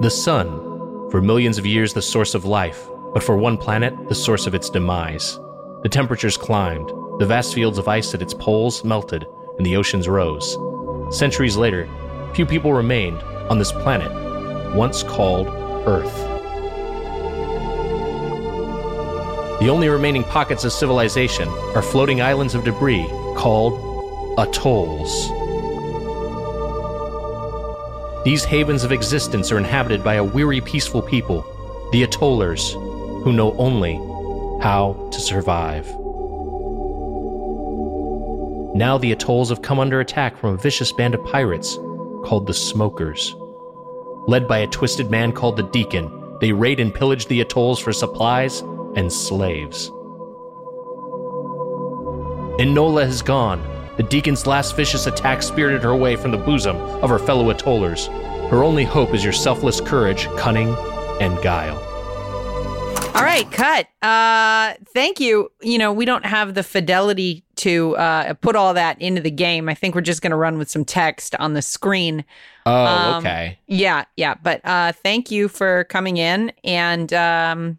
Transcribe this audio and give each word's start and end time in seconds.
The 0.00 0.08
sun, 0.08 1.10
for 1.10 1.20
millions 1.20 1.58
of 1.58 1.66
years 1.66 1.92
the 1.92 2.00
source 2.00 2.34
of 2.34 2.46
life, 2.46 2.88
but 3.12 3.22
for 3.22 3.36
one 3.36 3.58
planet, 3.58 4.08
the 4.08 4.14
source 4.14 4.46
of 4.46 4.54
its 4.54 4.70
demise. 4.70 5.38
The 5.82 5.90
temperatures 5.90 6.38
climbed, 6.38 6.88
the 7.18 7.26
vast 7.26 7.52
fields 7.52 7.76
of 7.76 7.86
ice 7.86 8.14
at 8.14 8.22
its 8.22 8.32
poles 8.32 8.82
melted, 8.82 9.26
and 9.58 9.66
the 9.66 9.76
oceans 9.76 10.08
rose. 10.08 10.56
Centuries 11.14 11.58
later, 11.58 11.86
few 12.32 12.46
people 12.46 12.72
remained 12.72 13.22
on 13.50 13.58
this 13.58 13.72
planet, 13.72 14.10
once 14.74 15.02
called 15.02 15.48
Earth. 15.86 16.16
The 19.60 19.68
only 19.68 19.90
remaining 19.90 20.24
pockets 20.24 20.64
of 20.64 20.72
civilization 20.72 21.46
are 21.74 21.82
floating 21.82 22.22
islands 22.22 22.54
of 22.54 22.64
debris 22.64 23.06
called 23.36 24.38
atolls. 24.38 25.30
These 28.24 28.44
havens 28.44 28.84
of 28.84 28.92
existence 28.92 29.50
are 29.50 29.58
inhabited 29.58 30.04
by 30.04 30.14
a 30.14 30.24
weary, 30.24 30.60
peaceful 30.60 31.00
people, 31.00 31.42
the 31.92 32.06
atollers, 32.06 32.74
who 33.22 33.32
know 33.32 33.56
only 33.56 33.94
how 34.62 35.08
to 35.10 35.20
survive. 35.20 35.86
Now 38.74 38.98
the 38.98 39.12
atolls 39.12 39.48
have 39.48 39.62
come 39.62 39.80
under 39.80 40.00
attack 40.00 40.36
from 40.36 40.54
a 40.54 40.58
vicious 40.58 40.92
band 40.92 41.14
of 41.14 41.24
pirates 41.24 41.76
called 42.24 42.46
the 42.46 42.54
Smokers. 42.54 43.34
Led 44.26 44.46
by 44.46 44.58
a 44.58 44.66
twisted 44.66 45.10
man 45.10 45.32
called 45.32 45.56
the 45.56 45.62
Deacon, 45.62 46.38
they 46.40 46.52
raid 46.52 46.78
and 46.78 46.94
pillage 46.94 47.26
the 47.26 47.40
atolls 47.40 47.78
for 47.78 47.92
supplies 47.92 48.60
and 48.96 49.10
slaves. 49.12 49.90
Enola 52.60 53.06
has 53.06 53.22
gone. 53.22 53.60
The 54.00 54.08
Deacon's 54.08 54.46
last 54.46 54.76
vicious 54.76 55.06
attack 55.06 55.42
spirited 55.42 55.82
her 55.82 55.90
away 55.90 56.16
from 56.16 56.30
the 56.30 56.38
bosom 56.38 56.74
of 56.78 57.10
her 57.10 57.18
fellow 57.18 57.52
atollers. 57.52 58.06
Her 58.48 58.64
only 58.64 58.82
hope 58.82 59.12
is 59.12 59.22
your 59.22 59.34
selfless 59.34 59.78
courage, 59.78 60.26
cunning, 60.38 60.74
and 61.20 61.36
guile. 61.42 61.76
All 63.14 63.22
right, 63.22 63.46
cut. 63.52 63.88
Uh, 64.00 64.72
thank 64.94 65.20
you. 65.20 65.52
You 65.60 65.76
know, 65.76 65.92
we 65.92 66.06
don't 66.06 66.24
have 66.24 66.54
the 66.54 66.62
fidelity 66.62 67.44
to 67.56 67.94
uh, 67.98 68.32
put 68.32 68.56
all 68.56 68.72
that 68.72 68.98
into 69.02 69.20
the 69.20 69.30
game. 69.30 69.68
I 69.68 69.74
think 69.74 69.94
we're 69.94 70.00
just 70.00 70.22
going 70.22 70.30
to 70.30 70.36
run 70.36 70.56
with 70.56 70.70
some 70.70 70.86
text 70.86 71.34
on 71.34 71.52
the 71.52 71.60
screen. 71.60 72.24
Oh, 72.64 72.86
Um, 72.86 73.14
okay. 73.16 73.58
Yeah, 73.66 74.06
yeah. 74.16 74.32
But 74.42 74.62
uh, 74.64 74.92
thank 74.92 75.30
you 75.30 75.46
for 75.46 75.84
coming 75.84 76.16
in. 76.16 76.54
And, 76.64 77.12
um, 77.12 77.78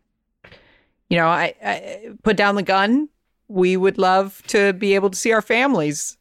you 1.10 1.18
know, 1.18 1.30
I, 1.30 1.56
I 1.66 2.10
put 2.22 2.38
down 2.38 2.54
the 2.54 2.62
gun. 2.62 3.10
We 3.52 3.76
would 3.76 3.98
love 3.98 4.42
to 4.48 4.72
be 4.72 4.96
able 4.96 5.10
to 5.10 5.18
see 5.18 5.34
our 5.34 5.42
families 5.42 6.18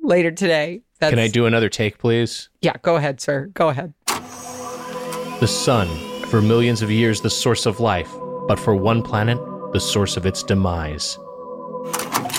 later 0.00 0.30
today. 0.30 0.82
That's, 1.00 1.10
Can 1.10 1.18
I 1.18 1.26
do 1.26 1.44
another 1.46 1.68
take, 1.68 1.98
please? 1.98 2.50
Yeah, 2.62 2.74
go 2.82 2.94
ahead, 2.94 3.20
sir. 3.20 3.50
Go 3.52 3.68
ahead. 3.68 3.94
The 4.06 5.48
sun, 5.48 5.88
for 6.26 6.40
millions 6.40 6.80
of 6.80 6.90
years 6.90 7.20
the 7.20 7.30
source 7.30 7.66
of 7.66 7.80
life, 7.80 8.10
but 8.46 8.60
for 8.60 8.76
one 8.76 9.02
planet, 9.02 9.38
the 9.72 9.80
source 9.80 10.16
of 10.16 10.24
its 10.24 10.44
demise. 10.44 11.18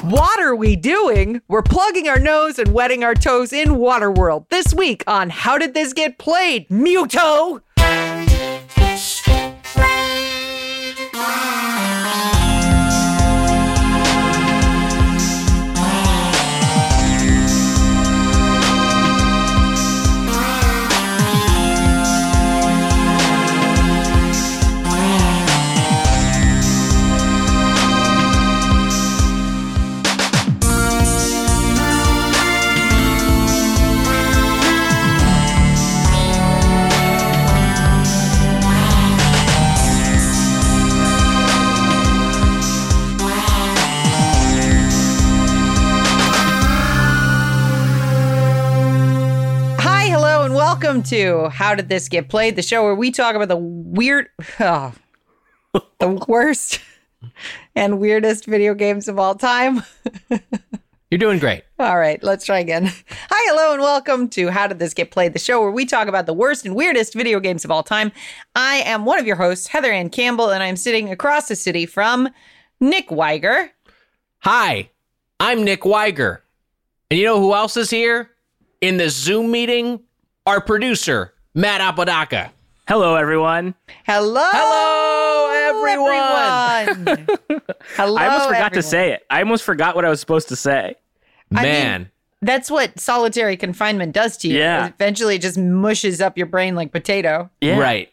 What 0.04 0.40
are 0.40 0.56
we 0.56 0.78
doing? 0.78 1.42
We're 1.50 1.62
plugging 1.62 2.08
our 2.08 2.20
nose 2.20 2.58
and 2.60 2.74
wetting 2.74 3.04
our 3.04 3.16
toes 3.16 3.52
in 3.52 3.72
Waterworld 3.72 4.48
this 4.48 4.74
week 4.74 5.04
on 5.06 5.30
How 5.30 5.58
Did 5.58 5.74
This 5.74 5.92
Get 5.92 6.18
Played? 6.18 6.70
Muto! 6.70 7.62
Welcome 51.00 51.18
to 51.18 51.48
How 51.48 51.76
Did 51.76 51.88
This 51.88 52.10
Get 52.10 52.28
Played? 52.28 52.58
The 52.58 52.62
show 52.62 52.84
where 52.84 52.94
we 52.94 53.10
talk 53.10 53.34
about 53.34 53.48
the 53.48 53.56
weird, 53.56 54.28
oh, 54.60 54.92
the 55.98 56.26
worst 56.28 56.82
and 57.74 58.02
weirdest 58.02 58.46
video 58.46 58.74
games 58.74 59.08
of 59.08 59.18
all 59.18 59.34
time. 59.34 59.82
You're 61.10 61.18
doing 61.18 61.40
great. 61.40 61.64
All 61.80 61.98
right, 61.98 62.22
let's 62.22 62.46
try 62.46 62.60
again. 62.60 62.88
Hi, 62.88 63.50
hello, 63.50 63.72
and 63.72 63.82
welcome 63.82 64.28
to 64.32 64.50
How 64.50 64.68
Did 64.68 64.80
This 64.80 64.94
Get 64.94 65.10
Played, 65.10 65.32
the 65.32 65.40
show 65.40 65.62
where 65.62 65.72
we 65.72 65.86
talk 65.86 66.10
about 66.10 66.26
the 66.26 66.34
worst 66.34 66.66
and 66.66 66.76
weirdest 66.76 67.14
video 67.14 67.40
games 67.40 67.64
of 67.64 67.72
all 67.72 67.82
time. 67.82 68.12
I 68.54 68.84
am 68.86 69.06
one 69.06 69.20
of 69.20 69.26
your 69.26 69.38
hosts, 69.38 69.68
Heather 69.68 69.94
Anne 69.94 70.10
Campbell, 70.10 70.50
and 70.50 70.62
I'm 70.62 70.76
sitting 70.76 71.10
across 71.10 71.48
the 71.48 71.56
city 71.56 71.86
from 71.86 72.28
Nick 72.82 73.08
Weiger. 73.08 73.70
Hi, 74.40 74.90
I'm 75.40 75.64
Nick 75.64 75.84
Weiger. 75.84 76.40
And 77.10 77.18
you 77.18 77.26
know 77.26 77.40
who 77.40 77.54
else 77.54 77.78
is 77.78 77.90
here? 77.90 78.32
In 78.82 78.98
the 78.98 79.10
Zoom 79.10 79.50
meeting? 79.50 80.02
Our 80.50 80.62
producer, 80.62 81.36
Matt 81.54 81.80
Apodaca. 81.80 82.52
Hello, 82.88 83.14
everyone. 83.14 83.76
Hello, 84.04 84.42
Hello, 84.52 85.52
everyone. 85.54 87.28
hello, 87.96 88.18
I 88.18 88.26
almost 88.26 88.50
forgot 88.50 88.74
to 88.74 88.82
say 88.82 89.12
it. 89.12 89.28
I 89.30 89.42
almost 89.42 89.64
forgot 89.64 89.94
what 89.94 90.06
I 90.06 90.10
was 90.10 90.20
supposed 90.20 90.48
to 90.48 90.56
say. 90.56 90.96
I 91.54 91.62
mean, 91.62 91.72
Man, 91.72 92.12
That's 92.42 92.72
what 92.72 93.00
solitary 93.00 93.58
confinement 93.58 94.14
does 94.14 94.38
to 94.38 94.48
you. 94.48 94.58
Yeah. 94.58 94.88
Eventually, 94.88 95.36
it 95.36 95.44
just 95.44 95.60
mushes 95.60 96.20
up 96.20 96.36
your 96.36 96.48
brain 96.48 96.74
like 96.74 96.92
potato. 96.92 97.52
Yeah. 97.62 97.78
right. 97.78 98.12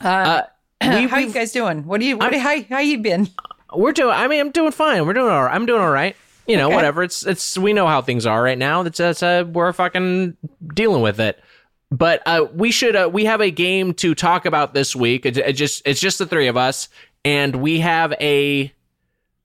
Uh, 0.00 0.06
Uh, 0.08 0.42
we, 0.96 1.06
how 1.06 1.18
you 1.18 1.34
guys 1.34 1.52
doing? 1.52 1.84
What 1.84 2.00
are 2.00 2.04
you? 2.04 2.16
What, 2.16 2.32
how 2.34 2.62
how 2.70 2.78
you 2.78 2.96
been? 2.96 3.28
we're 3.74 3.92
doing. 3.92 4.14
I 4.14 4.26
mean, 4.26 4.40
I'm 4.40 4.52
doing 4.52 4.72
fine. 4.72 5.06
We're 5.06 5.12
doing 5.12 5.30
all 5.30 5.42
right. 5.42 5.54
I'm 5.54 5.66
doing 5.66 5.82
all 5.82 5.90
right. 5.90 6.16
You 6.46 6.56
know, 6.56 6.66
Okay. 6.66 6.74
whatever. 6.76 7.02
It's 7.02 7.24
it's. 7.26 7.56
We 7.56 7.72
know 7.72 7.86
how 7.86 8.02
things 8.02 8.26
are 8.26 8.42
right 8.42 8.58
now. 8.58 8.82
That's 8.82 8.98
that's 8.98 9.22
uh, 9.22 9.44
we're 9.50 9.72
fucking 9.72 10.36
dealing 10.74 11.00
with 11.02 11.18
it. 11.20 11.40
But 11.90 12.22
uh, 12.26 12.46
we 12.52 12.70
should. 12.70 12.96
Uh, 12.96 13.08
we 13.12 13.24
have 13.24 13.40
a 13.40 13.50
game 13.50 13.94
to 13.94 14.14
talk 14.14 14.44
about 14.46 14.74
this 14.74 14.94
week. 14.96 15.24
It, 15.26 15.36
it 15.38 15.52
just 15.54 15.82
it's 15.86 16.00
just 16.00 16.18
the 16.18 16.26
three 16.26 16.48
of 16.48 16.56
us, 16.56 16.88
and 17.24 17.56
we 17.56 17.80
have 17.80 18.12
a. 18.20 18.72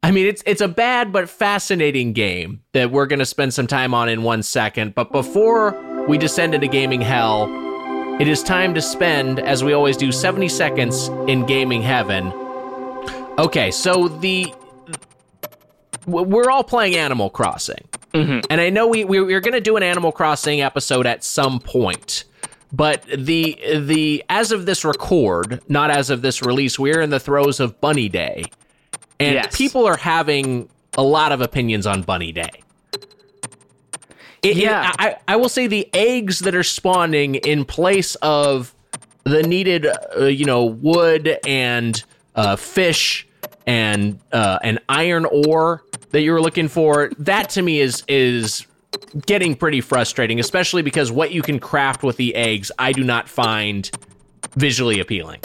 I 0.01 0.11
mean, 0.11 0.27
it's 0.27 0.41
it's 0.45 0.61
a 0.61 0.67
bad 0.67 1.11
but 1.13 1.29
fascinating 1.29 2.13
game 2.13 2.61
that 2.73 2.89
we're 2.91 3.05
going 3.05 3.19
to 3.19 3.25
spend 3.25 3.53
some 3.53 3.67
time 3.67 3.93
on 3.93 4.09
in 4.09 4.23
one 4.23 4.43
second. 4.43 4.95
But 4.95 5.11
before 5.11 6.05
we 6.07 6.17
descend 6.17 6.55
into 6.55 6.67
gaming 6.67 7.01
hell, 7.01 7.47
it 8.19 8.27
is 8.27 8.41
time 8.41 8.73
to 8.75 8.81
spend, 8.81 9.39
as 9.39 9.63
we 9.63 9.73
always 9.73 9.95
do, 9.97 10.11
70 10.11 10.47
seconds 10.49 11.07
in 11.27 11.45
gaming 11.45 11.81
heaven. 11.81 12.31
Okay, 13.37 13.71
so 13.71 14.07
the 14.07 14.53
we're 16.09 16.49
all 16.49 16.63
playing 16.63 16.95
Animal 16.95 17.29
Crossing, 17.29 17.83
Mhm. 18.13 18.45
and 18.49 18.59
I 18.61 18.69
know 18.69 18.87
we, 18.87 19.03
we 19.03 19.19
we're 19.21 19.39
going 19.41 19.53
to 19.53 19.61
do 19.61 19.75
an 19.77 19.83
Animal 19.83 20.11
Crossing 20.11 20.61
episode 20.61 21.05
at 21.07 21.23
some 21.23 21.59
point. 21.59 22.23
But 22.71 23.03
the 23.05 23.57
the 23.79 24.23
as 24.29 24.51
of 24.51 24.65
this 24.65 24.85
record, 24.85 25.61
not 25.67 25.89
as 25.91 26.09
of 26.09 26.21
this 26.21 26.41
release, 26.43 26.77
we're 26.77 27.01
in 27.01 27.09
the 27.09 27.19
throes 27.19 27.59
of 27.59 27.79
Bunny 27.81 28.09
Day, 28.09 28.43
and 29.19 29.33
Yes. 29.35 29.57
people 29.57 29.85
are 29.87 29.97
having 29.97 30.69
a 30.97 31.01
lot 31.03 31.31
of 31.31 31.41
opinions 31.41 31.87
on 31.87 32.01
Bunny 32.03 32.31
Day. 32.31 32.49
It- 34.41 34.51
it- 34.51 34.57
Yeah. 34.57 34.91
I, 34.99 35.15
I 35.27 35.35
will 35.35 35.49
say 35.49 35.67
the 35.67 35.87
eggs 35.93 36.39
that 36.39 36.55
are 36.55 36.63
spawning 36.63 37.35
in 37.35 37.65
place 37.65 38.15
of 38.15 38.73
the 39.23 39.43
needed, 39.43 39.85
uh, 40.17 40.25
you 40.25 40.45
know, 40.45 40.63
wood 40.65 41.37
and 41.45 42.01
uh, 42.35 42.55
fish 42.55 43.27
and 43.67 44.19
uh, 44.31 44.59
and 44.63 44.79
iron 44.87 45.25
ore 45.25 45.83
that 46.11 46.21
you 46.21 46.31
were 46.31 46.41
looking 46.41 46.67
for. 46.67 47.11
That 47.19 47.49
to 47.51 47.61
me 47.61 47.79
is 47.79 48.03
is 48.07 48.65
getting 49.25 49.55
pretty 49.55 49.81
frustrating, 49.81 50.39
especially 50.39 50.81
because 50.81 51.11
what 51.11 51.31
you 51.31 51.41
can 51.41 51.59
craft 51.59 52.03
with 52.03 52.17
the 52.17 52.33
eggs, 52.35 52.71
I 52.79 52.91
do 52.91 53.03
not 53.03 53.29
find 53.29 53.89
visually 54.55 54.99
appealing. 54.99 55.39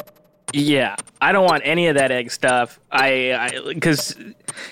Yeah. 0.52 0.96
I 1.20 1.32
don't 1.32 1.44
want 1.44 1.62
any 1.64 1.88
of 1.88 1.96
that 1.96 2.10
egg 2.12 2.30
stuff. 2.30 2.78
I 2.90 3.50
because 3.68 4.16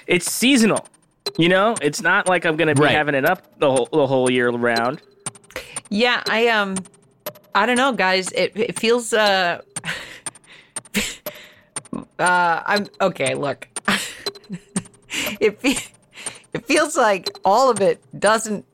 it's 0.06 0.30
seasonal. 0.30 0.86
You 1.38 1.48
know, 1.48 1.74
it's 1.80 2.02
not 2.02 2.28
like 2.28 2.44
I'm 2.44 2.56
gonna 2.56 2.74
be 2.74 2.82
Right. 2.82 2.92
having 2.92 3.14
it 3.14 3.24
up 3.24 3.58
the 3.58 3.70
whole 3.70 3.88
the 3.92 4.06
whole 4.06 4.30
year 4.30 4.50
round. 4.50 5.00
Yeah, 5.88 6.22
I 6.28 6.48
um, 6.48 6.76
I 7.54 7.66
don't 7.66 7.76
know, 7.76 7.92
guys. 7.92 8.30
It 8.32 8.52
it 8.54 8.78
feels 8.78 9.12
uh, 9.12 9.60
uh, 12.18 12.62
I'm 12.66 12.86
okay. 13.00 13.34
Look, 13.34 13.68
it 15.40 15.60
fe- 15.60 15.78
it 16.52 16.66
feels 16.66 16.96
like 16.96 17.30
all 17.44 17.70
of 17.70 17.80
it 17.80 18.02
doesn't 18.18 18.64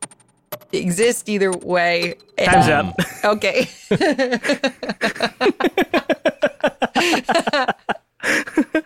exist 0.73 1.29
either 1.29 1.52
way. 1.52 2.14
Time's 2.38 2.69
And- 2.69 2.88
up. 2.88 2.94
Okay. 3.25 3.69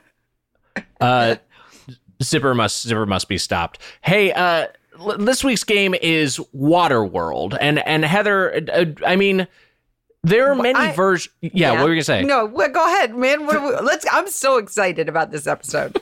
Uh, 1.01 1.35
zipper 2.23 2.55
must 2.55 2.87
zipper 2.87 3.07
must 3.07 3.29
be 3.29 3.37
stopped. 3.37 3.81
Hey, 4.03 4.33
uh, 4.33 4.69
l- 5.01 5.19
this 5.19 5.43
week's 5.43 5.65
game 5.65 5.97
is 6.01 6.39
Waterworld, 6.57 7.59
and 7.61 7.81
and 7.81 8.05
Heather, 8.05 8.63
uh, 8.73 8.85
I 9.05 9.17
mean, 9.17 9.49
there 10.23 10.53
are 10.53 10.55
many 10.55 10.93
versions. 10.93 11.35
Yeah, 11.41 11.73
what 11.73 11.83
were 11.83 11.89
you 11.89 11.95
gonna 11.97 12.05
say? 12.05 12.23
No, 12.23 12.47
well, 12.47 12.69
go 12.69 12.85
ahead, 12.87 13.17
man. 13.17 13.47
What 13.47 13.61
we, 13.61 13.71
let's. 13.85 14.07
I'm 14.13 14.29
so 14.29 14.59
excited 14.59 15.09
about 15.09 15.33
this 15.33 15.49
episode. 15.49 16.01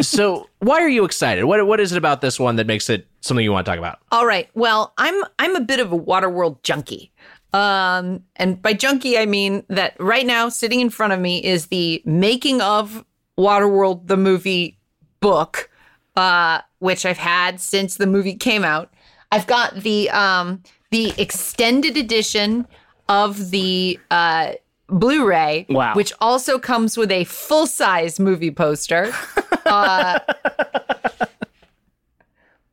So, 0.00 0.48
why 0.58 0.80
are 0.80 0.88
you 0.88 1.04
excited? 1.04 1.44
What 1.44 1.66
what 1.66 1.80
is 1.80 1.92
it 1.92 1.98
about 1.98 2.20
this 2.20 2.38
one 2.38 2.56
that 2.56 2.66
makes 2.66 2.88
it 2.90 3.06
something 3.20 3.44
you 3.44 3.52
want 3.52 3.66
to 3.66 3.70
talk 3.70 3.78
about? 3.78 3.98
All 4.10 4.26
right. 4.26 4.48
Well, 4.54 4.92
I'm 4.98 5.22
I'm 5.38 5.56
a 5.56 5.60
bit 5.60 5.80
of 5.80 5.92
a 5.92 5.98
Waterworld 5.98 6.62
junkie. 6.62 7.12
Um, 7.52 8.24
and 8.36 8.60
by 8.60 8.72
junkie, 8.72 9.18
I 9.18 9.26
mean 9.26 9.64
that 9.68 9.94
right 10.00 10.26
now, 10.26 10.48
sitting 10.48 10.80
in 10.80 10.90
front 10.90 11.12
of 11.12 11.20
me 11.20 11.44
is 11.44 11.66
the 11.66 12.02
making 12.04 12.60
of 12.60 13.04
Waterworld, 13.38 14.06
the 14.06 14.16
movie 14.16 14.78
book, 15.20 15.70
uh, 16.16 16.60
which 16.78 17.04
I've 17.04 17.18
had 17.18 17.60
since 17.60 17.96
the 17.96 18.06
movie 18.06 18.36
came 18.36 18.64
out. 18.64 18.92
I've 19.30 19.46
got 19.46 19.74
the 19.76 20.10
um, 20.10 20.62
the 20.90 21.12
extended 21.18 21.96
edition 21.96 22.66
of 23.08 23.50
the 23.50 23.98
uh, 24.10 24.52
Blu-ray, 24.92 25.66
Wow. 25.68 25.94
which 25.94 26.12
also 26.20 26.58
comes 26.58 26.96
with 26.96 27.10
a 27.10 27.24
full-size 27.24 28.20
movie 28.20 28.50
poster. 28.52 29.12
Uh, 29.64 30.18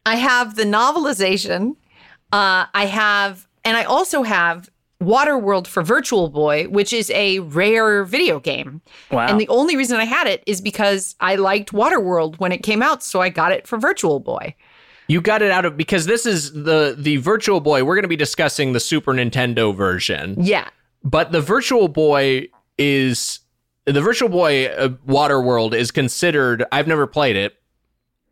I 0.05 0.15
have 0.15 0.55
the 0.55 0.63
novelization. 0.63 1.75
Uh, 2.31 2.65
I 2.73 2.85
have, 2.87 3.47
and 3.63 3.77
I 3.77 3.83
also 3.83 4.23
have 4.23 4.69
Waterworld 5.01 5.67
for 5.67 5.81
Virtual 5.83 6.29
Boy, 6.29 6.65
which 6.65 6.91
is 6.93 7.09
a 7.11 7.39
rare 7.39 8.03
video 8.03 8.39
game. 8.39 8.81
Wow. 9.11 9.27
And 9.27 9.39
the 9.39 9.47
only 9.49 9.77
reason 9.77 9.97
I 9.97 10.05
had 10.05 10.27
it 10.27 10.43
is 10.45 10.61
because 10.61 11.15
I 11.19 11.35
liked 11.35 11.71
Waterworld 11.71 12.39
when 12.39 12.51
it 12.51 12.63
came 12.63 12.81
out, 12.81 13.03
so 13.03 13.21
I 13.21 13.29
got 13.29 13.51
it 13.51 13.67
for 13.67 13.77
Virtual 13.77 14.19
Boy. 14.19 14.55
You 15.07 15.21
got 15.21 15.41
it 15.41 15.51
out 15.51 15.65
of 15.65 15.77
because 15.77 16.05
this 16.05 16.25
is 16.25 16.51
the 16.53 16.95
the 16.97 17.17
Virtual 17.17 17.59
Boy. 17.61 17.83
We're 17.83 17.95
going 17.95 18.03
to 18.03 18.07
be 18.09 18.15
discussing 18.15 18.73
the 18.73 18.79
Super 18.79 19.13
Nintendo 19.13 19.75
version, 19.75 20.35
Yeah. 20.37 20.67
But 21.03 21.31
the 21.31 21.41
Virtual 21.41 21.87
Boy 21.87 22.47
is 22.77 23.39
the 23.85 24.01
Virtual 24.01 24.29
Boy 24.29 24.67
uh, 24.67 24.89
Waterworld 25.07 25.73
is 25.73 25.91
considered. 25.91 26.63
I've 26.71 26.87
never 26.87 27.07
played 27.07 27.35
it, 27.35 27.55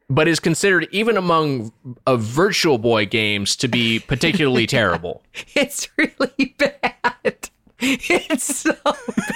but 0.10 0.28
is 0.28 0.40
considered 0.40 0.88
even 0.92 1.18
among 1.18 1.72
uh, 2.06 2.16
Virtual 2.18 2.78
Boy 2.78 3.06
games 3.06 3.56
to 3.58 3.68
be 3.68 4.00
particularly 4.00 4.68
terrible. 4.78 5.24
It's 5.56 5.88
really 5.98 6.56
bad. 6.58 7.50
It's 7.80 8.44
so 8.56 8.76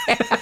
bad. 0.07 0.42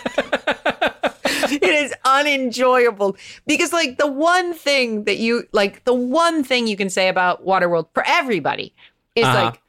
it 1.51 1.63
is 1.63 1.93
unenjoyable 2.05 3.17
because, 3.45 3.73
like, 3.73 3.97
the 3.97 4.07
one 4.07 4.53
thing 4.53 5.03
that 5.05 5.17
you 5.17 5.47
like, 5.51 5.83
the 5.85 5.93
one 5.93 6.43
thing 6.43 6.67
you 6.67 6.77
can 6.77 6.89
say 6.89 7.07
about 7.09 7.45
Waterworld 7.45 7.87
for 7.93 8.03
everybody 8.05 8.73
is 9.15 9.25
Uh-huh. 9.25 9.45
like, 9.45 9.61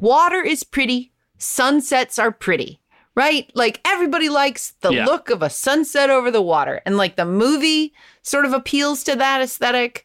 water 0.00 0.40
is 0.42 0.62
pretty, 0.64 1.12
sunsets 1.38 2.18
are 2.18 2.30
pretty, 2.32 2.80
right? 3.14 3.50
Like, 3.54 3.80
everybody 3.84 4.28
likes 4.28 4.72
the 4.80 4.90
Yeah. 4.92 5.04
look 5.06 5.30
of 5.30 5.42
a 5.42 5.50
sunset 5.50 6.10
over 6.10 6.30
the 6.30 6.42
water, 6.42 6.80
and 6.84 6.96
like 6.96 7.16
the 7.16 7.24
movie 7.24 7.92
sort 8.22 8.44
of 8.44 8.52
appeals 8.52 9.02
to 9.04 9.16
that 9.16 9.40
aesthetic. 9.40 10.04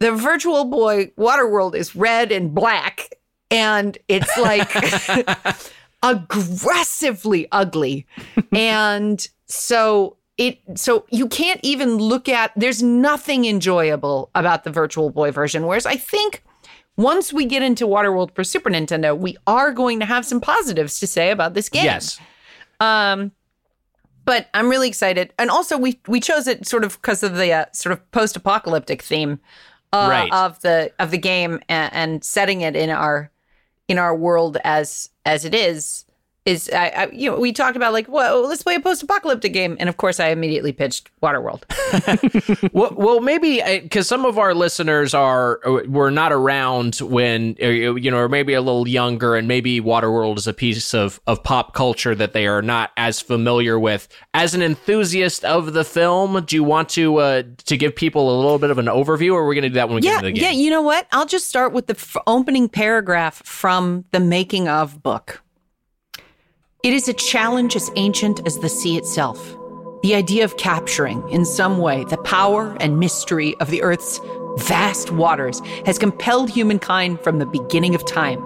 The 0.00 0.12
Virtual 0.12 0.64
Boy 0.64 1.06
Waterworld 1.18 1.74
is 1.74 1.96
red 1.96 2.30
and 2.30 2.54
black, 2.54 3.10
and 3.50 3.96
it's 4.08 4.36
like 4.36 4.70
aggressively 6.02 7.48
ugly. 7.52 8.06
and 8.52 9.26
so 9.46 10.16
it 10.36 10.58
so 10.76 11.04
you 11.10 11.26
can't 11.28 11.58
even 11.64 11.96
look 11.96 12.28
at 12.28 12.52
there's 12.54 12.82
nothing 12.82 13.44
enjoyable 13.44 14.30
about 14.34 14.62
the 14.64 14.70
Virtual 14.70 15.10
Boy 15.10 15.30
version. 15.32 15.66
Whereas 15.66 15.86
I 15.86 15.96
think 15.96 16.42
once 16.98 17.32
we 17.32 17.46
get 17.46 17.62
into 17.62 17.86
Waterworld 17.86 18.34
for 18.34 18.44
Super 18.44 18.68
Nintendo, 18.68 19.16
we 19.16 19.36
are 19.46 19.72
going 19.72 20.00
to 20.00 20.04
have 20.04 20.26
some 20.26 20.40
positives 20.40 20.98
to 21.00 21.06
say 21.06 21.30
about 21.30 21.54
this 21.54 21.68
game. 21.70 21.84
yes. 21.84 22.20
Um, 22.80 23.32
but 24.24 24.48
I'm 24.52 24.68
really 24.68 24.88
excited, 24.88 25.32
and 25.38 25.48
also 25.48 25.78
we 25.78 25.98
we 26.06 26.20
chose 26.20 26.46
it 26.46 26.66
sort 26.66 26.84
of 26.84 27.00
because 27.00 27.22
of 27.22 27.36
the 27.36 27.50
uh, 27.52 27.64
sort 27.72 27.92
of 27.94 28.10
post-apocalyptic 28.10 29.00
theme 29.00 29.40
uh, 29.94 30.06
Right. 30.10 30.30
of 30.32 30.60
the 30.60 30.92
of 30.98 31.10
the 31.10 31.16
game, 31.18 31.60
and, 31.70 31.92
and 31.94 32.24
setting 32.24 32.60
it 32.60 32.76
in 32.76 32.90
our 32.90 33.30
in 33.88 33.96
our 33.96 34.14
world 34.14 34.58
as 34.64 35.08
as 35.24 35.46
it 35.46 35.54
is 35.54 36.04
is 36.48 36.70
I, 36.72 36.88
I 36.88 37.10
you 37.12 37.30
know 37.30 37.38
we 37.38 37.52
talked 37.52 37.76
about 37.76 37.92
like 37.92 38.08
well 38.08 38.46
let's 38.48 38.62
play 38.62 38.74
a 38.74 38.80
post-apocalyptic 38.80 39.52
game, 39.52 39.76
and 39.78 39.88
of 39.88 39.96
course 39.96 40.18
I 40.20 40.28
immediately 40.28 40.72
pitched 40.72 41.10
Waterworld. 41.22 41.62
well, 42.72 42.92
well, 42.96 43.20
maybe 43.20 43.60
because 43.82 44.08
some 44.08 44.24
of 44.24 44.38
our 44.38 44.54
listeners 44.54 45.14
are 45.14 45.60
were 45.86 46.10
not 46.10 46.32
around 46.32 46.96
when 46.96 47.56
uh, 47.62 47.66
you 47.68 48.10
know, 48.10 48.18
or 48.18 48.28
maybe 48.28 48.54
a 48.54 48.60
little 48.60 48.86
younger, 48.88 49.36
and 49.36 49.46
maybe 49.48 49.80
Waterworld 49.80 50.38
is 50.38 50.46
a 50.46 50.52
piece 50.54 50.94
of 50.94 51.20
of 51.26 51.42
pop 51.44 51.74
culture 51.74 52.14
that 52.14 52.32
they 52.32 52.46
are 52.46 52.62
not 52.62 52.90
as 52.96 53.20
familiar 53.20 53.78
with. 53.78 54.08
As 54.34 54.54
an 54.54 54.62
enthusiast 54.62 55.44
of 55.44 55.72
the 55.72 55.84
film, 55.84 56.44
do 56.44 56.56
you 56.56 56.64
want 56.64 56.88
to 56.90 57.16
uh, 57.16 57.42
to 57.66 57.76
give 57.76 57.94
people 57.94 58.34
a 58.34 58.36
little 58.40 58.58
bit 58.58 58.70
of 58.70 58.78
an 58.78 58.86
overview, 58.86 59.32
or 59.34 59.42
are 59.42 59.46
we 59.46 59.54
going 59.54 59.62
to 59.62 59.68
do 59.68 59.74
that 59.74 59.88
when 59.88 59.96
we 59.96 60.00
get 60.02 60.08
Yeah, 60.10 60.14
into 60.18 60.26
the 60.28 60.32
game? 60.32 60.42
yeah. 60.44 60.50
You 60.50 60.70
know 60.70 60.82
what? 60.82 61.06
I'll 61.12 61.26
just 61.26 61.48
start 61.48 61.72
with 61.72 61.86
the 61.86 61.94
f- 61.94 62.16
opening 62.26 62.68
paragraph 62.68 63.42
from 63.44 64.04
the 64.12 64.20
making 64.20 64.68
of 64.68 65.02
book. 65.02 65.42
It 66.88 66.94
is 66.94 67.06
a 67.06 67.12
challenge 67.12 67.76
as 67.76 67.92
ancient 67.96 68.46
as 68.46 68.60
the 68.60 68.68
sea 68.70 68.96
itself. 68.96 69.58
The 70.00 70.14
idea 70.14 70.42
of 70.42 70.56
capturing, 70.56 71.28
in 71.28 71.44
some 71.44 71.76
way, 71.76 72.04
the 72.04 72.16
power 72.16 72.78
and 72.80 72.98
mystery 72.98 73.54
of 73.60 73.68
the 73.68 73.82
Earth's 73.82 74.18
vast 74.56 75.10
waters 75.10 75.60
has 75.84 75.98
compelled 75.98 76.48
humankind 76.48 77.20
from 77.20 77.40
the 77.40 77.44
beginning 77.44 77.94
of 77.94 78.06
time. 78.06 78.40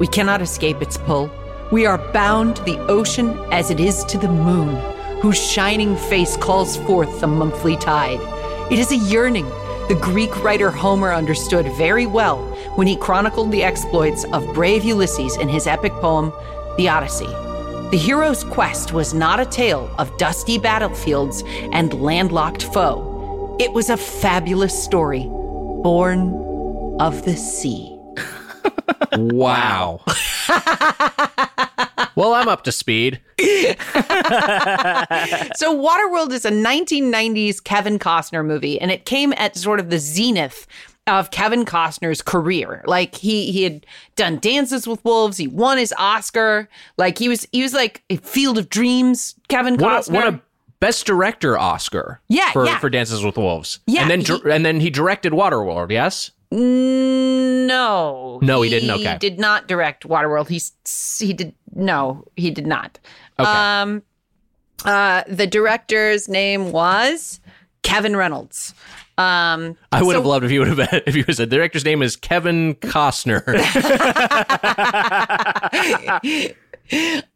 We 0.00 0.08
cannot 0.08 0.42
escape 0.42 0.82
its 0.82 0.96
pull. 0.96 1.30
We 1.70 1.86
are 1.86 1.98
bound 2.12 2.56
to 2.56 2.64
the 2.64 2.80
ocean 2.88 3.38
as 3.52 3.70
it 3.70 3.78
is 3.78 4.02
to 4.06 4.18
the 4.18 4.26
moon, 4.26 4.74
whose 5.20 5.40
shining 5.40 5.96
face 5.96 6.36
calls 6.36 6.78
forth 6.78 7.20
the 7.20 7.28
monthly 7.28 7.76
tide. 7.76 8.18
It 8.72 8.80
is 8.80 8.90
a 8.90 8.96
yearning 8.96 9.48
the 9.86 10.00
Greek 10.02 10.42
writer 10.42 10.72
Homer 10.72 11.12
understood 11.12 11.72
very 11.74 12.06
well 12.06 12.38
when 12.74 12.88
he 12.88 12.96
chronicled 12.96 13.52
the 13.52 13.62
exploits 13.62 14.24
of 14.32 14.52
brave 14.52 14.82
Ulysses 14.82 15.36
in 15.36 15.48
his 15.48 15.68
epic 15.68 15.92
poem, 15.92 16.32
The 16.76 16.88
Odyssey. 16.88 17.47
The 17.90 17.96
hero's 17.96 18.44
quest 18.44 18.92
was 18.92 19.14
not 19.14 19.40
a 19.40 19.46
tale 19.46 19.90
of 19.98 20.14
dusty 20.18 20.58
battlefields 20.58 21.42
and 21.72 21.94
landlocked 21.94 22.62
foe. 22.64 23.56
It 23.58 23.72
was 23.72 23.88
a 23.88 23.96
fabulous 23.96 24.78
story, 24.84 25.22
born 25.22 26.34
of 27.00 27.24
the 27.24 27.34
sea. 27.34 27.94
Wow. 29.16 30.00
well, 32.14 32.34
I'm 32.34 32.46
up 32.48 32.64
to 32.64 32.72
speed. 32.72 33.20
So 35.56 35.74
Waterworld 35.74 36.32
is 36.32 36.44
a 36.44 36.50
1990s 36.50 37.62
Kevin 37.64 37.98
Costner 37.98 38.44
movie, 38.44 38.80
and 38.80 38.90
it 38.90 39.06
came 39.06 39.32
at 39.36 39.56
sort 39.56 39.80
of 39.80 39.90
the 39.90 39.98
zenith 39.98 40.66
of 41.08 41.30
Kevin 41.30 41.64
Costner's 41.64 42.20
career. 42.22 42.82
Like 42.86 43.14
he 43.14 43.50
he 43.50 43.62
had 43.64 43.86
done 44.16 44.38
Dances 44.38 44.86
with 44.86 45.04
Wolves, 45.04 45.36
he 45.38 45.46
won 45.48 45.78
his 45.78 45.92
Oscar. 45.98 46.68
Like 46.96 47.18
he 47.18 47.28
was 47.28 47.46
he 47.52 47.62
was 47.62 47.72
like 47.74 48.02
a 48.10 48.16
Field 48.16 48.58
of 48.58 48.68
Dreams. 48.68 49.34
Kevin 49.48 49.76
What 49.78 50.04
Costner. 50.04 50.10
a, 50.10 50.14
what 50.14 50.26
a 50.34 50.40
best 50.80 51.06
director 51.06 51.58
Oscar. 51.58 52.20
Yeah, 52.28 52.52
for 52.52 52.64
yeah. 52.66 52.78
for 52.78 52.88
Dances 52.90 53.24
with 53.24 53.36
Wolves. 53.36 53.80
Yeah, 53.86 54.02
and 54.02 54.10
then 54.10 54.20
he- 54.20 54.50
and 54.50 54.64
then 54.64 54.80
he 54.80 54.90
directed 54.90 55.32
Waterworld. 55.32 55.90
Yes. 55.90 56.30
No. 56.50 58.38
No, 58.42 58.62
he 58.62 58.70
didn't? 58.70 58.90
Okay. 58.90 59.12
He 59.12 59.18
did 59.18 59.38
not 59.38 59.68
direct 59.68 60.04
Waterworld. 60.08 60.48
He 60.48 60.60
he 61.24 61.32
did 61.32 61.54
no, 61.74 62.24
he 62.36 62.50
did 62.50 62.66
not. 62.66 62.98
Okay. 63.38 63.48
Um 63.50 64.02
uh 64.84 65.24
the 65.28 65.46
director's 65.46 66.28
name 66.28 66.72
was 66.72 67.40
Kevin 67.88 68.16
Reynolds. 68.16 68.74
Um 69.16 69.76
I 69.90 70.02
would 70.02 70.12
so- 70.12 70.18
have 70.18 70.26
loved 70.26 70.44
if 70.44 70.50
you 70.50 70.60
would 70.60 70.68
have 70.68 71.02
if 71.06 71.16
you 71.16 71.24
said 71.24 71.50
the 71.50 71.56
director's 71.56 71.84
name 71.84 72.02
is 72.02 72.16
Kevin 72.16 72.74
Costner. 72.76 73.42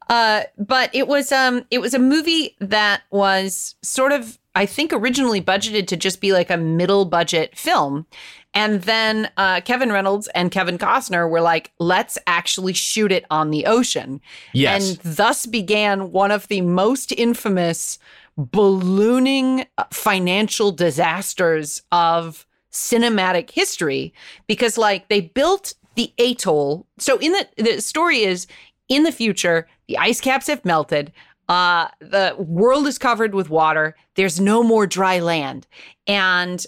Uh, 0.08 0.42
but 0.58 0.94
it 0.94 1.08
was 1.08 1.32
um 1.32 1.64
it 1.70 1.78
was 1.78 1.94
a 1.94 1.98
movie 1.98 2.54
that 2.60 3.02
was 3.10 3.76
sort 3.82 4.12
of 4.12 4.38
I 4.54 4.66
think 4.66 4.92
originally 4.92 5.40
budgeted 5.40 5.86
to 5.86 5.96
just 5.96 6.20
be 6.20 6.32
like 6.32 6.50
a 6.50 6.56
middle 6.56 7.06
budget 7.06 7.56
film. 7.56 8.06
And 8.52 8.82
then 8.82 9.30
uh, 9.38 9.62
Kevin 9.62 9.90
Reynolds 9.90 10.28
and 10.34 10.50
Kevin 10.50 10.76
Costner 10.76 11.30
were 11.30 11.40
like, 11.40 11.72
let's 11.78 12.18
actually 12.26 12.74
shoot 12.74 13.10
it 13.10 13.24
on 13.30 13.50
the 13.50 13.64
ocean. 13.64 14.20
Yes. 14.52 14.90
And 14.90 14.98
thus 15.16 15.46
began 15.46 16.12
one 16.12 16.30
of 16.30 16.48
the 16.48 16.60
most 16.60 17.12
infamous 17.12 17.98
ballooning 18.36 19.66
financial 19.90 20.72
disasters 20.72 21.82
of 21.92 22.46
cinematic 22.70 23.50
history 23.50 24.14
because 24.46 24.78
like 24.78 25.08
they 25.08 25.20
built 25.20 25.74
the 25.94 26.12
atoll. 26.18 26.86
So 26.98 27.18
in 27.18 27.32
the 27.32 27.46
the 27.56 27.80
story 27.80 28.20
is 28.20 28.46
in 28.88 29.02
the 29.02 29.12
future, 29.12 29.68
the 29.86 29.98
ice 29.98 30.20
caps 30.20 30.46
have 30.46 30.64
melted. 30.64 31.12
Uh, 31.48 31.88
the 32.00 32.34
world 32.38 32.86
is 32.86 32.98
covered 32.98 33.34
with 33.34 33.50
water. 33.50 33.94
There's 34.14 34.40
no 34.40 34.62
more 34.62 34.86
dry 34.86 35.18
land, 35.18 35.66
and 36.06 36.64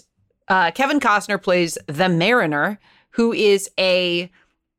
uh, 0.47 0.71
Kevin 0.71 0.99
Costner 0.99 1.41
plays 1.41 1.77
the 1.87 2.09
Mariner, 2.09 2.79
who 3.11 3.33
is 3.33 3.69
a 3.79 4.29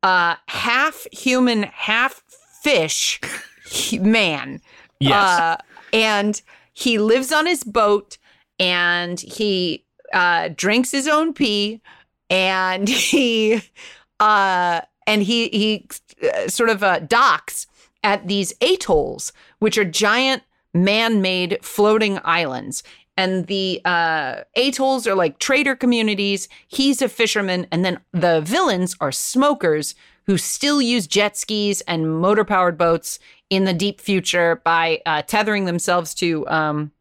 uh, 0.03 0.35
half 0.47 1.05
human, 1.11 1.63
half 1.63 2.23
fish 2.61 3.19
man. 3.99 4.61
Yes. 4.99 5.13
Uh, 5.13 5.57
and 5.93 6.41
he 6.77 6.99
lives 6.99 7.31
on 7.31 7.47
his 7.47 7.63
boat 7.63 8.19
and 8.59 9.19
he 9.19 9.83
uh, 10.13 10.49
drinks 10.55 10.91
his 10.91 11.07
own 11.07 11.33
pee 11.33 11.81
and 12.29 12.87
he 13.09 13.61
uh, 14.19 14.81
and 15.07 15.23
he 15.23 15.49
he 15.49 15.87
uh, 16.31 16.47
sort 16.47 16.69
of 16.69 16.83
uh, 16.83 16.99
docks 16.99 17.65
at 18.03 18.27
these 18.27 18.53
atolls, 18.61 19.33
which 19.57 19.75
are 19.79 19.85
giant 19.85 20.43
man-made 20.71 21.57
floating 21.63 22.19
islands. 22.23 22.83
And 23.19 23.47
the 23.47 23.81
uh, 23.83 24.43
atolls 24.55 25.07
are 25.07 25.15
like 25.15 25.39
trader 25.39 25.75
communities. 25.75 26.47
He's 26.67 27.01
a 27.01 27.09
fisherman, 27.09 27.65
and 27.71 27.83
then 27.83 27.99
the 28.11 28.41
villains 28.41 28.95
are 29.01 29.11
smokers 29.11 29.95
who 30.27 30.37
still 30.37 30.81
use 30.81 31.07
jet 31.07 31.35
skis 31.37 31.81
and 31.81 32.19
motor-powered 32.19 32.77
boats 32.77 33.17
in 33.49 33.63
the 33.63 33.73
deep 33.73 33.99
future 34.01 34.61
by 34.63 35.01
uh, 35.05 35.21
tethering 35.23 35.65
themselves 35.65 36.13
to 36.13 36.47
um, 36.47 36.91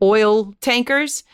oil 0.00 0.54
tankers. 0.60 1.24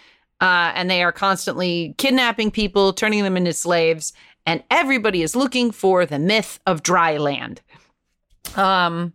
Uh, 0.40 0.72
and 0.74 0.90
they 0.90 1.02
are 1.02 1.12
constantly 1.12 1.94
kidnapping 1.96 2.50
people, 2.50 2.92
turning 2.92 3.22
them 3.22 3.36
into 3.36 3.52
slaves, 3.52 4.12
and 4.46 4.62
everybody 4.70 5.22
is 5.22 5.36
looking 5.36 5.70
for 5.70 6.04
the 6.04 6.18
myth 6.18 6.58
of 6.66 6.82
dry 6.82 7.16
land. 7.16 7.60
Um, 8.56 9.12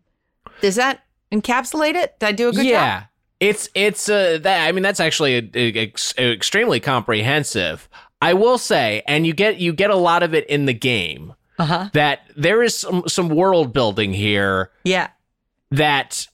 does 0.62 0.76
that 0.76 1.04
encapsulate 1.32 1.96
it? 1.96 2.18
Did 2.20 2.26
I 2.26 2.32
do 2.32 2.50
a 2.50 2.52
good 2.52 2.64
job? 2.64 2.66
yeah. 2.66 3.00
job? 3.00 3.08
It's 3.40 3.70
it's 3.74 4.10
uh 4.10 4.38
that 4.42 4.68
I 4.68 4.72
mean 4.74 4.84
that's 4.84 5.00
actually 5.00 5.36
a, 5.36 5.50
a- 5.54 5.78
ex- 5.78 6.14
extremely 6.18 6.82
comprehensive. 6.82 7.88
I 8.22 8.34
will 8.34 8.58
say, 8.58 9.02
and 9.08 9.26
you 9.26 9.34
get 9.34 9.60
you 9.60 9.72
get 9.72 9.92
a 9.92 9.96
lot 9.96 10.24
of 10.24 10.34
it 10.34 10.46
in 10.48 10.66
the 10.66 10.74
game. 10.74 11.34
Uh 11.60 11.66
huh. 11.66 11.90
That 11.94 12.22
there 12.38 12.64
is 12.64 12.76
some 12.78 13.04
some 13.08 13.30
world 13.30 13.74
building 13.74 14.14
here 14.14 14.72
Yeah. 14.86 15.10
that 15.72 16.28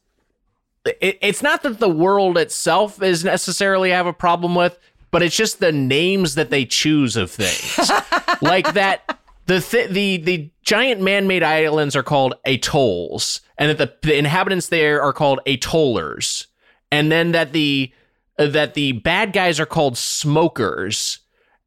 it, 0.86 1.17
it's 1.22 1.41
not 1.41 1.63
that 1.63 1.79
the 1.79 1.89
world 1.89 2.38
itself 2.38 3.01
is 3.01 3.24
necessarily 3.25 3.89
have 3.89 4.05
a 4.05 4.13
problem 4.13 4.53
with, 4.55 4.77
but 5.12 5.24
it's 5.24 5.36
just 5.36 5.60
the 5.60 5.72
names 5.72 6.36
that 6.36 6.51
they 6.51 6.63
choose 6.65 7.15
of 7.15 7.32
things. 7.32 7.91
like 8.41 8.74
that 8.75 9.17
the 9.48 9.60
th- 9.62 9.89
the 9.89 10.17
the 10.17 10.51
giant 10.62 11.01
man-made 11.01 11.41
islands 11.44 11.96
are 11.96 12.03
called 12.03 12.36
atolls 12.46 13.41
and 13.58 13.70
that 13.70 13.77
the, 14.01 14.08
the 14.08 14.17
inhabitants 14.17 14.67
there 14.70 15.01
are 15.01 15.13
called 15.13 15.39
atollers. 15.48 16.46
And 16.91 17.12
then 17.12 17.32
that 17.32 17.51
the 17.51 17.91
uh, 18.38 18.46
that 18.48 18.74
the 18.75 18.91
bad 18.91 19.34
guys 19.34 19.60
are 19.60 19.65
called 19.65 19.98
smokers. 19.98 21.20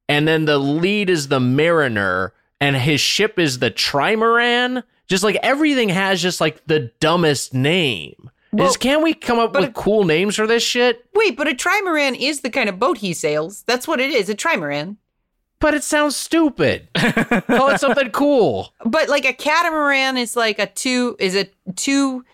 And 0.08 0.26
then 0.28 0.44
the 0.46 0.58
lead 0.58 1.10
is 1.10 1.28
the 1.28 1.40
mariner 1.40 2.32
and 2.60 2.76
his 2.76 3.00
ship 3.00 3.38
is 3.38 3.58
the 3.58 3.70
trimaran. 3.70 4.82
Just 5.06 5.24
like 5.24 5.36
everything 5.42 5.88
has 5.88 6.20
just 6.20 6.40
like 6.40 6.66
the 6.66 6.90
dumbest 7.00 7.54
name. 7.54 8.30
Well, 8.52 8.68
Is 8.68 8.76
can 8.76 9.02
we 9.02 9.12
come 9.14 9.38
up 9.38 9.54
with 9.54 9.74
cool 9.74 10.04
names 10.04 10.36
for 10.36 10.46
this 10.46 10.62
shit? 10.62 11.04
Wait, 11.14 11.36
but 11.36 11.48
a 11.48 11.52
trimaran 11.52 12.16
is 12.18 12.40
the 12.40 12.50
kind 12.50 12.68
of 12.68 12.78
boat 12.78 12.98
he 12.98 13.12
sails. 13.14 13.62
That's 13.66 13.86
what 13.86 14.00
it 14.00 14.10
is, 14.10 14.28
a 14.28 14.34
trimaran. 14.34 14.96
But 15.60 15.74
it 15.74 15.82
sounds 15.84 16.14
stupid. 16.16 16.88
Call 16.94 17.70
it 17.70 17.80
something 17.80 18.10
cool. 18.12 18.72
But 18.84 19.08
like 19.08 19.24
a 19.26 19.32
catamaran 19.32 20.16
is 20.16 20.36
like 20.36 20.58
a 20.58 20.66
two 20.66 21.16
is 21.18 21.34
a 21.36 21.48
two 21.74 22.24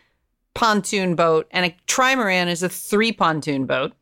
pontoon 0.55 1.15
boat, 1.17 1.47
and 1.51 1.67
a 1.67 1.77
trimaran 1.87 2.49
is 2.49 2.63
a 2.63 2.69
three 2.69 3.13
pontoon 3.13 3.67
boat. 3.67 3.93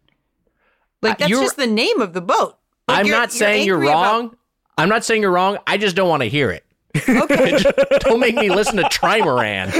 Like 1.02 1.12
Uh, 1.12 1.16
that's 1.20 1.30
you're- 1.30 1.44
just 1.44 1.56
the 1.56 1.66
name 1.66 2.00
of 2.00 2.12
the 2.14 2.20
boat. 2.20 2.58
Like, 2.88 3.00
I'm 3.06 3.10
not 3.10 3.32
saying 3.32 3.66
you're 3.66 3.76
angry 3.76 3.88
about- 3.88 4.12
wrong. 4.12 4.36
I'm 4.78 4.88
not 4.88 5.04
saying 5.04 5.22
you're 5.22 5.30
wrong. 5.30 5.58
I 5.66 5.76
just 5.76 5.96
don't 5.96 6.08
want 6.08 6.22
to 6.22 6.28
hear 6.28 6.50
it. 6.50 6.64
Okay. 7.08 7.58
don't 8.00 8.20
make 8.20 8.34
me 8.34 8.50
listen 8.50 8.76
to 8.76 8.84
Trimaran. 8.84 9.72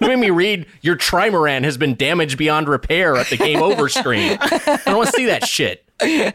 Don't 0.00 0.08
make 0.08 0.18
me 0.18 0.30
read 0.30 0.66
your 0.80 0.96
Trimaran 0.96 1.64
has 1.64 1.76
been 1.76 1.94
damaged 1.94 2.38
beyond 2.38 2.68
repair 2.68 3.16
at 3.16 3.28
the 3.28 3.36
game 3.36 3.62
over 3.62 3.88
screen. 3.88 4.38
I 4.40 4.80
don't 4.84 4.96
want 4.96 5.10
to 5.10 5.16
see 5.16 5.26
that 5.26 5.46
shit. 5.46 5.84
and 6.00 6.34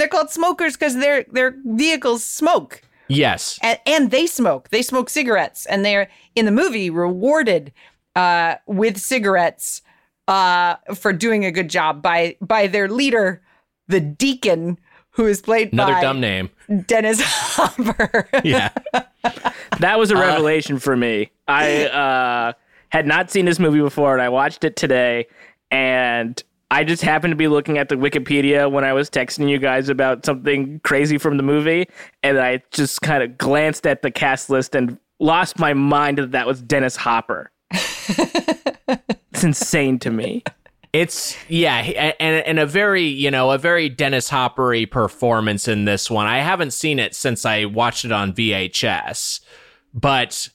they're 0.00 0.08
called 0.08 0.30
smokers 0.30 0.74
because 0.74 0.96
their 0.96 1.24
their 1.24 1.56
vehicles 1.64 2.24
smoke. 2.24 2.82
Yes. 3.08 3.58
and, 3.62 3.78
and 3.86 4.10
they 4.10 4.26
smoke. 4.26 4.68
They 4.68 4.82
smoke 4.82 5.08
cigarettes, 5.08 5.64
and 5.66 5.84
they're 5.84 6.10
in 6.34 6.44
the 6.44 6.52
movie 6.52 6.90
rewarded 6.90 7.72
uh, 8.14 8.56
with 8.66 8.98
cigarettes 8.98 9.80
uh, 10.28 10.76
for 10.94 11.12
doing 11.12 11.44
a 11.44 11.50
good 11.50 11.70
job 11.70 12.02
by 12.02 12.36
by 12.40 12.66
their 12.66 12.88
leader, 12.88 13.42
the 13.86 14.00
deacon, 14.00 14.78
who 15.18 15.26
is 15.26 15.42
played 15.42 15.72
Another 15.72 15.94
by 15.94 16.00
dumb 16.00 16.20
name. 16.20 16.48
Dennis 16.86 17.20
Hopper. 17.24 18.28
Yeah. 18.44 18.70
That 19.80 19.98
was 19.98 20.12
a 20.12 20.16
revelation 20.16 20.78
for 20.78 20.96
me. 20.96 21.32
I 21.48 21.86
uh, 21.86 22.52
had 22.90 23.04
not 23.04 23.28
seen 23.28 23.44
this 23.44 23.58
movie 23.58 23.80
before, 23.80 24.12
and 24.12 24.22
I 24.22 24.28
watched 24.28 24.62
it 24.62 24.76
today. 24.76 25.26
And 25.72 26.40
I 26.70 26.84
just 26.84 27.02
happened 27.02 27.32
to 27.32 27.36
be 27.36 27.48
looking 27.48 27.78
at 27.78 27.88
the 27.88 27.96
Wikipedia 27.96 28.70
when 28.70 28.84
I 28.84 28.92
was 28.92 29.10
texting 29.10 29.48
you 29.50 29.58
guys 29.58 29.88
about 29.88 30.24
something 30.24 30.80
crazy 30.84 31.18
from 31.18 31.36
the 31.36 31.42
movie, 31.42 31.88
and 32.22 32.38
I 32.38 32.62
just 32.70 33.02
kind 33.02 33.24
of 33.24 33.36
glanced 33.36 33.88
at 33.88 34.02
the 34.02 34.12
cast 34.12 34.50
list 34.50 34.76
and 34.76 34.98
lost 35.18 35.58
my 35.58 35.74
mind 35.74 36.18
that 36.18 36.30
that 36.30 36.46
was 36.46 36.62
Dennis 36.62 36.94
Hopper. 36.94 37.50
it's 37.72 39.42
insane 39.42 39.98
to 39.98 40.10
me. 40.10 40.44
It's 40.98 41.36
yeah, 41.48 41.76
and 42.18 42.42
and 42.44 42.58
a 42.58 42.66
very 42.66 43.04
you 43.04 43.30
know 43.30 43.52
a 43.52 43.58
very 43.58 43.88
Dennis 43.88 44.30
Hoppery 44.30 44.84
performance 44.84 45.68
in 45.68 45.84
this 45.84 46.10
one. 46.10 46.26
I 46.26 46.38
haven't 46.38 46.72
seen 46.72 46.98
it 46.98 47.14
since 47.14 47.44
I 47.46 47.66
watched 47.66 48.04
it 48.04 48.10
on 48.10 48.32
VHS, 48.32 49.38
but 49.94 50.48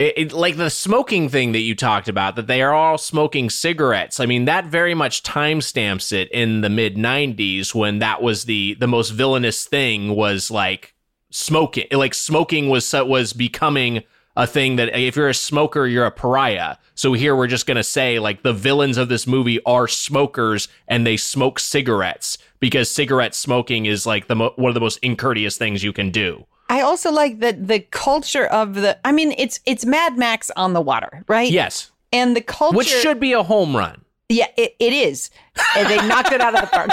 it, 0.00 0.14
it- 0.16 0.32
like 0.32 0.56
the 0.56 0.68
smoking 0.68 1.28
thing 1.28 1.52
that 1.52 1.60
you 1.60 1.76
talked 1.76 2.08
about, 2.08 2.34
that 2.34 2.48
they 2.48 2.60
are 2.60 2.74
all 2.74 2.98
smoking 2.98 3.50
cigarettes. 3.50 4.18
I 4.18 4.26
mean, 4.26 4.46
that 4.46 4.64
very 4.64 4.94
much 4.94 5.22
timestamps 5.22 6.12
it 6.12 6.28
in 6.32 6.60
the 6.62 6.70
mid 6.70 6.96
'90s 6.96 7.72
when 7.72 8.00
that 8.00 8.20
was 8.20 8.46
the 8.46 8.74
the 8.80 8.88
most 8.88 9.10
villainous 9.10 9.64
thing 9.64 10.16
was 10.16 10.50
like 10.50 10.96
smoking. 11.30 11.86
Like 11.92 12.14
smoking 12.14 12.68
was 12.68 12.92
was 12.92 13.32
becoming 13.32 14.02
a 14.38 14.46
thing 14.46 14.76
that 14.76 14.96
if 14.98 15.16
you're 15.16 15.28
a 15.28 15.34
smoker, 15.34 15.86
you're 15.86 16.06
a 16.06 16.10
pariah. 16.10 16.76
So 16.94 17.12
here 17.12 17.34
we're 17.36 17.46
just 17.48 17.66
gonna 17.66 17.82
say 17.82 18.18
like 18.18 18.42
the 18.42 18.52
villains 18.54 18.96
of 18.96 19.08
this 19.10 19.26
movie 19.26 19.60
are 19.66 19.86
smokers 19.88 20.68
and 20.86 21.06
they 21.06 21.16
smoke 21.18 21.58
cigarettes 21.58 22.38
because 22.60 22.90
cigarette 22.90 23.34
smoking 23.34 23.84
is 23.86 24.06
like 24.06 24.28
the 24.28 24.36
mo- 24.36 24.52
one 24.56 24.70
of 24.70 24.74
the 24.74 24.80
most 24.80 24.98
incourteous 25.02 25.56
things 25.58 25.82
you 25.84 25.92
can 25.92 26.10
do. 26.10 26.46
I 26.70 26.80
also 26.82 27.10
like 27.10 27.40
that 27.40 27.66
the 27.66 27.80
culture 27.80 28.46
of 28.46 28.74
the. 28.74 28.98
I 29.04 29.12
mean, 29.12 29.34
it's 29.38 29.58
it's 29.66 29.84
Mad 29.84 30.16
Max 30.18 30.50
on 30.56 30.72
the 30.72 30.80
water, 30.80 31.24
right? 31.28 31.50
Yes, 31.50 31.90
And 32.12 32.36
the 32.36 32.40
culture, 32.42 32.76
which 32.76 32.88
should 32.88 33.18
be 33.20 33.32
a 33.32 33.42
home 33.42 33.74
run. 33.76 34.02
yeah, 34.28 34.48
it, 34.56 34.76
it 34.78 34.92
is. 34.92 35.30
And 35.76 35.88
they 35.88 35.96
knocked 36.06 36.30
it 36.32 36.40
out 36.40 36.54
of 36.54 36.60
the 36.60 36.68
park. 36.68 36.90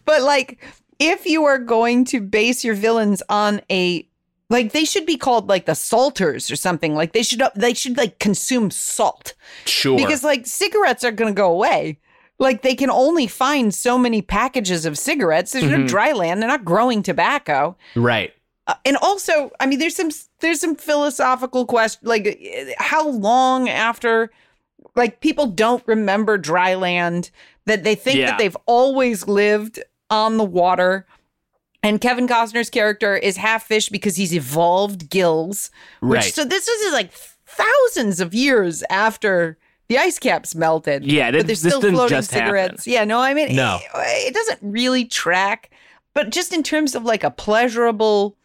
but 0.04 0.22
like, 0.22 0.58
if 1.00 1.26
you 1.26 1.44
are 1.44 1.58
going 1.58 2.04
to 2.06 2.20
base 2.20 2.62
your 2.62 2.74
villains 2.76 3.22
on 3.28 3.60
a 3.70 4.06
like, 4.48 4.72
they 4.72 4.84
should 4.84 5.06
be 5.06 5.16
called 5.16 5.48
like 5.48 5.66
the 5.66 5.74
Salters 5.76 6.50
or 6.50 6.56
something. 6.56 6.94
Like 6.94 7.12
they 7.12 7.22
should 7.22 7.42
they 7.56 7.74
should 7.74 7.96
like 7.96 8.18
consume 8.18 8.70
salt 8.70 9.34
Sure. 9.64 9.96
because 9.96 10.22
like 10.24 10.46
cigarettes 10.46 11.02
are 11.04 11.12
going 11.12 11.32
to 11.32 11.36
go 11.36 11.50
away. 11.52 11.98
Like 12.38 12.62
they 12.62 12.74
can 12.74 12.90
only 12.90 13.26
find 13.26 13.72
so 13.74 13.96
many 13.98 14.22
packages 14.22 14.86
of 14.86 14.98
cigarettes. 14.98 15.52
There's 15.52 15.64
no 15.64 15.78
Mhm. 15.78 15.88
dry 15.88 16.12
land. 16.12 16.40
They're 16.42 16.48
not 16.48 16.64
growing 16.64 17.02
tobacco. 17.02 17.76
right. 17.96 18.32
Uh, 18.66 18.74
and 18.84 18.96
also, 18.98 19.50
I 19.58 19.66
mean, 19.66 19.78
there's 19.78 19.96
some 19.96 20.10
there's 20.40 20.60
some 20.60 20.76
philosophical 20.76 21.64
question, 21.66 22.00
like 22.06 22.40
how 22.78 23.08
long 23.08 23.68
after, 23.68 24.30
like 24.96 25.20
people 25.20 25.46
don't 25.46 25.82
remember 25.86 26.38
dry 26.38 26.74
land 26.74 27.30
that 27.66 27.84
they 27.84 27.94
think 27.94 28.18
Yeah. 28.18 28.26
that 28.30 28.38
they've 28.38 28.56
always 28.66 29.26
lived 29.26 29.80
on 30.10 30.36
the 30.36 30.44
water. 30.44 31.06
And 31.82 32.00
Kevin 32.00 32.28
Costner's 32.28 32.68
character 32.68 33.16
is 33.16 33.38
half 33.38 33.64
fish 33.64 33.88
because 33.88 34.16
he's 34.16 34.34
evolved 34.34 35.08
gills. 35.08 35.70
Which, 36.00 36.16
Right. 36.20 36.34
So 36.34 36.44
this 36.44 36.68
is 36.68 36.92
like 36.92 37.10
thousands 37.46 38.20
of 38.20 38.34
years 38.34 38.82
after 38.90 39.56
the 39.88 39.96
ice 39.98 40.18
caps 40.18 40.54
melted. 40.54 41.04
Yeah, 41.06 41.30
but 41.30 41.46
they're 41.46 41.56
still 41.56 41.80
floating 41.80 42.08
just 42.08 42.30
happen. 42.32 42.46
cigarettes. 42.46 42.86
Yeah, 42.86 43.04
no, 43.04 43.18
I 43.20 43.32
mean, 43.34 43.56
No. 43.56 43.78
it, 43.94 44.28
it 44.28 44.34
doesn't 44.34 44.58
really 44.62 45.04
track. 45.06 45.70
But 46.12 46.30
just 46.30 46.52
in 46.52 46.62
terms 46.62 46.94
of 46.94 47.04
like 47.04 47.24
a 47.24 47.30
pleasurable 47.30 48.36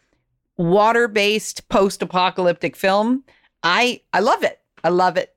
water-based 0.57 1.67
post-apocalyptic 1.69 2.75
film, 2.75 3.24
I 3.63 4.01
I 4.13 4.19
love 4.22 4.43
it. 4.43 4.60
I 4.84 4.89
love 4.89 5.17
it. 5.17 5.36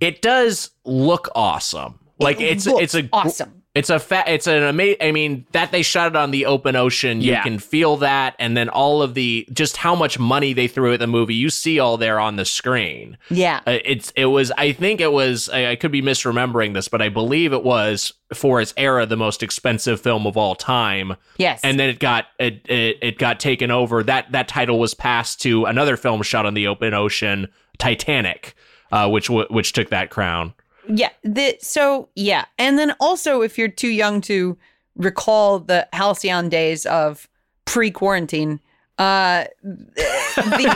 It 0.00 0.22
does 0.22 0.70
look 0.84 1.28
awesome. 1.34 1.98
Like 2.18 2.40
It 2.40 2.50
it's 2.50 2.66
it's 2.66 2.94
a 2.94 3.08
awesome. 3.12 3.57
It's 3.78 3.90
a 3.90 3.98
fa- 3.98 4.24
it's 4.26 4.46
an 4.46 4.62
amazing. 4.62 4.96
I 5.00 5.12
mean, 5.12 5.46
that 5.52 5.70
they 5.72 5.82
shot 5.82 6.08
it 6.08 6.16
on 6.16 6.30
the 6.30 6.46
open 6.46 6.74
ocean. 6.76 7.20
You 7.20 7.32
Yeah. 7.32 7.42
can 7.42 7.58
feel 7.58 7.96
that, 7.98 8.34
and 8.38 8.56
then 8.56 8.68
all 8.68 9.02
of 9.02 9.14
the 9.14 9.46
just 9.52 9.76
how 9.76 9.94
much 9.94 10.18
money 10.18 10.52
they 10.52 10.66
threw 10.68 10.92
at 10.92 11.00
the 11.00 11.06
movie. 11.06 11.34
You 11.34 11.50
see 11.50 11.78
all 11.78 11.96
there 11.96 12.18
on 12.18 12.36
the 12.36 12.44
screen. 12.44 13.16
Yeah. 13.30 13.60
Uh, 13.66 13.78
it's 13.84 14.10
it 14.16 14.26
was. 14.26 14.50
I 14.58 14.72
think 14.72 15.00
it 15.00 15.12
was. 15.12 15.48
I, 15.48 15.70
I 15.72 15.76
could 15.76 15.92
be 15.92 16.02
misremembering 16.02 16.74
this, 16.74 16.88
but 16.88 17.00
I 17.02 17.08
believe 17.08 17.52
it 17.52 17.62
was 17.62 18.12
for 18.34 18.60
its 18.60 18.74
era 18.76 19.06
the 19.06 19.16
most 19.16 19.42
expensive 19.42 20.00
film 20.00 20.26
of 20.26 20.36
all 20.36 20.54
time. 20.54 21.16
Yes. 21.38 21.60
And 21.62 21.78
then 21.78 21.88
it 21.88 21.98
got 21.98 22.26
it 22.38 22.66
it, 22.68 22.98
it 23.00 23.18
got 23.18 23.38
taken 23.40 23.70
over. 23.70 24.02
That 24.02 24.32
that 24.32 24.48
title 24.48 24.78
was 24.78 24.94
passed 24.94 25.40
to 25.42 25.64
another 25.66 25.96
film 25.96 26.22
shot 26.22 26.46
on 26.46 26.54
the 26.54 26.66
open 26.66 26.94
ocean, 26.94 27.48
Titanic, 27.78 28.54
uh, 28.92 29.08
which 29.08 29.28
w- 29.28 29.46
which 29.50 29.72
took 29.72 29.90
that 29.90 30.10
crown. 30.10 30.52
Yeah. 30.88 31.10
The, 31.22 31.56
so 31.60 32.08
yeah, 32.14 32.46
and 32.58 32.78
then 32.78 32.94
also 32.98 33.42
if 33.42 33.58
you're 33.58 33.68
too 33.68 33.88
young 33.88 34.20
to 34.22 34.56
recall 34.96 35.60
the 35.60 35.86
halcyon 35.92 36.48
days 36.48 36.86
of 36.86 37.28
pre-quarantine, 37.66 38.60
uh, 38.98 39.44
the, 39.62 40.72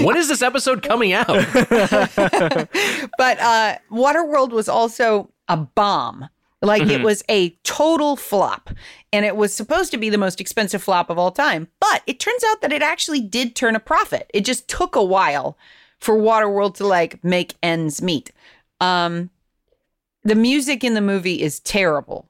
when 0.04 0.16
is 0.16 0.28
this 0.28 0.42
episode 0.42 0.82
coming 0.82 1.12
out? 1.12 1.26
but 3.18 3.40
uh, 3.40 3.78
Waterworld 3.90 4.50
was 4.50 4.68
also 4.68 5.30
a 5.48 5.56
bomb. 5.56 6.28
Like 6.62 6.88
it 6.88 7.02
was 7.02 7.22
a 7.28 7.50
total 7.62 8.16
flop, 8.16 8.70
and 9.12 9.26
it 9.26 9.36
was 9.36 9.52
supposed 9.52 9.90
to 9.90 9.98
be 9.98 10.08
the 10.08 10.16
most 10.16 10.40
expensive 10.40 10.82
flop 10.82 11.10
of 11.10 11.18
all 11.18 11.30
time. 11.30 11.68
But 11.78 12.02
it 12.06 12.18
turns 12.18 12.42
out 12.42 12.62
that 12.62 12.72
it 12.72 12.80
actually 12.80 13.20
did 13.20 13.54
turn 13.54 13.76
a 13.76 13.80
profit. 13.80 14.30
It 14.32 14.46
just 14.46 14.66
took 14.66 14.96
a 14.96 15.04
while 15.04 15.58
for 16.04 16.16
Waterworld 16.16 16.74
to 16.76 16.86
like 16.86 17.22
make 17.24 17.54
ends 17.62 18.02
meet. 18.02 18.30
Um, 18.80 19.30
the 20.22 20.34
music 20.34 20.84
in 20.84 20.94
the 20.94 21.00
movie 21.00 21.40
is 21.40 21.60
terrible. 21.60 22.28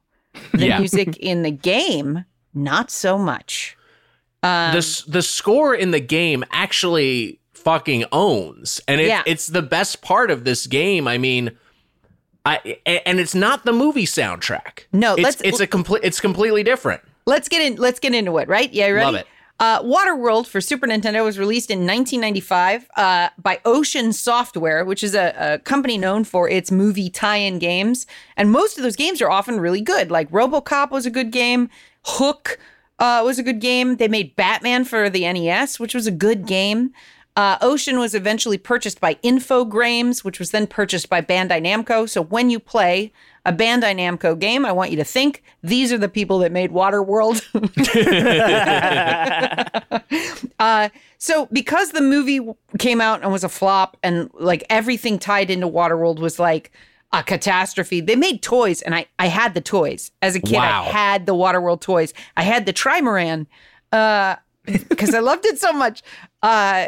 The 0.53 0.67
Yeah. 0.67 0.79
music 0.79 1.17
in 1.21 1.43
the 1.43 1.51
game, 1.51 2.25
not 2.55 2.91
so 2.91 3.19
much. 3.19 3.77
Um, 4.43 4.73
the 4.75 5.03
the 5.09 5.23
score 5.23 5.75
in 5.75 5.91
the 5.91 6.01
game 6.01 6.45
actually 6.51 7.41
fucking 7.53 8.05
owns, 8.13 8.81
and 8.87 9.01
it, 9.01 9.09
Yeah. 9.09 9.23
it's 9.27 9.47
the 9.49 9.63
best 9.63 10.03
part 10.03 10.31
of 10.31 10.45
this 10.45 10.67
game. 10.67 11.09
I 11.09 11.19
mean, 11.19 11.51
I 12.45 12.77
and 12.87 13.19
it's 13.19 13.35
not 13.35 13.65
the 13.65 13.73
movie 13.73 14.05
soundtrack. 14.07 14.85
No, 14.93 15.15
it's 15.15 15.23
let's- 15.23 15.41
it's 15.41 15.61
a 15.61 15.67
complete. 15.67 16.03
It's 16.05 16.21
completely 16.21 16.63
different. 16.63 17.01
Let's 17.27 17.49
get 17.49 17.63
in. 17.63 17.77
Let's 17.77 18.01
get 18.01 18.15
into 18.15 18.37
it. 18.39 18.49
Right? 18.49 18.71
Yeah, 18.73 18.89
ready? 18.91 19.05
Love 19.07 19.15
it. 19.15 19.27
Uh, 19.61 19.81
Waterworld 19.83 20.49
for 20.49 20.61
Super 20.61 20.87
Nintendo 20.87 21.25
was 21.25 21.39
released 21.39 21.71
in 21.71 21.81
1995 21.81 22.89
uh, 22.97 23.29
by 23.39 23.61
Ocean 23.65 24.13
Software, 24.13 24.85
which 24.85 25.05
is 25.05 25.15
a, 25.15 25.35
a 25.39 25.59
company 25.61 25.97
known 25.97 26.25
for 26.25 26.49
its 26.49 26.73
movie 26.73 27.09
tie-in 27.09 27.61
games. 27.61 28.07
And 28.37 28.51
most 28.51 28.77
of 28.77 28.83
those 28.83 28.97
games 28.97 29.23
are 29.23 29.31
often 29.31 29.61
really 29.61 29.81
good. 29.81 30.11
Like 30.11 30.29
RoboCop 30.31 30.91
was 30.91 31.07
a 31.07 31.11
good 31.11 31.31
game. 31.31 31.71
Hook 32.05 32.59
uh, 32.99 33.23
was 33.25 33.39
a 33.39 33.45
good 33.45 33.61
game. 33.61 33.97
They 33.97 34.09
made 34.09 34.35
Batman 34.35 34.85
for 34.85 35.09
the 35.09 35.33
NES, 35.33 35.79
which 35.79 35.95
was 35.95 36.09
a 36.09 36.13
good 36.13 36.47
game. 36.47 36.93
Uh, 37.37 37.59
Ocean 37.61 37.99
was 37.99 38.15
eventually 38.15 38.59
purchased 38.59 39.01
by 39.01 39.15
Infogrames, 39.17 40.25
which 40.25 40.39
was 40.39 40.51
then 40.51 40.67
purchased 40.67 41.09
by 41.09 41.21
Bandai 41.21 41.61
Namco. 41.61 42.09
So 42.09 42.23
when 42.23 42.51
you 42.51 42.61
play 42.61 43.13
a 43.45 43.53
Bandai 43.53 43.95
Namco 43.95 44.39
game, 44.39 44.65
I 44.65 44.73
want 44.73 44.91
you 44.91 44.97
to 44.97 45.05
think 45.05 45.43
these 45.63 45.93
are 45.93 45.99
the 45.99 46.09
people 46.09 46.39
that 46.39 46.53
made 46.53 46.71
Waterworld. 46.71 47.43
uh, 50.59 50.89
so 51.19 51.47
because 51.53 51.91
the 51.91 52.01
movie 52.01 52.41
came 52.79 53.01
out 53.01 53.23
and 53.23 53.31
was 53.31 53.45
a 53.45 53.49
flop, 53.49 53.97
and 54.03 54.31
like 54.35 54.65
everything 54.71 55.19
tied 55.19 55.51
into 55.51 55.69
Waterworld 55.69 56.19
was 56.19 56.39
like 56.39 56.73
a 57.13 57.23
catastrophe, 57.23 58.01
they 58.01 58.17
made 58.17 58.43
toys, 58.43 58.83
and 58.83 58.95
I 58.95 59.07
I 59.19 59.29
had 59.29 59.55
the 59.55 59.61
toys 59.61 60.11
as 60.23 60.35
a 60.35 60.41
kid. 60.41 60.57
Wow. 60.57 60.85
I 60.85 60.89
had 60.89 61.27
the 61.27 61.35
Waterworld 61.35 61.81
toys. 61.81 62.15
I 62.37 62.43
had 62.43 62.67
the 62.67 62.73
Trimaran 62.73 63.47
uh, 63.93 64.37
because 64.65 65.15
I 65.15 65.21
loved 65.21 65.45
it 65.47 65.59
so 65.59 65.73
much. 65.73 66.03
Uh, 66.43 66.87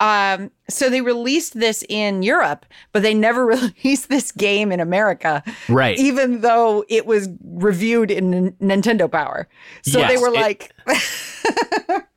um, 0.00 0.50
so 0.70 0.90
they 0.90 1.00
released 1.00 1.58
this 1.58 1.84
in 1.88 2.22
Europe, 2.22 2.66
but 2.92 3.02
they 3.02 3.14
never 3.14 3.46
released 3.56 4.08
this 4.08 4.32
game 4.32 4.70
in 4.72 4.80
America, 4.80 5.42
Right. 5.68 5.98
even 5.98 6.40
though 6.42 6.84
it 6.88 7.06
was 7.06 7.28
reviewed 7.44 8.10
in 8.10 8.34
N- 8.34 8.56
Nintendo 8.60 9.10
Power. 9.10 9.48
So 9.82 10.06
they 10.06 10.16
were 10.18 10.28
it- 10.28 10.34
like, 10.34 10.72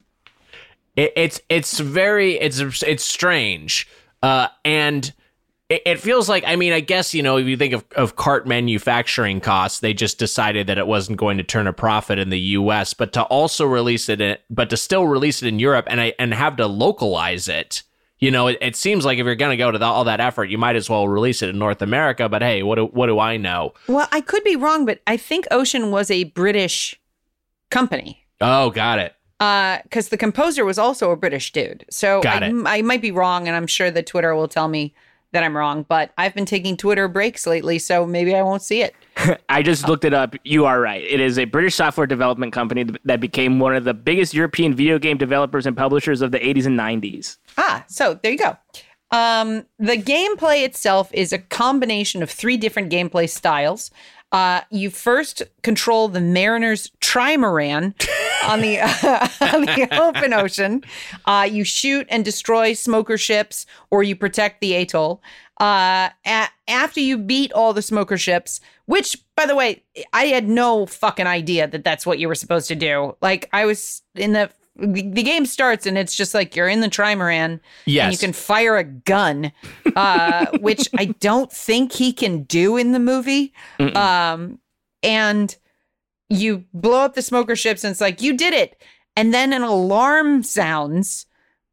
It, 0.98 1.14
it's 1.16 1.40
it's 1.48 1.80
very 1.80 2.34
it's 2.38 2.60
it's 2.84 3.06
strange, 3.06 3.88
uh, 4.22 4.50
and 4.66 5.12
it, 5.70 5.82
it 5.86 6.00
feels 6.02 6.28
like 6.28 6.44
I 6.46 6.58
mean 6.58 6.74
I 6.74 6.82
guess 6.82 7.14
you 7.14 7.24
know 7.24 7.38
if 7.38 7.48
you 7.48 7.56
think 7.56 7.74
of 7.74 7.86
of 7.96 8.18
cart 8.18 8.46
manufacturing 8.46 9.40
costs, 9.40 9.80
they 9.80 9.94
just 9.94 10.20
decided 10.20 10.68
that 10.68 10.78
it 10.78 10.88
wasn't 10.88 11.18
going 11.18 11.38
to 11.38 11.44
turn 11.44 11.66
a 11.66 11.72
profit 11.72 12.20
in 12.20 12.30
the 12.30 12.40
U.S. 12.40 12.94
But 12.94 13.14
to 13.14 13.24
also 13.24 13.66
release 13.66 14.10
it, 14.10 14.20
in, 14.20 14.38
but 14.50 14.70
to 14.70 14.76
still 14.76 15.08
release 15.08 15.42
it 15.42 15.48
in 15.48 15.60
Europe 15.60 15.86
and 15.90 16.02
I 16.02 16.14
and 16.20 16.34
have 16.34 16.58
to 16.58 16.68
localize 16.68 17.48
it. 17.48 17.84
You 18.22 18.30
know, 18.30 18.48
it, 18.48 18.60
it 18.62 18.76
seems 18.76 19.04
like 19.04 19.18
if 19.18 19.26
you're 19.26 19.36
going 19.36 19.52
to 19.52 19.58
go 19.58 19.72
to 19.72 19.80
the, 19.80 19.86
all 19.86 20.04
that 20.04 20.20
effort, 20.20 20.46
you 20.46 20.60
might 20.60 20.76
as 20.76 20.90
well 20.90 21.08
release 21.08 21.42
it 21.42 21.50
in 21.50 21.58
North 21.58 21.82
America. 21.82 22.30
But 22.30 22.44
hey, 22.44 22.62
what 22.62 22.76
do, 22.76 22.86
what 22.86 23.08
do 23.08 23.20
I 23.20 23.36
know? 23.38 23.74
well, 23.88 24.08
I 24.12 24.22
could 24.22 24.44
be 24.44 24.56
wrong, 24.56 24.86
but 24.86 25.02
I 25.08 25.18
think 25.18 25.48
Ocean 25.50 25.90
was 25.90 26.12
a 26.12 26.26
British 26.26 27.00
company. 27.72 28.24
Oh, 28.40 28.70
got 28.70 29.00
it. 29.00 29.16
Uh, 29.40 29.80
because 29.84 30.10
the 30.10 30.18
composer 30.18 30.64
was 30.64 30.78
also 30.78 31.10
a 31.10 31.16
British 31.16 31.52
dude. 31.52 31.84
So 31.90 32.22
Got 32.22 32.44
I, 32.44 32.50
it. 32.50 32.64
I 32.68 32.82
might 32.84 33.02
be 33.02 33.10
wrong, 33.10 33.48
and 33.48 33.56
I'm 33.58 33.66
sure 33.66 33.90
that 33.90 34.06
Twitter 34.06 34.36
will 34.36 34.48
tell 34.48 34.68
me 34.68 34.94
that 35.32 35.44
I'm 35.44 35.58
wrong. 35.58 35.84
But 35.90 36.12
I've 36.16 36.36
been 36.36 36.46
taking 36.46 36.78
Twitter 36.78 37.08
breaks 37.08 37.48
lately, 37.48 37.80
so 37.80 38.06
maybe 38.06 38.36
I 38.36 38.44
won't 38.44 38.62
see 38.62 38.84
it. 38.84 38.94
I 39.50 39.62
just 39.64 39.88
looked 39.88 40.06
it 40.06 40.14
up. 40.14 40.36
You 40.44 40.66
are 40.66 40.80
right. 40.80 41.04
It 41.04 41.20
is 41.20 41.38
a 41.38 41.46
British 41.46 41.76
software 41.76 42.08
development 42.08 42.54
company 42.54 42.86
that 43.06 43.20
became 43.20 43.60
one 43.60 43.76
of 43.76 43.84
the 43.84 43.94
biggest 43.94 44.34
European 44.34 44.74
video 44.74 45.00
game 45.00 45.18
developers 45.18 45.66
and 45.66 45.76
publishers 45.76 46.22
of 46.22 46.32
the 46.32 46.40
80s 46.40 46.66
and 46.66 46.80
90s. 46.80 47.38
Ah, 47.58 47.84
so 47.88 48.20
there 48.22 48.32
you 48.32 48.38
go. 48.38 48.58
Um, 49.12 49.66
the 49.78 49.98
gameplay 49.98 50.64
itself 50.66 51.10
is 51.14 51.34
a 51.34 51.38
combination 51.38 52.24
of 52.24 52.30
three 52.30 52.58
different 52.58 52.92
gameplay 52.92 53.30
styles. 53.30 53.92
Uh, 54.32 54.62
you 54.70 54.90
first 54.90 55.44
control 55.62 56.08
the 56.08 56.22
Mariner's 56.22 56.90
trimaran 57.02 57.94
on 58.48 58.62
the 58.62 58.80
on 59.54 59.62
the 59.66 59.90
open 60.02 60.32
ocean. 60.32 60.82
Uh, 61.26 61.46
you 61.52 61.66
shoot 61.66 62.08
and 62.10 62.24
destroy 62.24 62.72
smoker 62.74 63.18
ships, 63.18 63.66
or 63.90 64.04
you 64.04 64.16
protect 64.16 64.62
the 64.62 64.74
atoll. 64.76 65.22
Uh, 65.60 66.10
a- 66.26 66.48
after 66.70 67.02
you 67.02 67.18
beat 67.18 67.52
all 67.52 67.74
the 67.74 67.82
smoker 67.82 68.18
ships, 68.18 68.62
which, 68.92 69.18
by 69.38 69.46
the 69.46 69.56
way, 69.56 69.84
I 70.12 70.26
had 70.26 70.50
no 70.50 70.86
fucking 70.86 71.28
idea 71.28 71.66
that 71.68 71.84
that's 71.86 72.06
what 72.06 72.20
you 72.20 72.28
were 72.28 72.36
supposed 72.36 72.68
to 72.68 72.76
do. 72.76 73.16
Like, 73.22 73.48
I 73.54 73.66
was 73.66 74.02
in 74.16 74.34
the 74.34 74.50
the 74.76 75.24
game 75.24 75.46
starts 75.46 75.86
and 75.86 75.98
it's 75.98 76.16
just 76.16 76.34
like 76.34 76.56
you're 76.56 76.68
in 76.70 76.80
the 76.80 76.88
trimaran 76.88 77.60
Yes. 77.86 78.04
and 78.06 78.14
you 78.14 78.18
can 78.18 78.34
fire 78.34 78.78
a 78.78 78.84
gun, 78.86 79.52
uh, 79.96 80.46
which 80.60 80.88
I 80.98 81.06
don't 81.06 81.52
think 81.52 81.92
he 81.94 82.14
can 82.14 82.44
do 82.44 82.78
in 82.78 82.92
the 82.94 83.00
movie. 83.00 83.54
Um, 83.80 84.60
and 85.04 85.56
you 86.30 86.64
blow 86.74 87.02
up 87.06 87.16
the 87.16 87.22
smoker 87.22 87.56
ships, 87.56 87.84
and 87.84 87.92
it's 87.92 88.02
like 88.02 88.22
you 88.22 88.36
did 88.38 88.54
it. 88.54 88.82
And 89.18 89.34
then 89.34 89.52
an 89.54 89.62
alarm 89.62 90.42
sounds, 90.44 91.26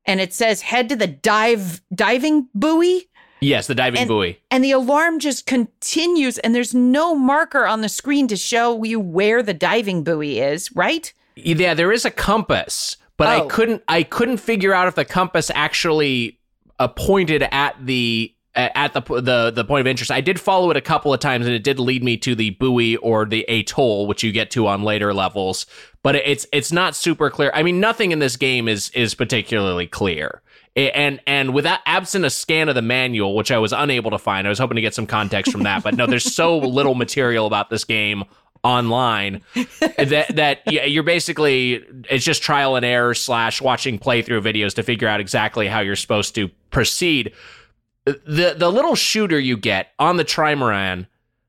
and 0.05 0.21
it 0.21 0.33
says 0.35 0.63
head 0.63 0.89
to 0.89 0.97
the 0.97 1.07
dive 1.07 1.81
diving 1.95 2.49
buoy. 2.55 3.09
Yes, 3.41 3.67
the 3.67 3.75
diving 3.75 4.01
And- 4.01 4.09
buoy. 4.09 4.39
And 4.51 4.65
the 4.65 4.73
alarm 4.73 5.19
just 5.21 5.47
continues, 5.47 6.39
and 6.39 6.55
there's 6.55 6.75
no 6.75 7.15
marker 7.15 7.67
on 7.67 7.81
the 7.83 7.89
screen 7.89 8.27
to 8.29 8.37
show 8.37 8.83
you 8.85 8.99
where 9.01 9.43
the 9.43 9.55
diving 9.55 10.03
buoy 10.05 10.41
is, 10.41 10.71
right? 10.75 11.13
Yeah, 11.37 11.75
there 11.75 11.93
is 11.93 12.05
a 12.05 12.11
compass, 12.11 12.97
but 13.17 13.29
I 13.29 13.41
Oh. 13.41 13.47
couldn't 13.47 13.83
I 13.89 14.03
couldn't 14.03 14.39
figure 14.39 14.75
out 14.75 14.89
if 14.89 14.95
the 14.97 15.05
compass 15.05 15.51
actually 15.55 16.39
uh, 16.81 16.89
pointed 16.89 17.43
at 17.53 17.75
the 17.85 18.33
uh, 18.57 18.69
at 18.75 18.93
the 18.93 19.01
the 19.21 19.53
the 19.55 19.65
point 19.65 19.83
of 19.83 19.87
interest. 19.87 20.11
I 20.11 20.21
did 20.21 20.41
follow 20.41 20.71
it 20.73 20.77
a 20.77 20.81
couple 20.81 21.15
of 21.15 21.21
times, 21.21 21.47
and 21.47 21.55
it 21.55 21.63
did 21.63 21.79
lead 21.79 22.03
me 22.03 22.17
to 22.19 22.35
the 22.35 22.51
buoy 22.51 22.97
or 22.97 23.25
the 23.25 23.45
atoll, 23.49 24.07
which 24.09 24.25
you 24.25 24.33
get 24.33 24.51
to 24.53 24.67
on 24.67 24.83
later 24.83 25.15
levels. 25.15 25.65
But 26.03 26.17
it's 26.17 26.47
it's 26.53 26.73
not 26.73 26.97
super 26.97 27.31
clear. 27.31 27.53
I 27.55 27.63
mean, 27.63 27.79
nothing 27.79 28.11
in 28.11 28.19
this 28.19 28.37
game 28.37 28.67
is 28.67 28.91
is 28.91 29.15
particularly 29.15 29.87
clear. 29.87 30.43
And 30.79 31.21
and 31.27 31.55
without 31.55 31.81
absent 31.87 32.25
a 32.25 32.31
scan 32.31 32.69
of 32.69 32.77
the 32.77 32.83
manual, 32.83 33.35
which 33.35 33.51
I 33.51 33.59
was 33.59 33.73
unable 33.73 34.13
to 34.13 34.19
find, 34.19 34.47
I 34.47 34.51
was 34.51 34.61
hoping 34.61 34.77
to 34.77 34.81
get 34.81 34.95
some 34.95 35.07
context 35.07 35.51
from 35.51 35.65
that. 35.65 35.83
But 35.83 35.97
no, 35.97 36.07
there's 36.07 36.33
so 36.35 36.59
little 36.79 36.95
material 36.95 37.47
about 37.47 37.69
this 37.69 37.85
game 37.85 38.25
online 38.63 39.43
that 39.55 40.27
that 40.35 40.63
yeah, 40.67 40.85
you're 40.85 41.03
basically 41.03 41.85
it's 42.09 42.25
just 42.25 42.43
trial 42.43 42.77
and 42.77 42.85
error 42.85 43.15
slash 43.15 43.61
watching 43.61 43.99
playthrough 43.99 44.43
videos 44.43 44.75
to 44.75 44.83
figure 44.83 45.09
out 45.09 45.21
exactly 45.21 45.67
how 45.67 45.81
you're 45.81 45.97
supposed 45.97 46.35
to 46.37 46.49
proceed. 46.71 47.33
The 48.05 48.55
the 48.57 48.71
little 48.71 48.95
shooter 48.95 49.39
you 49.39 49.57
get 49.57 49.89
on 49.99 50.17
the 50.17 50.25
trimaran 50.25 51.07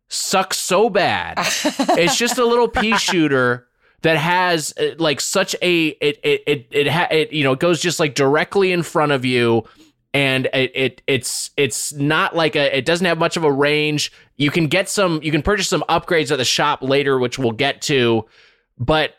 sucks 0.07 0.57
so 0.57 0.89
bad. 0.89 1.37
it's 1.39 2.17
just 2.17 2.39
a 2.39 2.45
little 2.45 2.67
pea 2.67 2.97
shooter 2.97 3.68
that 4.01 4.17
has 4.17 4.73
uh, 4.79 4.95
like 4.97 5.19
such 5.19 5.55
a 5.61 5.87
it 5.87 6.19
it 6.23 6.43
it 6.47 6.67
it, 6.71 6.87
ha, 6.87 7.07
it 7.11 7.31
you 7.31 7.43
know 7.43 7.53
it 7.53 7.59
goes 7.59 7.81
just 7.81 7.99
like 7.99 8.15
directly 8.15 8.71
in 8.71 8.83
front 8.83 9.11
of 9.11 9.25
you 9.25 9.63
and 10.13 10.47
it, 10.53 10.71
it 10.73 11.01
it's 11.07 11.51
it's 11.57 11.93
not 11.93 12.35
like 12.35 12.55
a 12.55 12.77
it 12.77 12.85
doesn't 12.85 13.05
have 13.05 13.17
much 13.17 13.37
of 13.37 13.43
a 13.43 13.51
range. 13.51 14.11
You 14.37 14.51
can 14.51 14.67
get 14.67 14.89
some 14.89 15.21
you 15.21 15.31
can 15.31 15.41
purchase 15.41 15.69
some 15.69 15.83
upgrades 15.89 16.31
at 16.31 16.37
the 16.37 16.45
shop 16.45 16.81
later, 16.81 17.19
which 17.19 17.37
we'll 17.37 17.51
get 17.51 17.81
to, 17.83 18.25
but 18.77 19.15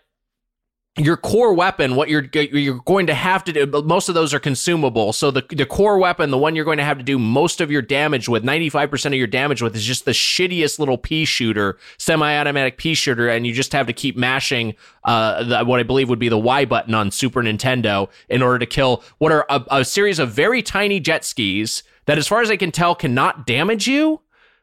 your 1.04 1.16
core 1.16 1.54
weapon, 1.54 1.96
what 1.96 2.08
you're 2.08 2.28
you're 2.32 2.80
going 2.84 3.06
to 3.06 3.14
have 3.14 3.44
to 3.44 3.52
do, 3.52 3.82
most 3.82 4.08
of 4.08 4.14
those 4.14 4.34
are 4.34 4.38
consumable. 4.38 5.12
So 5.12 5.30
the 5.30 5.44
the 5.48 5.66
core 5.66 5.98
weapon, 5.98 6.30
the 6.30 6.38
one 6.38 6.54
you're 6.54 6.64
going 6.64 6.78
to 6.78 6.84
have 6.84 6.98
to 6.98 7.04
do 7.04 7.18
most 7.18 7.60
of 7.60 7.70
your 7.70 7.82
damage 7.82 8.28
with, 8.28 8.44
95% 8.44 9.06
of 9.06 9.14
your 9.14 9.26
damage 9.26 9.62
with, 9.62 9.74
is 9.74 9.84
just 9.84 10.04
the 10.04 10.10
shittiest 10.10 10.78
little 10.78 10.98
pea 10.98 11.24
shooter, 11.24 11.78
semi-automatic 11.98 12.76
pea 12.76 12.94
shooter, 12.94 13.28
and 13.28 13.46
you 13.46 13.52
just 13.52 13.72
have 13.72 13.86
to 13.86 13.92
keep 13.92 14.16
mashing 14.16 14.74
uh, 15.04 15.44
the, 15.44 15.64
what 15.64 15.80
I 15.80 15.82
believe 15.82 16.08
would 16.08 16.18
be 16.18 16.28
the 16.28 16.38
Y 16.38 16.64
button 16.64 16.94
on 16.94 17.10
Super 17.10 17.42
Nintendo 17.42 18.08
in 18.28 18.42
order 18.42 18.58
to 18.58 18.66
kill 18.66 19.02
what 19.18 19.32
are 19.32 19.46
a, 19.48 19.64
a 19.70 19.84
series 19.84 20.18
of 20.18 20.30
very 20.30 20.62
tiny 20.62 21.00
jet 21.00 21.24
skis 21.24 21.82
that, 22.06 22.18
as 22.18 22.26
far 22.26 22.42
as 22.42 22.50
I 22.50 22.56
can 22.56 22.72
tell, 22.72 22.94
cannot 22.94 23.46
damage 23.46 23.86
you. 23.86 24.20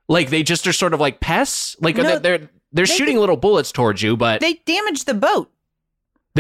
Like 0.10 0.30
they 0.30 0.44
just 0.44 0.66
are 0.68 0.74
sort 0.74 0.94
of 0.94 1.00
like 1.00 1.20
pests. 1.20 1.76
Like 1.82 1.98
No, 1.98 2.04
they're 2.04 2.20
they're, 2.20 2.50
they're 2.72 2.86
shooting 2.86 3.18
little 3.18 3.38
bullets 3.38 3.72
towards 3.72 4.02
you, 4.02 4.16
but 4.16 4.40
They 4.42 4.56
damage 4.66 5.06
the 5.06 5.14
boat. 5.14 5.52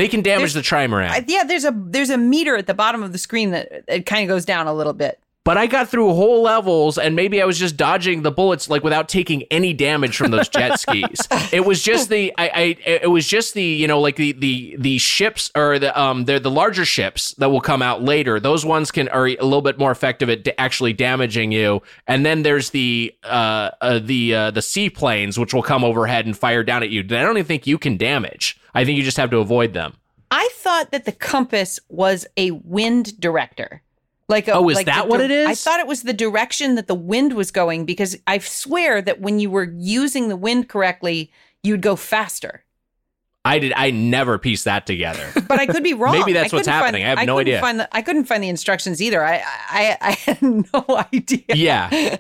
Can 0.07 0.21
damage 0.21 0.53
the 0.53 0.61
trimaran. 0.61 1.25
Yeah, 1.27 1.43
there's 1.43 1.65
a 1.65 1.73
there's 1.75 2.09
a 2.09 2.17
meter 2.17 2.55
at 2.55 2.67
the 2.67 2.73
bottom 2.73 3.03
of 3.03 3.11
the 3.11 3.17
screen 3.17 3.51
that 3.51 3.83
it 3.87 4.05
kind 4.05 4.23
of 4.23 4.27
goes 4.27 4.45
down 4.45 4.67
a 4.67 4.73
little 4.73 4.93
bit. 4.93 5.19
But 5.47 5.57
I 5.57 5.65
got 5.65 5.87
through 5.87 6.13
whole 6.13 6.41
levels, 6.41 6.97
and 6.97 7.15
maybe 7.15 7.41
I 7.41 7.45
was 7.45 7.57
just 7.57 7.77
dodging 7.77 8.21
the 8.21 8.31
bullets 8.31 8.69
like 8.69 8.83
without 8.83 9.07
taking 9.07 9.43
any 9.43 9.71
damage 9.71 10.17
from 10.17 10.29
those 10.29 10.49
jet 10.49 10.77
skis. 10.81 11.25
It 11.53 11.65
was 11.65 11.81
just 11.81 12.09
the 12.09 12.33
I, 12.37 12.49
I 12.53 12.77
it 12.85 13.09
was 13.09 13.25
just 13.25 13.53
the 13.53 13.63
you 13.63 13.87
know 13.87 14.01
like 14.01 14.17
the 14.17 14.33
the 14.33 14.75
the 14.77 14.97
ships 14.97 15.49
or 15.55 15.79
the 15.79 15.97
um 15.97 16.25
they're 16.25 16.41
the 16.41 16.51
larger 16.51 16.83
ships 16.83 17.33
that 17.35 17.49
will 17.49 17.61
come 17.61 17.81
out 17.81 18.03
later. 18.03 18.41
Those 18.41 18.65
ones 18.65 18.91
can 18.91 19.07
are 19.07 19.25
a 19.25 19.37
little 19.37 19.61
bit 19.61 19.79
more 19.79 19.89
effective 19.89 20.29
at 20.29 20.45
actually 20.57 20.91
damaging 20.91 21.53
you. 21.53 21.81
And 22.07 22.25
then 22.25 22.43
there's 22.43 22.71
the 22.71 23.15
uh, 23.23 23.71
uh 23.79 23.99
the 23.99 24.35
uh, 24.35 24.51
the 24.51 24.61
seaplanes 24.61 25.39
which 25.39 25.53
will 25.53 25.63
come 25.63 25.85
overhead 25.85 26.25
and 26.25 26.37
fire 26.37 26.65
down 26.65 26.83
at 26.83 26.89
you. 26.89 27.03
That 27.03 27.19
I 27.19 27.21
don't 27.21 27.37
even 27.37 27.47
think 27.47 27.65
you 27.65 27.77
can 27.77 27.95
damage. 27.95 28.59
I 28.73 28.83
think 28.83 28.97
you 28.97 29.03
just 29.03 29.15
have 29.15 29.29
to 29.29 29.37
avoid 29.37 29.71
them. 29.71 29.93
I 30.29 30.49
thought 30.55 30.91
that 30.91 31.05
the 31.05 31.13
compass 31.13 31.79
was 31.87 32.27
a 32.35 32.51
wind 32.51 33.17
director. 33.17 33.81
Like 34.29 34.47
a, 34.47 34.53
Oh, 34.53 34.67
is 34.69 34.75
like 34.75 34.87
that 34.87 35.03
the 35.03 35.09
what 35.09 35.21
it 35.21 35.31
is? 35.31 35.47
I 35.47 35.55
thought 35.55 35.79
it 35.79 35.87
was 35.87 36.03
the 36.03 36.13
direction 36.13 36.75
that 36.75 36.87
the 36.87 36.95
wind 36.95 37.33
was 37.33 37.49
going 37.51 37.85
because 37.85 38.17
I 38.27 38.39
swear 38.39 39.01
that 39.01 39.21
when 39.21 39.39
you 39.39 39.49
were 39.49 39.73
using 39.77 40.27
the 40.27 40.35
wind 40.35 40.67
correctly, 40.67 41.31
you'd 41.63 41.81
go 41.81 41.95
faster. 41.95 42.63
I 43.45 43.59
did. 43.59 43.71
I 43.77 43.91
never 43.91 44.37
pieced 44.37 44.65
that 44.65 44.85
together. 44.85 45.25
But 45.47 45.59
I 45.59 45.65
could 45.65 45.83
be 45.83 45.93
wrong. 45.93 46.11
Maybe 46.19 46.33
that's 46.33 46.51
I 46.53 46.57
what's 46.57 46.67
happening. 46.67 47.05
I 47.05 47.15
have 47.15 47.25
no 47.25 47.37
idea. 47.39 47.61
Find 47.61 47.79
the, 47.79 47.95
I 47.95 48.01
couldn't 48.01 48.25
find 48.25 48.43
the 48.43 48.49
instructions 48.49 49.01
either. 49.01 49.23
I 49.23 49.41
I, 49.69 49.97
I 50.01 50.11
had 50.11 50.41
no 50.73 50.85
idea. 51.13 51.43
Yeah. 51.55 51.89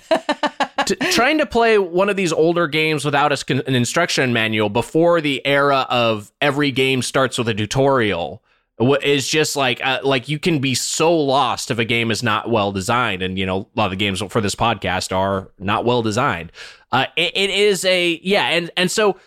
T- 0.85 0.95
trying 1.11 1.39
to 1.39 1.45
play 1.45 1.77
one 1.77 2.07
of 2.07 2.15
these 2.15 2.31
older 2.31 2.67
games 2.67 3.03
without 3.03 3.33
a, 3.33 3.53
an 3.67 3.75
instruction 3.75 4.31
manual 4.31 4.69
before 4.69 5.19
the 5.19 5.45
era 5.45 5.85
of 5.89 6.31
every 6.39 6.71
game 6.71 7.01
starts 7.01 7.37
with 7.37 7.49
a 7.49 7.53
tutorial 7.53 8.41
is 8.79 9.27
just 9.27 9.55
like 9.55 9.79
uh, 9.83 9.99
like 10.03 10.29
you 10.29 10.37
can 10.39 10.59
be 10.59 10.75
so 10.75 11.15
lost 11.15 11.71
if 11.71 11.79
a 11.79 11.85
game 11.85 12.11
is 12.11 12.21
not 12.21 12.49
well 12.49 12.71
designed 12.71 13.21
and 13.23 13.37
you 13.39 13.45
know 13.45 13.67
a 13.75 13.79
lot 13.79 13.85
of 13.85 13.89
the 13.91 13.95
games 13.95 14.21
for 14.29 14.39
this 14.41 14.53
podcast 14.55 15.15
are 15.15 15.49
not 15.57 15.83
well 15.85 16.01
designed. 16.03 16.51
Uh, 16.91 17.05
it, 17.15 17.31
it 17.35 17.49
is 17.49 17.83
a 17.85 18.19
yeah 18.23 18.49
and 18.49 18.69
and 18.77 18.89
so 18.91 19.17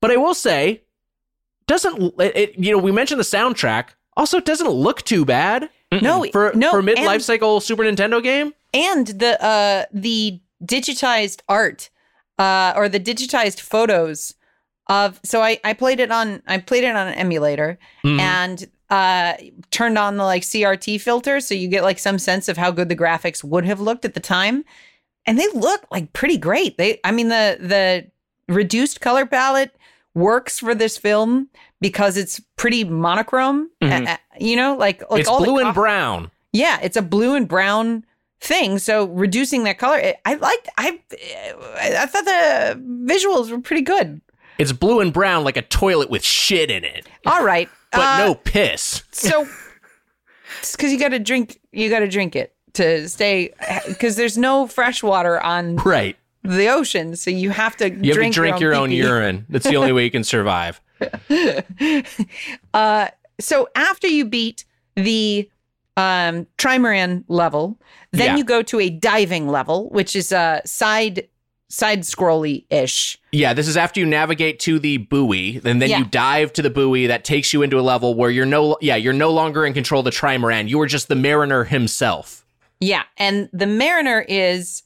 but 0.00 0.10
i 0.10 0.16
will 0.16 0.34
say 0.34 0.82
doesn't 1.66 2.14
it, 2.20 2.36
it 2.36 2.58
you 2.58 2.70
know 2.70 2.78
we 2.78 2.92
mentioned 2.92 3.18
the 3.18 3.24
soundtrack. 3.24 3.90
Also 4.16 4.36
it 4.38 4.44
doesn't 4.44 4.68
look 4.70 5.02
too 5.02 5.24
bad 5.24 5.70
No, 6.02 6.24
for 6.32 6.52
no, 6.54 6.70
for 6.70 6.82
mid 6.82 6.98
life 6.98 7.08
and- 7.14 7.22
cycle 7.22 7.60
super 7.60 7.84
nintendo 7.84 8.22
game. 8.22 8.52
And 8.74 9.06
the 9.06 9.42
uh 9.42 9.84
the 9.92 10.40
digitized 10.62 11.40
art 11.48 11.88
uh 12.38 12.72
or 12.76 12.88
the 12.88 13.00
digitized 13.00 13.60
photos 13.60 14.34
of 14.88 15.18
so 15.24 15.40
I 15.42 15.58
I 15.64 15.72
played 15.72 15.98
it 16.00 16.10
on 16.10 16.42
I 16.46 16.58
played 16.58 16.84
it 16.84 16.94
on 16.94 17.08
an 17.08 17.14
emulator 17.14 17.78
Mhm. 18.04 18.20
and 18.20 18.68
uh 18.90 19.34
turned 19.70 19.98
on 19.98 20.16
the 20.16 20.24
like 20.24 20.42
CRT 20.42 21.00
filter 21.00 21.40
so 21.40 21.54
you 21.54 21.68
get 21.68 21.82
like 21.82 21.98
some 21.98 22.18
sense 22.18 22.48
of 22.48 22.56
how 22.56 22.70
good 22.70 22.88
the 22.88 22.96
graphics 22.96 23.44
would 23.44 23.64
have 23.64 23.80
looked 23.80 24.04
at 24.04 24.14
the 24.14 24.20
time 24.20 24.64
and 25.26 25.38
they 25.38 25.46
look 25.54 25.84
like 25.90 26.12
pretty 26.12 26.38
great 26.38 26.78
they 26.78 26.98
I 27.04 27.12
mean 27.12 27.28
the 27.28 27.58
the 27.60 28.06
reduced 28.52 29.00
color 29.00 29.26
palette 29.26 29.74
works 30.14 30.58
for 30.58 30.74
this 30.74 30.96
film 30.96 31.48
because 31.80 32.16
it's 32.16 32.40
pretty 32.56 32.82
monochrome 32.84 33.70
Mhm. 33.82 34.08
uh, 34.08 34.16
you 34.40 34.56
know 34.56 34.74
like 34.76 35.02
like 35.10 35.20
it's 35.20 35.28
all 35.28 35.44
blue 35.44 35.58
and 35.58 35.74
brown 35.74 36.30
yeah, 36.50 36.78
it's 36.82 36.96
a 36.96 37.02
blue 37.02 37.34
and 37.34 37.46
brown 37.46 38.06
thing. 38.40 38.78
So 38.78 39.04
reducing 39.04 39.64
that 39.64 39.76
color, 39.78 39.98
it- 39.98 40.16
I 40.24 40.34
liked. 40.36 40.66
I 40.78 40.98
I 41.78 42.06
thought 42.06 42.24
the 42.24 42.80
visuals 43.04 43.50
were 43.50 43.60
pretty 43.60 43.82
good. 43.82 44.22
It's 44.58 44.72
blue 44.72 45.00
and 45.00 45.12
brown 45.12 45.44
like 45.44 45.58
a 45.58 45.62
toilet 45.62 46.08
with 46.08 46.24
shit 46.24 46.70
in 46.70 46.84
it, 46.84 47.06
All 47.26 47.44
right, 47.44 47.68
but 47.92 48.00
uh, 48.00 48.18
no 48.18 48.34
piss. 48.34 49.02
So 49.12 49.46
because 50.72 50.92
you 50.92 50.98
got 50.98 51.08
to 51.10 51.18
drink, 51.18 51.60
you 51.72 51.88
got 51.90 52.00
to 52.00 52.08
drink 52.08 52.34
it 52.36 52.54
to 52.74 53.08
stay. 53.08 53.52
Because 53.86 54.16
there's 54.16 54.36
no 54.38 54.66
fresh 54.66 55.02
water 55.02 55.40
on 55.40 55.76
Right. 55.76 56.16
the 56.42 56.68
ocean, 56.68 57.16
so 57.16 57.30
you 57.30 57.50
have 57.50 57.76
to 57.78 57.90
You 57.90 58.12
drink 58.14 58.34
have 58.34 58.34
to 58.34 58.40
drink 58.40 58.60
your 58.60 58.74
own, 58.74 58.88
pee-pee. 58.90 59.02
urine. 59.06 59.46
That's 59.48 59.66
the 59.68 59.76
only 59.76 59.92
way 59.92 60.04
you 60.04 60.10
can 60.10 60.24
survive. 60.24 60.80
Uh, 62.74 63.08
so 63.40 63.68
after 63.74 64.06
you 64.08 64.24
beat 64.24 64.64
the 64.96 65.48
um, 65.96 66.46
trimaran 66.58 67.24
level, 67.28 67.78
then 68.12 68.30
Yeah. 68.30 68.36
you 68.36 68.44
go 68.44 68.62
to 68.62 68.80
a 68.80 68.90
diving 68.90 69.48
level, 69.48 69.88
which 69.90 70.14
is 70.16 70.32
a 70.32 70.60
side 70.64 71.28
side 71.70 72.00
scrolly 72.00 72.64
ish. 72.70 73.18
Yeah, 73.32 73.52
this 73.52 73.68
is 73.68 73.76
after 73.76 74.00
you 74.00 74.06
navigate 74.06 74.58
to 74.60 74.78
the 74.78 74.96
buoy, 74.98 75.60
and 75.64 75.82
then 75.82 75.90
Yeah. 75.90 75.98
you 75.98 76.04
dive 76.06 76.52
to 76.54 76.62
the 76.62 76.70
buoy 76.70 77.06
that 77.06 77.24
takes 77.24 77.52
you 77.52 77.62
into 77.62 77.78
a 77.78 77.82
level 77.82 78.14
where 78.14 78.30
you're 78.30 78.46
no 78.46 78.76
yeah, 78.80 78.96
you're 78.96 79.12
no 79.12 79.30
longer 79.30 79.66
in 79.66 79.74
control 79.74 80.00
of 80.00 80.04
the 80.06 80.10
trimaran. 80.10 80.68
You 80.68 80.80
are 80.80 80.86
just 80.86 81.08
the 81.08 81.14
mariner 81.16 81.64
himself. 81.64 82.44
Yeah, 82.80 83.02
and 83.16 83.48
the 83.52 83.66
mariner 83.66 84.24
is 84.28 84.82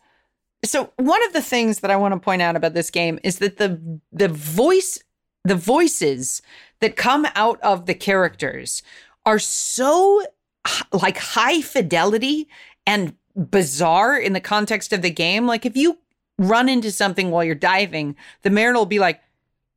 so 0.65 0.93
one 0.97 1.25
of 1.27 1.33
the 1.33 1.43
things 1.43 1.81
that 1.81 1.91
I 1.91 1.97
want 1.97 2.15
to 2.15 2.21
point 2.21 2.43
out 2.43 2.57
about 2.57 2.75
this 2.75 2.91
game 2.91 3.19
is 3.23 3.39
that 3.39 3.59
the 3.59 4.01
the 4.13 4.29
voice 4.29 4.99
the 5.45 5.57
voices 5.57 6.41
that 6.81 6.97
come 6.97 7.27
out 7.35 7.61
of 7.63 7.87
the 7.87 7.95
characters 7.95 8.83
are 9.27 9.39
so 9.39 10.23
like 10.93 11.19
high 11.19 11.61
fidelity 11.61 12.49
and 12.87 13.15
bizarre 13.37 14.17
in 14.17 14.33
the 14.35 14.41
context 14.41 14.93
of 14.93 15.03
the 15.03 15.11
game. 15.11 15.47
Like 15.47 15.65
if 15.67 15.77
you 15.77 15.99
run 16.39 16.69
into 16.69 16.91
something 16.91 17.31
while 17.31 17.45
you're 17.45 17.55
diving, 17.55 18.17
the 18.43 18.51
mariner 18.51 18.79
will 18.79 18.87
be 18.87 18.99
like, 18.99 19.21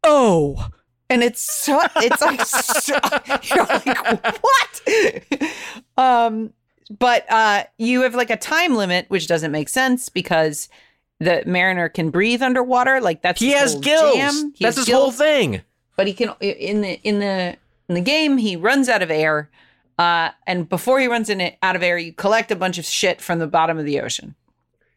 "Oh." 0.03 0.69
And 1.07 1.21
it's 1.23 1.39
so 1.41 1.79
it's 1.97 2.19
like 2.21 2.41
so, 2.45 2.93
you're 3.55 3.65
like 3.65 4.41
what? 4.41 5.51
um 5.97 6.51
but 6.99 7.31
uh 7.31 7.63
you 7.77 8.01
have 8.01 8.15
like 8.15 8.31
a 8.31 8.37
time 8.37 8.75
limit 8.75 9.05
which 9.09 9.27
doesn't 9.27 9.51
make 9.51 9.69
sense 9.69 10.09
because 10.09 10.67
the 11.19 11.43
mariner 11.45 11.89
can 11.89 12.09
breathe 12.09 12.41
underwater 12.41 12.99
like 13.01 13.21
that's 13.21 13.39
He 13.39 13.51
his 13.51 13.59
has 13.73 13.75
gills. 13.75 14.15
jam. 14.15 14.53
He 14.55 14.65
That's 14.65 14.77
has 14.77 14.87
his 14.87 14.95
whole 14.95 15.11
thing. 15.11 15.61
but 15.95 16.07
he 16.07 16.13
can 16.13 16.33
in 16.39 16.81
the 16.81 16.99
in 17.03 17.19
the 17.19 17.55
in 17.87 17.93
the 17.95 18.01
game 18.01 18.37
he 18.37 18.55
runs 18.55 18.89
out 18.89 19.03
of 19.03 19.11
air 19.11 19.49
uh 19.99 20.29
and 20.47 20.67
before 20.67 20.99
he 20.99 21.05
runs 21.07 21.29
in 21.29 21.39
it 21.39 21.57
out 21.61 21.75
of 21.75 21.83
air 21.83 21.99
you 21.99 22.13
collect 22.13 22.51
a 22.51 22.55
bunch 22.55 22.79
of 22.79 22.85
shit 22.85 23.21
from 23.21 23.37
the 23.37 23.47
bottom 23.47 23.77
of 23.77 23.85
the 23.85 23.99
ocean 24.01 24.33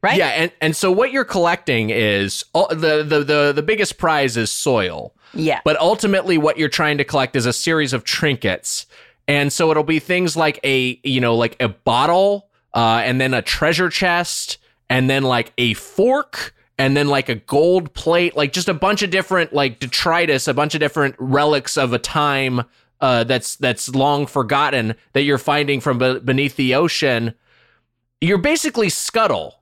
right 0.03 0.17
Yeah, 0.19 0.29
and, 0.29 0.53
and 0.61 0.77
so 0.77 0.91
what 0.93 1.13
you're 1.13 1.25
collecting 1.25 1.91
is 1.91 2.45
all, 2.53 2.69
the, 2.69 3.03
the 3.03 3.25
the 3.25 3.53
the 3.55 3.63
biggest 3.63 3.99
prize 3.99 4.37
is 4.37 4.51
soil. 4.51 5.15
yeah 5.35 5.61
But 5.65 5.79
ultimately, 5.81 6.39
what 6.39 6.59
you're 6.59 6.69
trying 6.69 6.99
to 6.99 7.05
collect 7.05 7.37
is 7.37 7.47
a 7.47 7.53
series 7.53 7.93
of 7.93 8.05
trinkets. 8.05 8.87
And 9.27 9.53
so 9.53 9.71
it'll 9.71 9.83
be 9.85 9.99
things 9.99 10.37
like 10.37 10.59
a, 10.65 10.99
you 11.03 11.21
know, 11.21 11.35
like 11.37 11.61
a 11.61 11.69
bottle, 11.69 12.49
uh, 12.73 13.03
and 13.05 13.21
then 13.21 13.35
a 13.35 13.43
treasure 13.43 13.91
chest, 13.91 14.57
and 14.89 15.11
then 15.11 15.23
like 15.23 15.53
a 15.59 15.75
fork, 15.75 16.55
and 16.79 16.97
then 16.97 17.09
like 17.09 17.29
a 17.29 17.35
gold 17.35 17.93
plate, 17.93 18.37
like 18.37 18.55
just 18.55 18.69
a 18.71 18.75
bunch 18.75 19.03
of 19.03 19.11
different, 19.11 19.53
like 19.53 19.81
detritus, 19.81 20.49
a 20.49 20.55
bunch 20.55 20.75
of 20.75 20.81
different 20.81 21.15
relics 21.19 21.77
of 21.77 21.93
a 21.93 21.99
time 21.99 22.63
uh, 23.01 23.25
that's 23.25 23.57
that's 23.57 23.95
long 23.95 24.27
forgotten 24.27 24.95
that 25.13 25.23
you're 25.23 25.39
finding 25.39 25.81
from 25.81 25.99
be- 25.99 26.21
beneath 26.21 26.57
the 26.57 26.75
ocean. 26.75 27.35
You're 28.21 28.39
basically 28.39 28.89
scuttle. 28.89 29.58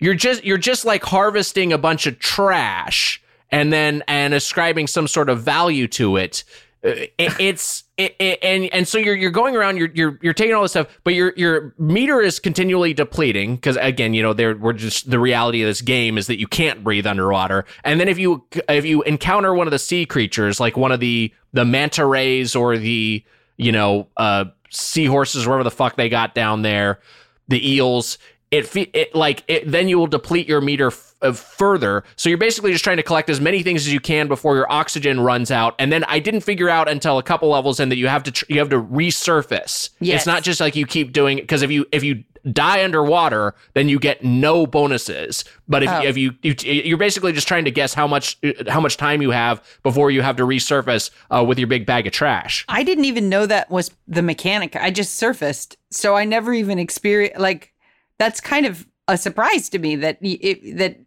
You're 0.00 0.14
just 0.14 0.44
you're 0.44 0.58
just 0.58 0.84
like 0.84 1.02
harvesting 1.04 1.72
a 1.72 1.78
bunch 1.78 2.06
of 2.06 2.18
trash 2.18 3.22
and 3.50 3.72
then 3.72 4.02
and 4.08 4.34
ascribing 4.34 4.86
some 4.86 5.08
sort 5.08 5.28
of 5.28 5.42
value 5.42 5.88
to 5.88 6.16
it. 6.16 6.44
Uh, 6.84 7.08
it 7.18 7.32
it's 7.40 7.84
it, 7.96 8.14
it, 8.18 8.38
and 8.42 8.66
and 8.74 8.86
so 8.86 8.98
you're 8.98 9.14
you're 9.14 9.30
going 9.30 9.56
around 9.56 9.78
you're 9.78 9.90
you're 9.94 10.18
you're 10.20 10.34
taking 10.34 10.54
all 10.54 10.60
this 10.60 10.72
stuff 10.72 10.86
but 11.02 11.14
your 11.14 11.32
your 11.34 11.74
meter 11.78 12.20
is 12.20 12.38
continually 12.38 12.92
depleting 12.92 13.54
because 13.54 13.78
again 13.78 14.12
you 14.12 14.22
know 14.22 14.34
there 14.34 14.54
we're 14.54 14.74
just 14.74 15.10
the 15.10 15.18
reality 15.18 15.62
of 15.62 15.66
this 15.66 15.80
game 15.80 16.18
is 16.18 16.26
that 16.26 16.38
you 16.38 16.46
can't 16.46 16.84
breathe 16.84 17.06
underwater 17.06 17.64
and 17.84 17.98
then 17.98 18.06
if 18.06 18.18
you 18.18 18.44
if 18.68 18.84
you 18.84 19.02
encounter 19.04 19.54
one 19.54 19.66
of 19.66 19.70
the 19.70 19.78
sea 19.78 20.04
creatures 20.04 20.60
like 20.60 20.76
one 20.76 20.92
of 20.92 21.00
the 21.00 21.32
the 21.54 21.64
manta 21.64 22.04
rays 22.04 22.54
or 22.54 22.76
the 22.76 23.24
you 23.56 23.72
know 23.72 24.06
uh 24.18 24.44
seahorses 24.68 25.46
wherever 25.46 25.64
the 25.64 25.70
fuck 25.70 25.96
they 25.96 26.10
got 26.10 26.34
down 26.34 26.60
there 26.60 27.00
the 27.48 27.74
eels. 27.74 28.18
It, 28.56 28.90
it 28.94 29.14
like 29.14 29.44
it, 29.48 29.70
then 29.70 29.88
you 29.88 29.98
will 29.98 30.06
deplete 30.06 30.48
your 30.48 30.60
meter 30.60 30.88
f- 30.88 31.14
uh, 31.22 31.32
further. 31.32 32.04
So 32.16 32.28
you're 32.28 32.38
basically 32.38 32.72
just 32.72 32.84
trying 32.84 32.96
to 32.98 33.02
collect 33.02 33.28
as 33.30 33.40
many 33.40 33.62
things 33.62 33.86
as 33.86 33.92
you 33.92 34.00
can 34.00 34.28
before 34.28 34.54
your 34.56 34.70
oxygen 34.70 35.20
runs 35.20 35.50
out. 35.50 35.74
And 35.78 35.90
then 35.92 36.04
I 36.04 36.18
didn't 36.18 36.40
figure 36.42 36.68
out 36.68 36.88
until 36.88 37.18
a 37.18 37.22
couple 37.22 37.48
levels 37.50 37.80
in 37.80 37.88
that 37.90 37.96
you 37.96 38.08
have 38.08 38.22
to 38.24 38.30
tr- 38.32 38.44
you 38.48 38.58
have 38.58 38.68
to 38.70 38.80
resurface. 38.82 39.90
Yes. 40.00 40.20
It's 40.20 40.26
not 40.26 40.42
just 40.42 40.60
like 40.60 40.76
you 40.76 40.86
keep 40.86 41.12
doing 41.12 41.38
because 41.38 41.62
if 41.62 41.70
you 41.70 41.86
if 41.92 42.02
you 42.04 42.24
die 42.52 42.84
underwater, 42.84 43.56
then 43.74 43.88
you 43.88 43.98
get 43.98 44.22
no 44.22 44.68
bonuses. 44.68 45.44
But 45.66 45.82
if, 45.82 45.90
Oh. 45.90 46.02
if 46.02 46.16
you, 46.16 46.32
you 46.42 46.54
you're 46.62 46.96
basically 46.96 47.32
just 47.32 47.48
trying 47.48 47.64
to 47.64 47.72
guess 47.72 47.92
how 47.92 48.06
much 48.06 48.38
how 48.68 48.80
much 48.80 48.96
time 48.96 49.20
you 49.20 49.32
have 49.32 49.60
before 49.82 50.10
you 50.12 50.22
have 50.22 50.36
to 50.36 50.44
resurface 50.44 51.10
uh, 51.30 51.44
with 51.44 51.58
your 51.58 51.66
big 51.66 51.86
bag 51.86 52.06
of 52.06 52.12
trash. 52.12 52.64
I 52.68 52.84
didn't 52.84 53.06
even 53.06 53.28
know 53.28 53.46
that 53.46 53.68
was 53.70 53.90
the 54.06 54.22
mechanic. 54.22 54.76
I 54.76 54.90
just 54.92 55.14
surfaced, 55.14 55.76
so 55.90 56.14
I 56.14 56.24
never 56.24 56.52
even 56.54 56.78
experienced. 56.78 57.40
Like, 57.40 57.72
that's 58.18 58.40
kind 58.40 58.66
of 58.66 58.86
a 59.08 59.16
surprise 59.16 59.68
to 59.70 59.78
me 59.78 59.96
that 59.96 60.18
it, 60.20 60.78
that 60.78 61.00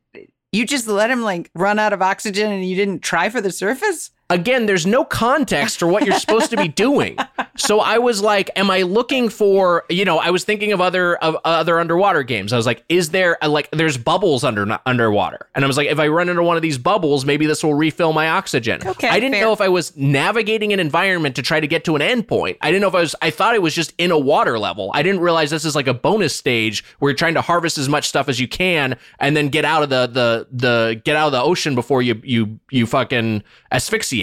you 0.51 0.65
just 0.65 0.87
let 0.87 1.11
him 1.11 1.21
like 1.21 1.51
run 1.55 1.79
out 1.79 1.93
of 1.93 2.01
oxygen 2.01 2.51
and 2.51 2.65
you 2.65 2.75
didn't 2.75 2.99
try 2.99 3.29
for 3.29 3.41
the 3.41 3.51
surface. 3.51 4.11
Again, 4.29 4.65
there's 4.65 4.85
no 4.85 5.03
context 5.03 5.79
for 5.79 5.87
what 5.87 6.05
you're 6.05 6.19
supposed 6.19 6.49
to 6.51 6.57
be 6.57 6.67
doing. 6.67 7.17
So 7.59 7.81
I 7.81 7.97
was 7.97 8.21
like, 8.21 8.49
am 8.55 8.71
I 8.71 8.83
looking 8.83 9.27
for, 9.27 9.83
you 9.89 10.05
know, 10.05 10.17
I 10.17 10.29
was 10.29 10.45
thinking 10.45 10.71
of 10.71 10.79
other 10.79 11.17
of 11.17 11.35
other 11.43 11.77
underwater 11.77 12.23
games. 12.23 12.53
I 12.53 12.55
was 12.55 12.65
like, 12.65 12.85
is 12.87 13.09
there 13.09 13.37
a, 13.41 13.49
like 13.49 13.69
there's 13.71 13.97
bubbles 13.97 14.45
under 14.45 14.79
underwater? 14.85 15.49
And 15.53 15.65
I 15.65 15.67
was 15.67 15.75
like, 15.75 15.89
if 15.89 15.99
I 15.99 16.07
run 16.07 16.29
into 16.29 16.41
one 16.41 16.55
of 16.55 16.61
these 16.61 16.77
bubbles, 16.77 17.25
maybe 17.25 17.45
this 17.45 17.61
will 17.61 17.73
refill 17.73 18.13
my 18.13 18.29
oxygen. 18.29 18.87
Okay, 18.87 19.09
I 19.09 19.19
didn't 19.19 19.33
fair. 19.33 19.43
know 19.43 19.51
if 19.51 19.59
I 19.59 19.67
was 19.67 19.95
navigating 19.97 20.71
an 20.71 20.79
environment 20.79 21.35
to 21.35 21.41
try 21.41 21.59
to 21.59 21.67
get 21.67 21.83
to 21.83 21.97
an 21.97 22.01
endpoint. 22.01 22.57
I 22.61 22.71
didn't 22.71 22.81
know 22.81 22.87
if 22.87 22.95
I 22.95 23.01
was 23.01 23.15
I 23.21 23.29
thought 23.29 23.55
it 23.55 23.61
was 23.61 23.75
just 23.75 23.93
in 23.97 24.11
a 24.11 24.17
water 24.17 24.57
level. 24.57 24.89
I 24.93 25.03
didn't 25.03 25.19
realize 25.19 25.49
this 25.49 25.65
is 25.65 25.75
like 25.75 25.87
a 25.87 25.93
bonus 25.93 26.33
stage 26.33 26.85
where 26.99 27.09
you're 27.09 27.17
trying 27.17 27.33
to 27.33 27.41
harvest 27.41 27.77
as 27.77 27.89
much 27.89 28.07
stuff 28.07 28.29
as 28.29 28.39
you 28.39 28.47
can 28.47 28.97
and 29.19 29.35
then 29.35 29.49
get 29.49 29.65
out 29.65 29.83
of 29.83 29.89
the 29.89 30.07
the 30.07 30.47
the 30.51 31.01
get 31.03 31.17
out 31.17 31.25
of 31.25 31.33
the 31.33 31.41
ocean 31.41 31.75
before 31.75 32.01
you 32.01 32.21
you 32.23 32.57
you 32.71 32.85
fucking 32.85 33.43
asphyxiate. 33.71 34.18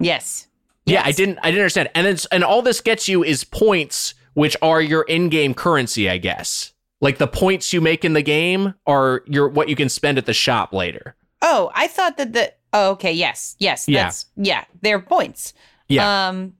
Yes. 0.00 0.48
Yeah, 0.86 1.02
I 1.04 1.12
didn't. 1.12 1.38
I 1.38 1.50
didn't 1.50 1.60
understand. 1.60 1.90
And 1.94 2.06
it's 2.06 2.26
and 2.26 2.44
all 2.44 2.60
this 2.60 2.80
gets 2.80 3.08
you 3.08 3.24
is 3.24 3.42
points, 3.42 4.14
which 4.34 4.56
are 4.60 4.82
your 4.82 5.02
in-game 5.02 5.54
currency, 5.54 6.10
I 6.10 6.18
guess. 6.18 6.72
Like 7.00 7.18
the 7.18 7.26
points 7.26 7.72
you 7.72 7.80
make 7.80 8.04
in 8.04 8.12
the 8.12 8.22
game 8.22 8.74
are 8.86 9.22
your 9.26 9.48
what 9.48 9.68
you 9.68 9.76
can 9.76 9.88
spend 9.88 10.18
at 10.18 10.26
the 10.26 10.34
shop 10.34 10.72
later. 10.72 11.16
Oh, 11.42 11.70
I 11.74 11.86
thought 11.86 12.16
that 12.18 12.32
the. 12.32 12.52
Oh, 12.72 12.90
okay. 12.92 13.12
Yes. 13.12 13.56
Yes. 13.58 13.88
Yeah. 13.88 14.04
That's 14.04 14.26
yeah. 14.36 14.64
They're 14.82 15.00
points. 15.00 15.54
Yeah. 15.88 16.28
Um. 16.28 16.54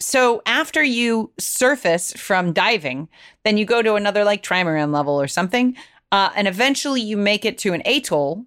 So 0.00 0.42
after 0.46 0.82
you 0.82 1.32
surface 1.38 2.12
from 2.12 2.52
diving, 2.52 3.08
then 3.44 3.58
you 3.58 3.64
go 3.64 3.82
to 3.82 3.94
another 3.94 4.24
like 4.24 4.42
trimaran 4.42 4.92
level 4.94 5.20
or 5.20 5.26
something, 5.26 5.76
uh, 6.12 6.30
and 6.36 6.46
eventually 6.46 7.00
you 7.00 7.16
make 7.16 7.44
it 7.44 7.58
to 7.58 7.72
an 7.72 7.82
atoll. 7.84 8.46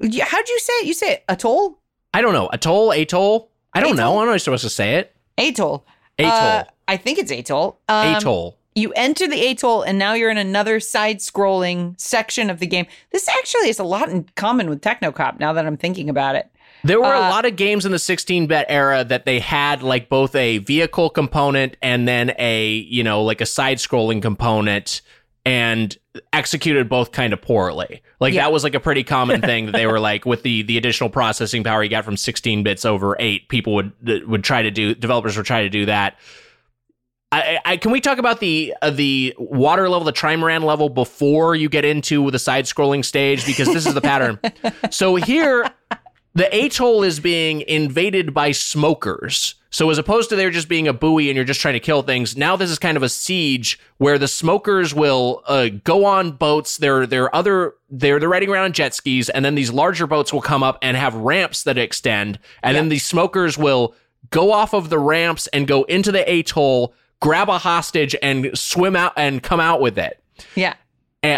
How'd 0.00 0.48
you 0.48 0.58
say 0.60 0.72
it? 0.74 0.86
You 0.86 0.94
say 0.94 1.12
it, 1.14 1.24
atoll? 1.28 1.80
I 2.14 2.20
don't 2.22 2.32
know. 2.32 2.48
Atoll, 2.52 2.92
atoll. 2.92 3.50
I 3.74 3.80
don't 3.80 3.96
know. 3.96 4.18
I'm 4.20 4.26
not 4.26 4.40
supposed 4.40 4.64
to 4.64 4.70
say 4.70 4.94
it. 4.96 5.14
Atoll. 5.36 5.84
Atoll. 6.18 6.32
Uh, 6.32 6.64
I 6.88 6.96
think 6.96 7.18
it's 7.18 7.30
atoll. 7.30 7.80
Um, 7.88 8.14
atoll. 8.14 8.56
You 8.74 8.92
enter 8.94 9.26
the 9.26 9.46
atoll, 9.46 9.82
and 9.82 9.98
now 9.98 10.12
you're 10.14 10.30
in 10.30 10.38
another 10.38 10.80
side-scrolling 10.80 11.98
section 11.98 12.50
of 12.50 12.58
the 12.58 12.66
game. 12.66 12.86
This 13.10 13.28
actually 13.28 13.68
has 13.68 13.78
a 13.78 13.84
lot 13.84 14.10
in 14.10 14.28
common 14.34 14.68
with 14.68 14.82
Technocop. 14.82 15.40
Now 15.40 15.52
that 15.54 15.66
I'm 15.66 15.76
thinking 15.76 16.10
about 16.10 16.36
it. 16.36 16.50
There 16.84 17.00
were 17.00 17.14
a 17.14 17.18
uh, 17.18 17.30
lot 17.30 17.46
of 17.46 17.56
games 17.56 17.86
in 17.86 17.92
the 17.92 17.98
16-bit 17.98 18.66
era 18.68 19.02
that 19.04 19.24
they 19.24 19.40
had 19.40 19.82
like 19.82 20.08
both 20.08 20.34
a 20.34 20.58
vehicle 20.58 21.10
component 21.10 21.76
and 21.82 22.06
then 22.06 22.34
a, 22.38 22.68
you 22.74 23.02
know, 23.02 23.22
like 23.22 23.40
a 23.40 23.46
side-scrolling 23.46 24.20
component 24.22 25.00
and 25.44 25.96
executed 26.32 26.88
both 26.88 27.12
kind 27.12 27.32
of 27.32 27.40
poorly. 27.42 28.02
Like 28.20 28.34
Yeah. 28.34 28.42
that 28.44 28.52
was 28.52 28.64
like 28.64 28.74
a 28.74 28.80
pretty 28.80 29.04
common 29.04 29.40
thing 29.50 29.66
that 29.66 29.72
they 29.72 29.86
were 29.86 30.00
like 30.00 30.24
with 30.26 30.42
the 30.42 30.62
the 30.62 30.76
additional 30.78 31.10
processing 31.10 31.64
power 31.64 31.82
you 31.82 31.88
got 31.90 32.04
from 32.04 32.16
16 32.16 32.62
bits 32.62 32.84
over 32.84 33.16
8, 33.18 33.48
people 33.48 33.74
would 33.74 33.92
would 34.26 34.44
try 34.44 34.62
to 34.62 34.70
do 34.70 34.94
developers 34.94 35.36
would 35.36 35.46
try 35.46 35.62
to 35.62 35.68
do 35.68 35.86
that. 35.86 36.16
I, 37.32 37.58
I 37.64 37.76
can 37.76 37.90
we 37.90 38.00
talk 38.00 38.18
about 38.18 38.38
the 38.40 38.72
uh, 38.82 38.90
the 38.90 39.34
water 39.36 39.88
level, 39.88 40.04
the 40.04 40.12
trimaran 40.12 40.62
level 40.62 40.88
before 40.88 41.56
you 41.56 41.68
get 41.68 41.84
into 41.84 42.30
the 42.30 42.38
side 42.38 42.66
scrolling 42.66 43.04
stage 43.04 43.44
because 43.44 43.66
this 43.66 43.84
is 43.84 43.94
the 43.94 44.00
pattern. 44.00 44.38
so 44.90 45.16
here 45.16 45.68
the 46.34 46.54
atoll 46.54 47.02
is 47.02 47.18
being 47.18 47.62
invaded 47.62 48.32
by 48.32 48.52
smokers. 48.52 49.56
So 49.76 49.90
as 49.90 49.98
opposed 49.98 50.30
to 50.30 50.36
there 50.36 50.48
just 50.48 50.70
being 50.70 50.88
a 50.88 50.94
buoy 50.94 51.28
and 51.28 51.36
you're 51.36 51.44
just 51.44 51.60
trying 51.60 51.74
to 51.74 51.80
kill 51.80 52.00
things, 52.00 52.34
now 52.34 52.56
this 52.56 52.70
is 52.70 52.78
kind 52.78 52.96
of 52.96 53.02
a 53.02 53.10
siege 53.10 53.78
where 53.98 54.16
the 54.16 54.26
smokers 54.26 54.94
will 54.94 55.42
uh, 55.46 55.68
go 55.84 56.06
on 56.06 56.32
boats. 56.32 56.78
They're 56.78 57.06
they're 57.06 57.36
other 57.36 57.74
they're 57.90 58.18
they're 58.18 58.26
riding 58.30 58.48
around 58.48 58.64
on 58.64 58.72
jet 58.72 58.94
skis, 58.94 59.28
and 59.28 59.44
then 59.44 59.54
these 59.54 59.70
larger 59.70 60.06
boats 60.06 60.32
will 60.32 60.40
come 60.40 60.62
up 60.62 60.78
and 60.80 60.96
have 60.96 61.14
ramps 61.14 61.64
that 61.64 61.76
extend, 61.76 62.38
and 62.62 62.74
then 62.74 62.88
these 62.88 63.04
smokers 63.04 63.58
will 63.58 63.94
go 64.30 64.50
off 64.50 64.72
of 64.72 64.88
the 64.88 64.98
ramps 64.98 65.46
and 65.48 65.66
go 65.68 65.82
into 65.82 66.10
the 66.10 66.26
atoll, 66.26 66.94
grab 67.20 67.50
a 67.50 67.58
hostage, 67.58 68.16
and 68.22 68.58
swim 68.58 68.96
out 68.96 69.12
and 69.14 69.42
come 69.42 69.60
out 69.60 69.82
with 69.82 69.98
it 69.98 70.22
Yeah. 70.54 70.72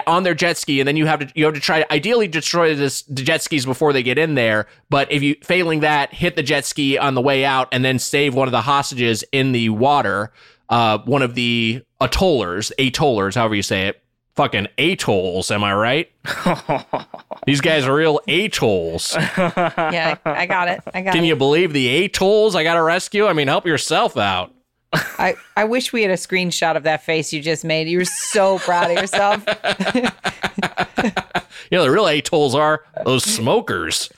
On 0.07 0.23
their 0.23 0.35
jet 0.35 0.57
ski, 0.57 0.81
and 0.81 0.89
then 0.89 0.97
you 0.97 1.07
have 1.07 1.21
to 1.21 1.33
you 1.35 1.45
have 1.45 1.55
to 1.55 1.61
try 1.61 1.81
to 1.81 1.93
ideally 1.93 2.29
destroy 2.29 2.75
this 2.75 3.03
the 3.03 3.23
jet 3.23 3.43
skis 3.43 3.67
before 3.67 3.93
they 3.93 4.03
get 4.03 4.19
in 4.19 4.35
there. 4.35 4.67
But 4.91 5.11
if 5.11 5.23
you 5.23 5.37
failing 5.43 5.81
that, 5.81 6.13
hit 6.13 6.37
the 6.37 6.43
jet 6.43 6.65
ski 6.65 6.99
on 6.99 7.15
the 7.15 7.21
way 7.21 7.45
out, 7.45 7.69
and 7.73 7.85
then 7.85 7.99
save 7.99 8.35
one 8.35 8.49
of 8.49 8.53
the 8.53 8.63
hostages 8.63 9.25
in 9.33 9.53
the 9.53 9.69
water. 9.71 10.33
Uh, 10.69 10.99
one 10.99 11.23
of 11.23 11.35
the 11.35 11.83
atollers, 12.01 12.71
atollers, 12.79 13.35
however 13.35 13.55
you 13.55 13.63
say 13.63 13.89
it, 13.89 14.03
fucking 14.39 14.69
atolls. 14.79 15.51
Am 15.51 15.65
I 15.65 15.75
right? 15.75 16.13
These 17.47 17.61
guys 17.61 17.87
are 17.87 17.95
real 17.95 18.21
atolls. 18.29 19.17
Yeah. 19.17 20.17
I, 20.25 20.43
I 20.43 20.47
got 20.47 20.69
it. 20.69 20.81
I 20.93 21.01
got 21.01 21.11
it. 21.11 21.13
Can 21.17 21.25
it. 21.25 21.29
you 21.29 21.37
believe 21.37 21.73
the 21.73 22.05
atolls 22.05 22.55
I 22.55 22.63
got 22.63 22.75
to 22.75 22.83
rescue? 22.83 23.27
I 23.27 23.33
mean, 23.33 23.49
help 23.49 23.67
yourself 23.67 24.17
out. 24.17 24.53
I, 24.93 25.35
I 25.57 25.65
wish 25.65 25.93
we 25.93 26.03
had 26.03 26.11
a 26.11 26.15
screenshot 26.15 26.77
of 26.77 26.85
that 26.85 27.05
face 27.05 27.33
you 27.33 27.41
just 27.43 27.65
made. 27.65 27.89
You 27.89 27.99
were 27.99 28.05
so 28.05 28.59
proud 28.61 28.91
of 28.91 28.97
yourself. 28.99 29.45
You 31.71 31.77
know, 31.77 31.85
the 31.85 31.91
real 31.91 32.07
atolls 32.07 32.55
are 32.55 32.83
those 33.05 33.25
smokers. 33.25 34.09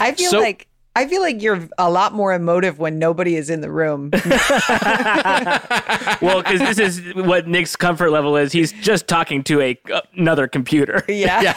I 0.00 0.12
feel 0.12 0.30
So- 0.30 0.40
like 0.40 0.66
I 0.96 1.06
feel 1.06 1.20
like 1.20 1.42
you're 1.42 1.68
a 1.78 1.90
lot 1.90 2.14
more 2.14 2.32
emotive 2.32 2.78
when 2.78 2.98
nobody 2.98 3.36
is 3.36 3.50
in 3.50 3.60
the 3.60 3.70
room. 3.70 4.10
well, 6.22 6.42
because 6.42 6.58
this 6.60 6.78
is 6.78 7.14
what 7.14 7.46
Nick's 7.46 7.76
comfort 7.76 8.10
level 8.10 8.34
is. 8.36 8.50
He's 8.50 8.72
just 8.72 9.06
talking 9.06 9.44
to 9.44 9.60
a 9.60 9.78
another 10.16 10.48
computer. 10.48 11.04
Yeah. 11.06 11.52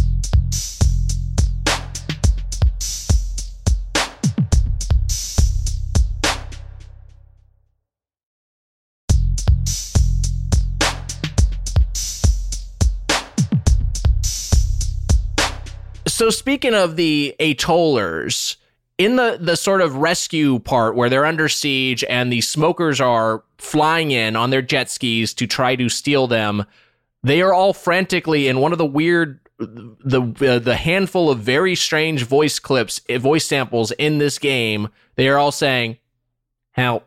So 16.16 16.30
speaking 16.30 16.72
of 16.72 16.96
the 16.96 17.36
atollers, 17.38 18.56
in 18.96 19.16
the 19.16 19.36
the 19.38 19.54
sort 19.54 19.82
of 19.82 19.96
rescue 19.96 20.58
part 20.60 20.96
where 20.96 21.10
they're 21.10 21.26
under 21.26 21.46
siege 21.46 22.02
and 22.04 22.32
the 22.32 22.40
smokers 22.40 23.02
are 23.02 23.44
flying 23.58 24.12
in 24.12 24.34
on 24.34 24.48
their 24.48 24.62
jet 24.62 24.88
skis 24.88 25.34
to 25.34 25.46
try 25.46 25.76
to 25.76 25.90
steal 25.90 26.26
them, 26.26 26.64
they 27.22 27.42
are 27.42 27.52
all 27.52 27.74
frantically 27.74 28.48
in 28.48 28.60
one 28.60 28.72
of 28.72 28.78
the 28.78 28.86
weird 28.86 29.40
the 29.58 30.22
uh, 30.40 30.58
the 30.58 30.76
handful 30.76 31.28
of 31.28 31.40
very 31.40 31.74
strange 31.74 32.22
voice 32.22 32.58
clips, 32.58 33.02
eh, 33.10 33.18
voice 33.18 33.44
samples 33.44 33.90
in 33.90 34.16
this 34.16 34.38
game. 34.38 34.88
They 35.16 35.28
are 35.28 35.36
all 35.36 35.52
saying, 35.52 35.98
"Help, 36.70 37.06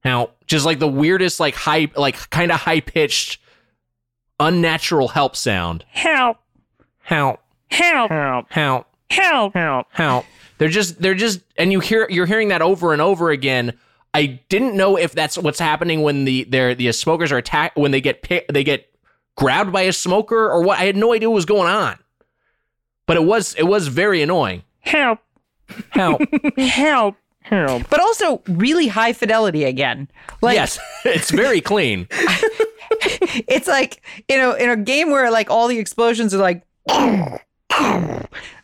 help!" 0.00 0.36
Just 0.48 0.66
like 0.66 0.80
the 0.80 0.88
weirdest, 0.88 1.38
like 1.38 1.54
high, 1.54 1.86
like 1.94 2.30
kind 2.30 2.50
of 2.50 2.62
high 2.62 2.80
pitched, 2.80 3.38
unnatural 4.40 5.06
help 5.06 5.36
sound. 5.36 5.84
Help! 5.86 6.38
Help, 7.04 7.40
Help! 7.72 8.10
Help! 8.10 8.46
help. 8.50 8.86
Help! 9.10 9.54
Help! 9.54 9.86
how 9.90 10.24
they're 10.58 10.68
just 10.68 11.00
they're 11.00 11.14
just 11.14 11.40
and 11.56 11.72
you 11.72 11.80
hear 11.80 12.06
you're 12.08 12.26
hearing 12.26 12.48
that 12.48 12.62
over 12.62 12.92
and 12.92 13.02
over 13.02 13.30
again 13.30 13.76
i 14.14 14.40
didn't 14.48 14.76
know 14.76 14.96
if 14.96 15.12
that's 15.12 15.36
what's 15.36 15.58
happening 15.58 16.02
when 16.02 16.24
the 16.24 16.44
they're 16.44 16.74
the 16.74 16.90
smokers 16.92 17.32
are 17.32 17.38
attacked 17.38 17.76
when 17.76 17.90
they 17.90 18.00
get 18.00 18.22
pi- 18.22 18.44
they 18.50 18.62
get 18.62 18.88
grabbed 19.36 19.72
by 19.72 19.82
a 19.82 19.92
smoker 19.92 20.50
or 20.50 20.62
what 20.62 20.78
i 20.78 20.84
had 20.84 20.96
no 20.96 21.12
idea 21.12 21.28
what 21.28 21.34
was 21.34 21.44
going 21.44 21.68
on 21.68 21.98
but 23.06 23.16
it 23.16 23.24
was 23.24 23.54
it 23.54 23.64
was 23.64 23.88
very 23.88 24.22
annoying 24.22 24.62
Help! 24.80 25.20
Help! 25.90 26.20
Help! 26.58 27.16
Help! 27.42 27.88
But 27.88 28.00
also 28.00 28.42
really 28.46 28.88
high 28.88 29.12
fidelity 29.12 29.64
again. 29.64 30.08
Like 30.42 30.56
yes 30.56 30.78
it's 31.04 31.30
very 31.30 31.60
clean 31.60 32.08
it's 33.48 33.66
like 33.66 34.02
you 34.28 34.36
know 34.36 34.52
in 34.52 34.70
a 34.70 34.76
game 34.76 35.10
where 35.10 35.30
like 35.30 35.50
all 35.50 35.68
the 35.68 35.78
explosions 35.78 36.34
are 36.34 36.38
like 36.38 36.62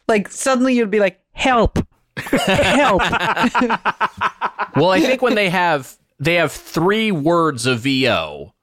like 0.08 0.28
suddenly 0.28 0.74
you'd 0.74 0.90
be 0.90 1.00
like 1.00 1.20
help 1.32 1.78
help 2.16 3.00
well 4.76 4.90
i 4.90 5.00
think 5.00 5.22
when 5.22 5.34
they 5.34 5.48
have 5.48 5.98
they 6.18 6.34
have 6.34 6.52
three 6.52 7.12
words 7.12 7.66
of 7.66 7.80
VO, 7.80 8.54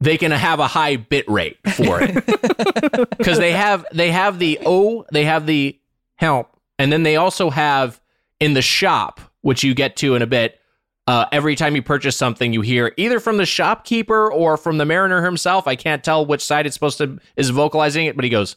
they 0.00 0.16
can 0.16 0.30
have 0.30 0.60
a 0.60 0.66
high 0.66 0.96
bit 0.96 1.28
rate 1.28 1.58
for 1.72 2.00
it 2.02 2.14
because 3.18 3.38
they 3.38 3.52
have 3.52 3.84
they 3.92 4.10
have 4.10 4.38
the 4.38 4.58
O, 4.64 5.04
they 5.12 5.24
have 5.24 5.46
the 5.46 5.78
help, 6.16 6.56
and 6.78 6.92
then 6.92 7.02
they 7.02 7.16
also 7.16 7.50
have 7.50 8.00
in 8.40 8.54
the 8.54 8.62
shop, 8.62 9.20
which 9.40 9.64
you 9.64 9.74
get 9.74 9.96
to 9.96 10.14
in 10.14 10.22
a 10.22 10.26
bit. 10.26 10.60
Uh, 11.06 11.26
every 11.32 11.54
time 11.54 11.76
you 11.76 11.82
purchase 11.82 12.16
something, 12.16 12.54
you 12.54 12.62
hear 12.62 12.94
either 12.96 13.20
from 13.20 13.36
the 13.36 13.44
shopkeeper 13.44 14.32
or 14.32 14.56
from 14.56 14.78
the 14.78 14.86
mariner 14.86 15.22
himself. 15.22 15.66
I 15.66 15.76
can't 15.76 16.02
tell 16.02 16.24
which 16.24 16.42
side 16.42 16.64
it's 16.64 16.72
supposed 16.72 16.96
to 16.96 17.18
is 17.36 17.50
vocalizing 17.50 18.06
it, 18.06 18.16
but 18.16 18.24
he 18.24 18.30
goes, 18.30 18.56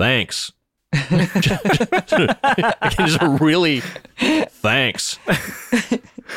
"Thanks." 0.00 0.52
just 2.90 3.22
really 3.40 3.80
thanks. 3.80 5.18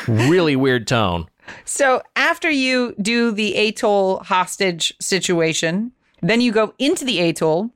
really 0.06 0.54
weird 0.54 0.86
tone. 0.86 1.26
So 1.64 2.02
after 2.14 2.50
you 2.50 2.94
do 3.00 3.32
the 3.32 3.56
atoll 3.56 4.18
hostage 4.18 4.94
situation, 5.00 5.92
then 6.22 6.40
you 6.40 6.52
go 6.52 6.74
into 6.78 7.04
the 7.04 7.20
atoll 7.20 7.70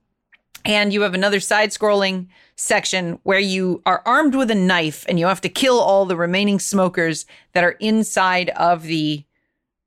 and 0.65 0.93
you 0.93 1.03
have 1.03 1.15
another 1.15 1.41
side 1.41 1.71
scrolling 1.71 2.29
section 2.57 3.19
where 3.23 3.39
you 3.39 3.83
are 3.87 4.03
armed 4.05 4.35
with 4.35 4.51
a 4.51 4.55
knife 4.55 5.05
and 5.09 5.19
you 5.19 5.27
have 5.27 5.41
to 5.41 5.49
kill 5.49 5.81
all 5.81 6.05
the 6.05 6.17
remaining 6.17 6.59
smokers 6.59 7.27
that 7.53 7.65
are 7.65 7.77
inside 7.81 8.51
of 8.51 8.83
the 8.83 9.25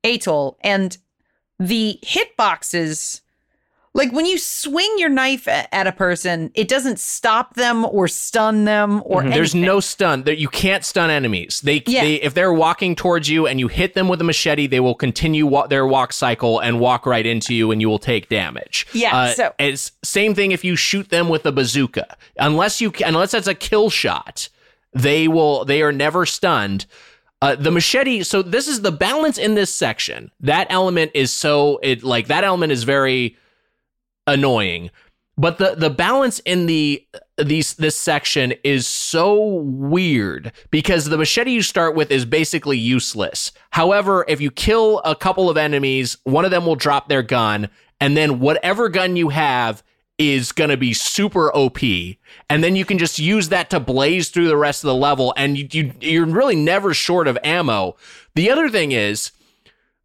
atoll. 0.03 0.57
And 0.61 0.97
the 1.59 1.99
hitboxes 2.03 3.21
like 3.93 4.13
when 4.13 4.25
you 4.25 4.37
swing 4.37 4.89
your 4.97 5.09
knife 5.09 5.47
at 5.47 5.85
a 5.85 5.91
person, 5.91 6.49
it 6.53 6.69
doesn't 6.69 6.97
stop 6.97 7.55
them 7.55 7.83
or 7.83 8.07
stun 8.07 8.63
them 8.63 9.01
or 9.05 9.21
mm-hmm. 9.21 9.31
There's 9.31 9.53
no 9.53 9.81
stun. 9.81 10.23
You 10.25 10.47
can't 10.47 10.85
stun 10.85 11.09
enemies. 11.09 11.59
They, 11.61 11.83
yeah. 11.85 12.03
they 12.03 12.15
if 12.15 12.33
they're 12.33 12.53
walking 12.53 12.95
towards 12.95 13.29
you 13.29 13.47
and 13.47 13.59
you 13.59 13.67
hit 13.67 13.93
them 13.93 14.07
with 14.07 14.21
a 14.21 14.23
machete, 14.23 14.67
they 14.67 14.79
will 14.79 14.95
continue 14.95 15.45
wa- 15.45 15.67
their 15.67 15.85
walk 15.85 16.13
cycle 16.13 16.59
and 16.59 16.79
walk 16.79 17.05
right 17.05 17.25
into 17.25 17.53
you, 17.53 17.71
and 17.71 17.81
you 17.81 17.89
will 17.89 17.99
take 17.99 18.29
damage. 18.29 18.87
Yeah. 18.93 19.15
Uh, 19.15 19.33
so 19.33 19.53
it's 19.59 19.91
same 20.03 20.35
thing 20.35 20.51
if 20.51 20.63
you 20.63 20.77
shoot 20.77 21.09
them 21.09 21.27
with 21.27 21.45
a 21.45 21.51
bazooka. 21.51 22.15
Unless 22.37 22.79
you 22.79 22.93
unless 23.05 23.31
that's 23.31 23.47
a 23.47 23.55
kill 23.55 23.89
shot, 23.89 24.47
they 24.93 25.27
will 25.27 25.65
they 25.65 25.81
are 25.81 25.91
never 25.91 26.25
stunned. 26.25 26.85
Uh, 27.41 27.55
the 27.55 27.71
machete. 27.71 28.21
So 28.21 28.43
this 28.43 28.67
is 28.67 28.83
the 28.83 28.91
balance 28.91 29.39
in 29.39 29.55
this 29.55 29.73
section. 29.73 30.29
That 30.39 30.67
element 30.69 31.11
is 31.13 31.33
so 31.33 31.79
it 31.81 32.03
like 32.03 32.27
that 32.27 32.43
element 32.43 32.71
is 32.71 32.83
very 32.83 33.35
annoying. 34.27 34.91
But 35.37 35.57
the 35.57 35.75
the 35.75 35.89
balance 35.89 36.39
in 36.39 36.65
the 36.65 37.05
these 37.37 37.73
this 37.73 37.95
section 37.95 38.53
is 38.63 38.85
so 38.87 39.41
weird 39.41 40.51
because 40.69 41.05
the 41.05 41.17
machete 41.17 41.51
you 41.51 41.61
start 41.61 41.95
with 41.95 42.11
is 42.11 42.25
basically 42.25 42.77
useless. 42.77 43.51
However, 43.71 44.25
if 44.27 44.41
you 44.41 44.51
kill 44.51 44.99
a 44.99 45.15
couple 45.15 45.49
of 45.49 45.57
enemies, 45.57 46.17
one 46.25 46.45
of 46.45 46.51
them 46.51 46.65
will 46.65 46.75
drop 46.75 47.07
their 47.09 47.23
gun, 47.23 47.69
and 47.99 48.15
then 48.15 48.39
whatever 48.39 48.89
gun 48.89 49.15
you 49.15 49.29
have 49.29 49.81
is 50.17 50.51
going 50.51 50.69
to 50.69 50.77
be 50.77 50.93
super 50.93 51.51
OP. 51.55 51.79
And 52.47 52.63
then 52.63 52.75
you 52.75 52.85
can 52.85 52.99
just 52.99 53.17
use 53.17 53.49
that 53.49 53.71
to 53.71 53.79
blaze 53.79 54.29
through 54.29 54.47
the 54.47 54.57
rest 54.57 54.83
of 54.83 54.89
the 54.89 54.95
level, 54.95 55.33
and 55.35 55.57
you, 55.57 55.67
you 55.71 55.93
you're 56.01 56.25
really 56.25 56.55
never 56.55 56.93
short 56.93 57.27
of 57.27 57.37
ammo. 57.43 57.95
The 58.35 58.51
other 58.51 58.69
thing 58.69 58.91
is 58.91 59.31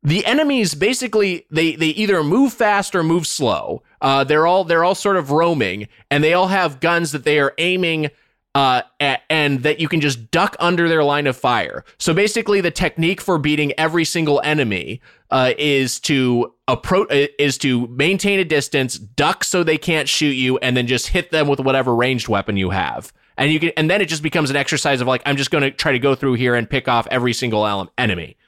the 0.06 0.24
enemies 0.24 0.74
basically 0.76 1.46
they 1.50 1.74
they 1.74 1.88
either 1.88 2.22
move 2.22 2.52
fast 2.52 2.94
or 2.94 3.02
move 3.02 3.26
slow. 3.26 3.82
Uh, 4.00 4.22
they're 4.22 4.46
all 4.46 4.62
they're 4.62 4.84
all 4.84 4.94
sort 4.94 5.16
of 5.16 5.32
roaming, 5.32 5.88
and 6.10 6.22
they 6.22 6.32
all 6.32 6.46
have 6.46 6.80
guns 6.80 7.12
that 7.12 7.24
they 7.24 7.38
are 7.38 7.52
aiming. 7.58 8.10
Uh, 8.54 8.80
and 9.28 9.64
that 9.64 9.80
you 9.80 9.86
can 9.86 10.00
just 10.00 10.30
duck 10.30 10.56
under 10.58 10.88
their 10.88 11.04
line 11.04 11.26
of 11.26 11.36
fire. 11.36 11.84
So 11.98 12.14
basically, 12.14 12.62
the 12.62 12.70
technique 12.70 13.20
for 13.20 13.36
beating 13.36 13.72
every 13.78 14.06
single 14.06 14.40
enemy 14.42 15.02
uh, 15.30 15.52
is 15.58 16.00
to 16.00 16.54
approach 16.66 17.08
is 17.38 17.58
to 17.58 17.86
maintain 17.88 18.40
a 18.40 18.46
distance, 18.46 18.96
duck 18.96 19.44
so 19.44 19.62
they 19.62 19.76
can't 19.76 20.08
shoot 20.08 20.30
you, 20.30 20.56
and 20.58 20.74
then 20.74 20.86
just 20.86 21.08
hit 21.08 21.32
them 21.32 21.48
with 21.48 21.60
whatever 21.60 21.94
ranged 21.94 22.28
weapon 22.28 22.56
you 22.56 22.70
have. 22.70 23.12
And 23.36 23.52
you 23.52 23.60
can, 23.60 23.72
and 23.76 23.90
then 23.90 24.00
it 24.00 24.08
just 24.08 24.22
becomes 24.22 24.48
an 24.48 24.56
exercise 24.56 25.02
of 25.02 25.06
like, 25.06 25.20
I'm 25.26 25.36
just 25.36 25.50
going 25.50 25.64
to 25.64 25.70
try 25.70 25.92
to 25.92 25.98
go 25.98 26.14
through 26.14 26.34
here 26.34 26.54
and 26.54 26.70
pick 26.70 26.88
off 26.88 27.06
every 27.10 27.34
single 27.34 27.90
enemy. 27.98 28.38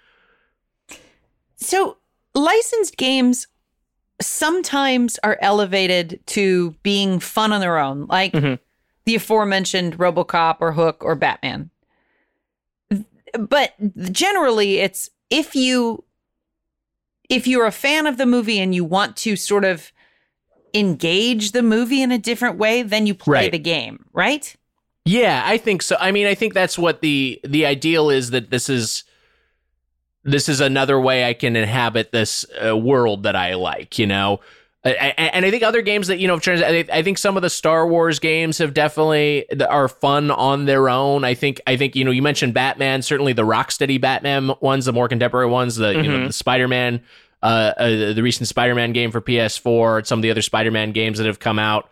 So 1.58 1.98
licensed 2.34 2.96
games 2.96 3.46
sometimes 4.20 5.18
are 5.22 5.38
elevated 5.40 6.20
to 6.26 6.72
being 6.82 7.20
fun 7.20 7.52
on 7.52 7.60
their 7.60 7.78
own, 7.78 8.06
like 8.06 8.32
mm-hmm. 8.32 8.54
the 9.04 9.14
aforementioned 9.14 9.98
RoboCop 9.98 10.56
or 10.60 10.72
Hook 10.72 11.04
or 11.04 11.14
Batman. 11.14 11.70
But 13.38 13.74
generally 14.10 14.78
it's 14.78 15.10
if 15.30 15.54
you 15.54 16.04
if 17.28 17.46
you're 17.46 17.66
a 17.66 17.72
fan 17.72 18.06
of 18.06 18.16
the 18.16 18.26
movie 18.26 18.58
and 18.58 18.74
you 18.74 18.84
want 18.84 19.16
to 19.18 19.36
sort 19.36 19.64
of 19.64 19.92
engage 20.72 21.52
the 21.52 21.62
movie 21.62 22.02
in 22.02 22.10
a 22.10 22.18
different 22.18 22.56
way, 22.56 22.82
then 22.82 23.06
you 23.06 23.14
play 23.14 23.42
right. 23.44 23.52
the 23.52 23.58
game, 23.58 24.04
right? 24.12 24.56
Yeah, 25.04 25.42
I 25.44 25.58
think 25.58 25.82
so. 25.82 25.96
I 26.00 26.10
mean, 26.10 26.26
I 26.26 26.34
think 26.34 26.54
that's 26.54 26.78
what 26.78 27.00
the 27.00 27.40
the 27.44 27.66
ideal 27.66 28.10
is 28.10 28.30
that 28.30 28.50
this 28.50 28.68
is 28.68 29.04
this 30.28 30.48
is 30.48 30.60
another 30.60 31.00
way 31.00 31.24
I 31.24 31.34
can 31.34 31.56
inhabit 31.56 32.12
this 32.12 32.44
uh, 32.64 32.76
world 32.76 33.22
that 33.22 33.36
I 33.36 33.54
like, 33.54 33.98
you 33.98 34.06
know. 34.06 34.40
And 34.84 35.44
I 35.44 35.50
think 35.50 35.64
other 35.64 35.82
games 35.82 36.06
that 36.06 36.18
you 36.18 36.28
know, 36.28 36.38
I 36.46 37.02
think 37.02 37.18
some 37.18 37.36
of 37.36 37.42
the 37.42 37.50
Star 37.50 37.86
Wars 37.86 38.18
games 38.18 38.58
have 38.58 38.72
definitely 38.72 39.44
are 39.60 39.88
fun 39.88 40.30
on 40.30 40.66
their 40.66 40.88
own. 40.88 41.24
I 41.24 41.34
think 41.34 41.60
I 41.66 41.76
think 41.76 41.96
you 41.96 42.04
know 42.04 42.10
you 42.12 42.22
mentioned 42.22 42.54
Batman, 42.54 43.02
certainly 43.02 43.32
the 43.32 43.42
Rocksteady 43.42 44.00
Batman 44.00 44.52
ones, 44.60 44.84
the 44.84 44.92
more 44.92 45.08
contemporary 45.08 45.48
ones, 45.48 45.76
the 45.76 45.92
mm-hmm. 45.92 46.04
you 46.04 46.10
know 46.10 46.18
mm-hmm. 46.18 46.26
the 46.28 46.32
Spider 46.32 46.68
Man, 46.68 47.02
uh, 47.42 47.72
uh, 47.76 48.12
the 48.12 48.22
recent 48.22 48.48
Spider 48.48 48.74
Man 48.74 48.92
game 48.92 49.10
for 49.10 49.20
PS4, 49.20 50.06
some 50.06 50.20
of 50.20 50.22
the 50.22 50.30
other 50.30 50.42
Spider 50.42 50.70
Man 50.70 50.92
games 50.92 51.18
that 51.18 51.26
have 51.26 51.40
come 51.40 51.58
out. 51.58 51.90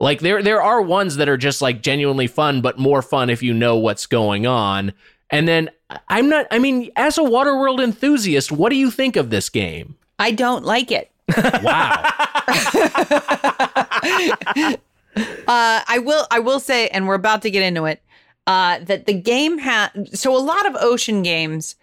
Like 0.00 0.20
there 0.20 0.42
there 0.42 0.62
are 0.62 0.80
ones 0.80 1.16
that 1.16 1.28
are 1.28 1.36
just 1.36 1.60
like 1.62 1.82
genuinely 1.82 2.26
fun, 2.26 2.62
but 2.62 2.78
more 2.78 3.02
fun 3.02 3.28
if 3.30 3.42
you 3.42 3.52
know 3.52 3.76
what's 3.76 4.06
going 4.06 4.46
on. 4.46 4.94
And 5.30 5.48
then 5.48 5.70
I'm 6.08 6.28
not, 6.28 6.46
I 6.50 6.58
mean, 6.58 6.90
as 6.96 7.18
a 7.18 7.22
Waterworld 7.22 7.82
enthusiast, 7.82 8.52
what 8.52 8.70
do 8.70 8.76
you 8.76 8.90
think 8.90 9.16
of 9.16 9.30
this 9.30 9.48
game? 9.48 9.96
I 10.18 10.30
don't 10.30 10.64
like 10.64 10.92
it. 10.92 11.10
wow. 11.36 12.04
uh, 15.16 15.82
I 15.86 16.00
will, 16.04 16.26
I 16.30 16.38
will 16.40 16.60
say, 16.60 16.88
and 16.88 17.08
we're 17.08 17.14
about 17.14 17.42
to 17.42 17.50
get 17.50 17.62
into 17.62 17.86
it, 17.86 18.02
uh, 18.46 18.78
that 18.80 19.06
the 19.06 19.14
game 19.14 19.58
had, 19.58 20.16
so 20.16 20.36
a 20.36 20.38
lot 20.38 20.66
of 20.66 20.76
ocean 20.76 21.22
games, 21.22 21.76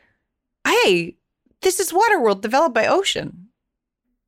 hey, 0.65 1.15
this 1.61 1.79
is 1.79 1.91
Waterworld 1.91 2.41
developed 2.41 2.75
by 2.75 2.87
Ocean. 2.87 3.47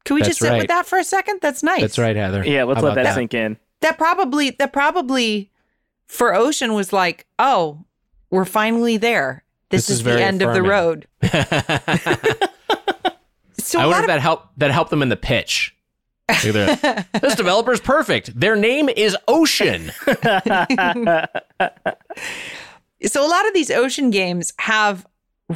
Can 0.05 0.15
we 0.15 0.21
That's 0.21 0.31
just 0.31 0.41
sit 0.41 0.49
right. 0.49 0.57
with 0.57 0.67
that 0.67 0.85
for 0.85 0.97
a 0.97 1.03
second? 1.03 1.39
That's 1.41 1.63
nice. 1.63 1.81
That's 1.81 1.97
right, 1.97 2.15
Heather. 2.15 2.45
Yeah, 2.45 2.63
let's 2.63 2.81
let 2.81 2.95
that, 2.95 3.03
that 3.03 3.15
sink 3.15 3.33
in. 3.33 3.57
That 3.81 3.97
probably, 3.97 4.49
that 4.51 4.73
probably 4.73 5.51
for 6.07 6.35
Ocean 6.35 6.73
was 6.73 6.91
like, 6.91 7.25
oh, 7.39 7.85
we're 8.33 8.43
finally 8.45 8.97
there. 8.97 9.43
This, 9.69 9.85
this 9.87 9.91
is, 9.91 9.99
is 9.99 10.05
the 10.05 10.19
end 10.21 10.41
affirming. 10.41 10.57
of 10.57 10.63
the 10.63 10.69
road. 10.69 11.07
so 13.59 13.79
I 13.79 13.85
wonder 13.85 14.01
if 14.01 14.07
that 14.07 14.21
helped 14.21 14.57
that 14.57 14.71
helped 14.71 14.89
them 14.89 15.03
in 15.03 15.09
the 15.09 15.15
pitch. 15.15 15.75
this 16.41 17.35
developer's 17.35 17.79
perfect. 17.79 18.39
Their 18.39 18.55
name 18.55 18.89
is 18.89 19.15
Ocean. 19.27 19.91
so 20.01 20.15
a 23.23 23.27
lot 23.27 23.47
of 23.47 23.53
these 23.53 23.69
ocean 23.69 24.09
games 24.09 24.51
have 24.59 25.05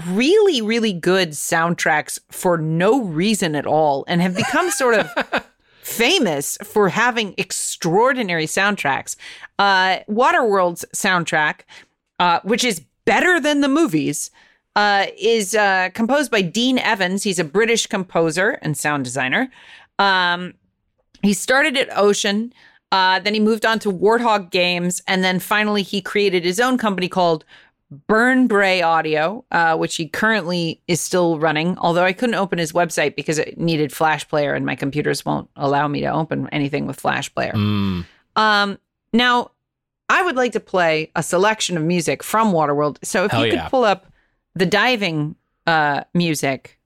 really, 0.10 0.62
really 0.62 0.94
good 0.94 1.32
soundtracks 1.32 2.20
for 2.30 2.60
no 2.60 3.02
reason 3.02 3.56
at 3.56 3.66
all 3.66 4.06
and 4.08 4.22
have 4.22 4.36
become 4.36 4.70
sort 4.70 4.94
of 4.96 5.10
famous 5.82 6.60
for 6.64 6.90
having 6.90 7.34
extraordinary 7.38 8.46
soundtracks. 8.46 9.16
Uh, 9.58 9.98
Waterworld's 10.08 10.86
soundtrack 10.94 11.62
uh, 12.20 12.40
which 12.44 12.64
is 12.64 12.82
better 13.06 13.40
than 13.40 13.62
the 13.62 13.68
movies, 13.68 14.32
uh, 14.76 15.08
is 15.18 15.56
uh, 15.56 15.90
composed 15.94 16.30
by 16.30 16.42
Dean 16.42 16.78
Evans. 16.78 17.24
He's 17.24 17.40
a 17.40 17.44
British 17.44 17.88
composer 17.88 18.60
and 18.62 18.78
sound 18.78 19.04
designer. 19.04 19.50
Um, 19.98 20.54
he 21.24 21.34
started 21.34 21.76
at 21.76 21.96
Ocean, 21.98 22.54
uh, 22.92 23.20
then 23.20 23.34
he 23.34 23.40
moved 23.40 23.66
on 23.66 23.80
to 23.80 23.92
Warthog 23.92 24.52
Games, 24.52 25.02
and 25.08 25.24
then 25.24 25.40
finally 25.40 25.84
he 25.84 26.02
created 26.02 26.44
his 26.44 26.60
own 26.60 26.78
company 26.78 27.10
called 27.10 27.44
Burn 27.90 28.48
Bray 28.48 28.82
Audio, 28.82 29.46
uh, 29.52 29.76
which 29.78 29.96
he 29.96 30.08
currently 30.08 30.82
is 30.88 31.02
still 31.02 31.40
running. 31.40 31.78
Although 31.80 32.04
I 32.04 32.14
couldn't 32.14 32.36
open 32.36 32.60
his 32.60 32.72
website 32.72 33.16
because 33.16 33.40
it 33.40 33.58
needed 33.58 33.92
Flash 33.92 34.28
Player, 34.28 34.54
and 34.54 34.66
my 34.66 34.76
computers 34.76 35.26
won't 35.26 35.50
allow 35.56 35.88
me 35.88 36.02
to 36.02 36.08
open 36.08 36.48
anything 36.52 36.86
with 36.86 37.00
Flash 37.00 37.34
Player. 37.34 37.54
Mm. 37.54 38.06
Um, 38.36 38.78
now 39.12 39.52
I 40.10 40.24
would 40.24 40.36
like 40.36 40.54
to 40.54 40.60
play 40.60 41.12
a 41.16 41.24
selection 41.24 41.76
of 41.78 41.84
music 41.84 42.24
from 42.24 42.54
Waterworld. 42.54 42.98
So 43.04 43.26
if 43.26 43.32
Hell 43.32 43.46
you 43.46 43.52
could 43.52 43.60
yeah. 43.60 43.70
pull 43.70 43.84
up 43.84 44.08
the 44.56 44.66
diving 44.66 45.36
uh, 45.66 46.04
music, 46.14 46.80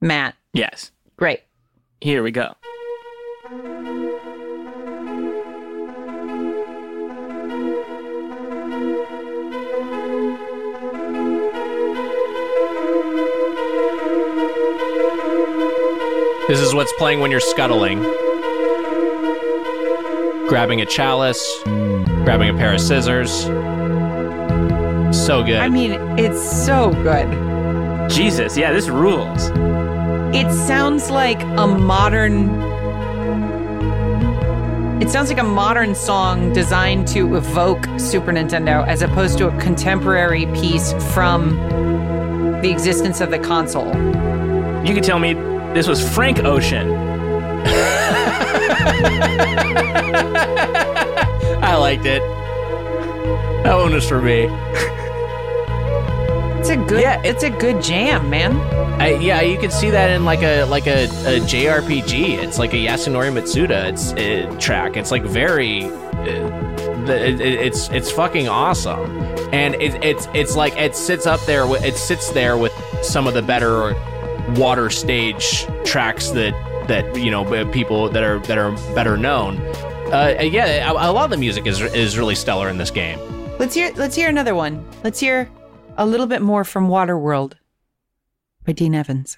Matt. 0.00 0.34
Yes. 0.52 0.90
Great. 1.16 1.42
Here 2.00 2.22
we 2.22 2.30
go. 2.30 2.54
This 16.48 16.60
is 16.60 16.72
what's 16.74 16.92
playing 16.92 17.20
when 17.20 17.32
you're 17.32 17.40
scuttling. 17.40 18.02
Grabbing 20.48 20.80
a 20.80 20.86
chalice 20.86 21.44
grabbing 22.26 22.48
a 22.48 22.58
pair 22.58 22.74
of 22.74 22.80
scissors. 22.80 23.42
So 25.16 25.44
good. 25.44 25.58
I 25.58 25.68
mean, 25.68 25.92
it's 26.18 26.42
so 26.42 26.90
good. 26.90 28.10
Jesus, 28.10 28.56
yeah, 28.56 28.72
this 28.72 28.88
rules. 28.88 29.50
It 30.34 30.50
sounds 30.52 31.08
like 31.08 31.40
a 31.40 31.68
modern. 31.68 32.50
It 35.00 35.08
sounds 35.08 35.28
like 35.28 35.38
a 35.38 35.44
modern 35.44 35.94
song 35.94 36.52
designed 36.52 37.06
to 37.08 37.36
evoke 37.36 37.84
Super 37.96 38.32
Nintendo 38.32 38.84
as 38.84 39.02
opposed 39.02 39.38
to 39.38 39.46
a 39.46 39.60
contemporary 39.60 40.46
piece 40.46 40.94
from 41.14 41.50
the 42.60 42.72
existence 42.72 43.20
of 43.20 43.30
the 43.30 43.38
console. 43.38 43.94
You 44.84 44.94
could 44.94 45.04
tell 45.04 45.20
me 45.20 45.34
this 45.74 45.86
was 45.86 46.02
Frank 46.12 46.40
Ocean. 46.40 46.90
I 51.62 51.76
liked 51.76 52.06
it. 52.06 52.22
That 53.64 53.74
one 53.76 53.92
was 53.92 54.08
for 54.08 54.20
me. 54.20 54.48
It's 56.58 56.68
a 56.70 56.76
good. 56.76 57.00
Yeah, 57.00 57.22
it's 57.22 57.44
a 57.44 57.50
good 57.50 57.80
jam, 57.80 58.28
man. 58.28 58.56
I, 59.00 59.14
yeah, 59.14 59.40
you 59.40 59.56
can 59.56 59.70
see 59.70 59.90
that 59.90 60.10
in 60.10 60.24
like 60.24 60.42
a 60.42 60.64
like 60.64 60.86
a, 60.88 61.04
a 61.04 61.40
JRPG. 61.40 62.38
It's 62.38 62.58
like 62.58 62.72
a 62.72 62.76
Yasunori 62.76 63.30
Mitsuda 63.32 63.90
it's 63.90 64.12
uh, 64.12 64.58
track. 64.58 64.96
It's 64.96 65.12
like 65.12 65.22
very, 65.22 65.84
uh, 65.84 67.08
it, 67.08 67.40
it's 67.40 67.88
it's 67.90 68.10
fucking 68.10 68.48
awesome, 68.48 69.20
and 69.52 69.76
it, 69.76 70.02
it's 70.04 70.26
it's 70.34 70.56
like 70.56 70.76
it 70.76 70.96
sits 70.96 71.24
up 71.24 71.40
there. 71.42 71.68
with 71.68 71.84
It 71.84 71.96
sits 71.96 72.30
there 72.30 72.56
with 72.56 72.72
some 73.02 73.28
of 73.28 73.34
the 73.34 73.42
better 73.42 73.94
water 74.56 74.90
stage 74.90 75.66
tracks 75.84 76.30
that 76.30 76.52
that 76.88 77.16
you 77.16 77.30
know 77.30 77.44
people 77.70 78.08
that 78.08 78.24
are 78.24 78.40
that 78.40 78.58
are 78.58 78.72
better 78.94 79.16
known. 79.16 79.58
Uh, 80.12 80.40
yeah, 80.40 80.90
a, 80.90 80.92
a 80.92 81.12
lot 81.12 81.24
of 81.24 81.30
the 81.30 81.36
music 81.36 81.66
is 81.66 81.80
is 81.80 82.16
really 82.16 82.34
stellar 82.34 82.68
in 82.68 82.78
this 82.78 82.90
game. 82.90 83.18
Let's 83.58 83.74
hear. 83.74 83.92
Let's 83.96 84.14
hear 84.14 84.28
another 84.28 84.54
one. 84.54 84.86
Let's 85.02 85.18
hear 85.18 85.50
a 85.96 86.06
little 86.06 86.26
bit 86.26 86.42
more 86.42 86.64
from 86.64 86.88
Waterworld 86.88 87.54
by 88.64 88.72
Dean 88.72 88.94
Evans. 88.94 89.36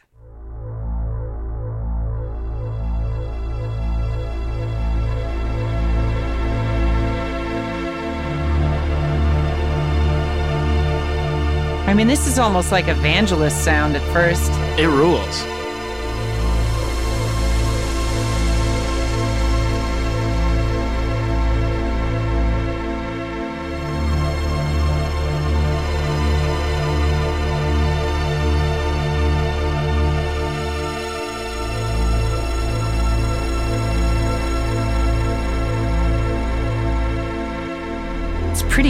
I 11.86 11.94
mean, 11.94 12.06
this 12.06 12.26
is 12.26 12.38
almost 12.38 12.70
like 12.70 12.88
evangelist 12.88 13.64
sound 13.64 13.96
at 13.96 14.02
first. 14.12 14.52
It 14.78 14.88
rules. 14.88 15.57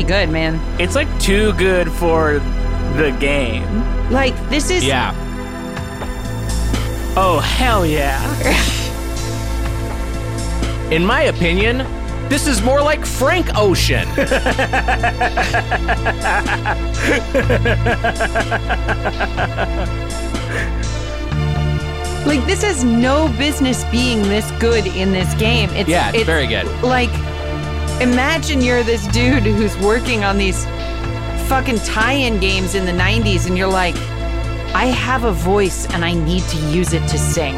Good, 0.09 0.31
man. 0.31 0.59
It's 0.81 0.95
like 0.95 1.09
too 1.21 1.53
good 1.53 1.93
for 1.93 2.41
the 2.97 3.15
game. 3.21 3.85
Like 4.11 4.35
this 4.49 4.71
is 4.71 4.83
Yeah, 4.83 5.13
Oh, 7.21 7.41
hell 7.41 7.85
yeah. 7.85 8.23
in 10.91 11.05
my 11.05 11.23
opinion, 11.23 11.79
this 12.29 12.47
is 12.47 12.63
more 12.63 12.81
like 12.81 13.05
Frank 13.05 13.49
Ocean. 13.55 14.09
like 22.25 22.47
this 22.47 22.63
has 22.63 22.85
no 22.85 23.29
business 23.37 23.85
being 23.87 24.23
this 24.23 24.51
good 24.53 24.87
in 24.87 25.13
this 25.13 25.35
game. 25.35 25.69
It's 25.71 25.89
Yeah, 25.89 26.13
it's 26.15 26.25
very 26.25 26.47
good. 26.47 26.67
Like 26.83 27.11
imagine 28.01 28.61
you're 28.61 28.83
this 28.83 29.07
dude 29.09 29.43
who's 29.43 29.77
working 29.79 30.25
on 30.25 30.39
these 30.39 30.65
fucking 31.49 31.79
tie-in 31.81 32.39
games 32.39 32.75
in 32.75 32.85
the 32.85 32.93
90s 32.93 33.47
and 33.47 33.57
you're 33.57 33.67
like 33.67 33.97
I 34.75 34.87
have 34.87 35.25
a 35.25 35.33
voice 35.33 35.87
and 35.93 36.05
I 36.05 36.13
need 36.13 36.43
to 36.45 36.57
use 36.71 36.93
it 36.93 37.07
to 37.09 37.19
sing 37.19 37.55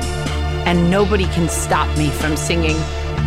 and 0.67 0.91
nobody 0.91 1.25
can 1.27 1.49
stop 1.49 1.89
me 1.99 2.09
from 2.11 2.37
singing. 2.37 2.77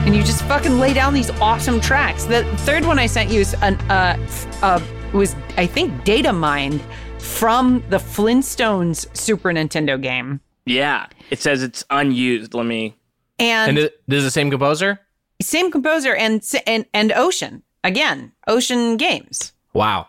And 0.05 0.15
you 0.15 0.23
just 0.23 0.43
fucking 0.43 0.79
lay 0.79 0.93
down 0.93 1.13
these 1.13 1.29
awesome 1.31 1.79
tracks. 1.81 2.23
The 2.25 2.43
third 2.59 2.85
one 2.85 2.97
I 2.97 3.05
sent 3.05 3.29
you 3.29 3.41
is 3.41 3.53
an 3.61 3.75
uh, 3.91 4.17
uh 4.61 4.79
was 5.13 5.35
I 5.57 5.67
think 5.67 6.03
data 6.03 6.33
mined 6.33 6.81
from 7.19 7.83
the 7.89 7.97
Flintstones 7.97 9.15
Super 9.15 9.51
Nintendo 9.51 10.01
game. 10.01 10.41
Yeah. 10.65 11.07
It 11.29 11.39
says 11.39 11.61
it's 11.61 11.83
unused. 11.89 12.53
Let 12.53 12.65
me. 12.65 12.95
and 13.39 13.77
it- 13.77 14.01
this 14.07 14.19
is 14.19 14.23
the 14.25 14.31
same 14.31 14.49
composer? 14.49 14.99
Same 15.43 15.71
composer 15.71 16.15
and 16.15 16.43
and 16.65 16.85
and 16.93 17.11
Ocean 17.11 17.63
again. 17.83 18.31
Ocean 18.47 18.97
Games. 18.97 19.51
Wow. 19.73 20.07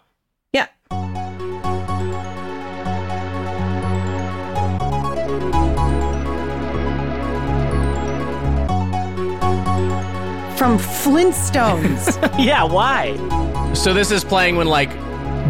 Yeah. 0.52 0.68
From 10.56 10.78
Flintstones. 10.78 12.14
Yeah, 12.38 12.64
why? 12.64 13.14
So 13.74 13.92
this 13.92 14.10
is 14.10 14.24
playing 14.24 14.56
when 14.56 14.66
like 14.66 14.90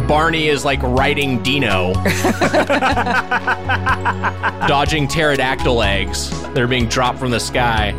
Barney 0.07 0.47
is 0.49 0.65
like 0.65 0.81
riding 0.83 1.41
Dino, 1.41 1.93
dodging 4.67 5.07
pterodactyl 5.07 5.81
eggs. 5.83 6.29
They're 6.53 6.67
being 6.67 6.87
dropped 6.87 7.17
from 7.19 7.31
the 7.31 7.39
sky. 7.39 7.93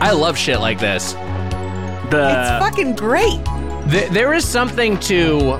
I 0.00 0.12
love 0.12 0.36
shit 0.36 0.60
like 0.60 0.78
this. 0.78 1.12
The 1.12 2.26
it's 2.30 2.64
fucking 2.64 2.96
great. 2.96 3.38
Th- 3.90 4.10
there 4.10 4.32
is 4.34 4.46
something 4.46 4.98
to, 5.00 5.58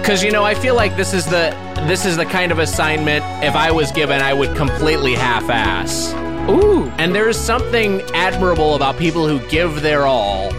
because 0.00 0.22
you 0.24 0.30
know 0.32 0.44
I 0.44 0.54
feel 0.54 0.74
like 0.74 0.96
this 0.96 1.12
is 1.14 1.24
the 1.26 1.54
this 1.86 2.06
is 2.06 2.16
the 2.16 2.24
kind 2.24 2.50
of 2.50 2.58
assignment 2.58 3.24
if 3.44 3.54
I 3.54 3.70
was 3.70 3.92
given 3.92 4.20
I 4.20 4.32
would 4.32 4.56
completely 4.56 5.14
half-ass. 5.14 6.12
ooh. 6.48 6.84
And 6.98 7.14
there 7.14 7.28
is 7.28 7.38
something 7.38 8.00
admirable 8.14 8.74
about 8.76 8.96
people 8.98 9.28
who 9.28 9.46
give 9.48 9.82
their 9.82 10.06
all, 10.06 10.50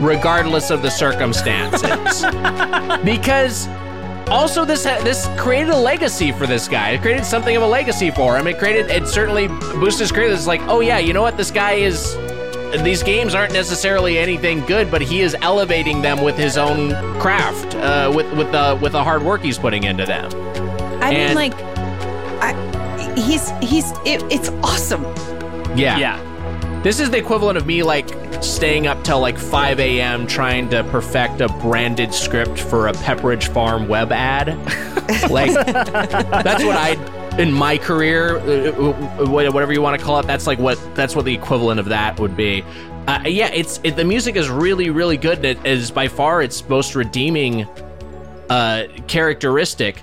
regardless 0.00 0.70
of 0.70 0.82
the 0.82 0.90
circumstances. 0.90 2.22
because 3.04 3.68
also 4.28 4.64
this 4.64 4.84
ha- 4.84 5.00
this 5.04 5.28
created 5.38 5.70
a 5.70 5.76
legacy 5.76 6.32
for 6.32 6.46
this 6.46 6.66
guy. 6.66 6.90
It 6.90 7.02
created 7.02 7.24
something 7.24 7.54
of 7.56 7.62
a 7.62 7.66
legacy 7.66 8.10
for 8.10 8.36
him. 8.36 8.46
It 8.46 8.58
created 8.58 8.90
it 8.90 9.06
certainly 9.06 9.48
boosted 9.48 10.00
his 10.00 10.12
career. 10.12 10.30
It's 10.30 10.46
like, 10.46 10.62
oh 10.62 10.80
yeah, 10.80 10.98
you 10.98 11.12
know 11.12 11.22
what? 11.22 11.36
This 11.36 11.50
guy 11.50 11.72
is. 11.74 12.16
These 12.82 13.02
games 13.02 13.34
aren't 13.34 13.52
necessarily 13.52 14.18
anything 14.18 14.60
good, 14.60 14.90
but 14.90 15.02
he 15.02 15.20
is 15.20 15.36
elevating 15.40 16.02
them 16.02 16.22
with 16.22 16.36
his 16.36 16.56
own 16.56 16.90
craft, 17.20 17.74
uh, 17.76 18.12
with 18.14 18.30
with 18.36 18.50
the 18.52 18.78
with 18.82 18.92
the 18.92 19.04
hard 19.04 19.22
work 19.22 19.42
he's 19.42 19.58
putting 19.58 19.84
into 19.84 20.04
them. 20.04 20.30
I 21.02 21.10
mean, 21.10 21.34
like, 21.34 21.54
I, 22.40 23.14
he's 23.16 23.50
he's 23.60 23.92
it, 24.04 24.22
it's 24.32 24.48
awesome. 24.62 25.04
Yeah. 25.76 25.98
Yeah. 25.98 26.80
This 26.82 27.00
is 27.00 27.10
the 27.10 27.16
equivalent 27.16 27.56
of 27.56 27.66
me 27.66 27.82
like 27.82 28.08
staying 28.42 28.86
up 28.86 29.02
till 29.04 29.18
like 29.18 29.38
5 29.38 29.80
a.m. 29.80 30.26
trying 30.26 30.68
to 30.68 30.84
perfect 30.84 31.40
a 31.40 31.48
branded 31.48 32.12
script 32.12 32.60
for 32.60 32.88
a 32.88 32.92
Pepperidge 32.92 33.48
Farm 33.48 33.88
web 33.88 34.12
ad. 34.12 34.48
like 35.30 35.52
that's 35.54 36.62
what 36.62 36.76
I 36.76 36.94
in 37.38 37.52
my 37.52 37.76
career, 37.76 38.38
uh, 38.38 38.70
uh, 38.70 39.26
whatever 39.26 39.72
you 39.72 39.82
want 39.82 39.98
to 39.98 40.04
call 40.04 40.20
it. 40.20 40.26
That's 40.26 40.46
like 40.46 40.58
what 40.58 40.78
that's 40.94 41.16
what 41.16 41.24
the 41.24 41.34
equivalent 41.34 41.80
of 41.80 41.86
that 41.86 42.18
would 42.20 42.36
be. 42.36 42.64
Uh, 43.06 43.22
yeah, 43.26 43.48
it's 43.48 43.80
it, 43.82 43.96
the 43.96 44.04
music 44.04 44.36
is 44.36 44.48
really 44.48 44.90
really 44.90 45.16
good. 45.16 45.44
It 45.44 45.64
is 45.66 45.90
by 45.90 46.08
far 46.08 46.42
its 46.42 46.66
most 46.68 46.94
redeeming 46.94 47.66
uh, 48.50 48.84
characteristic. 49.08 50.02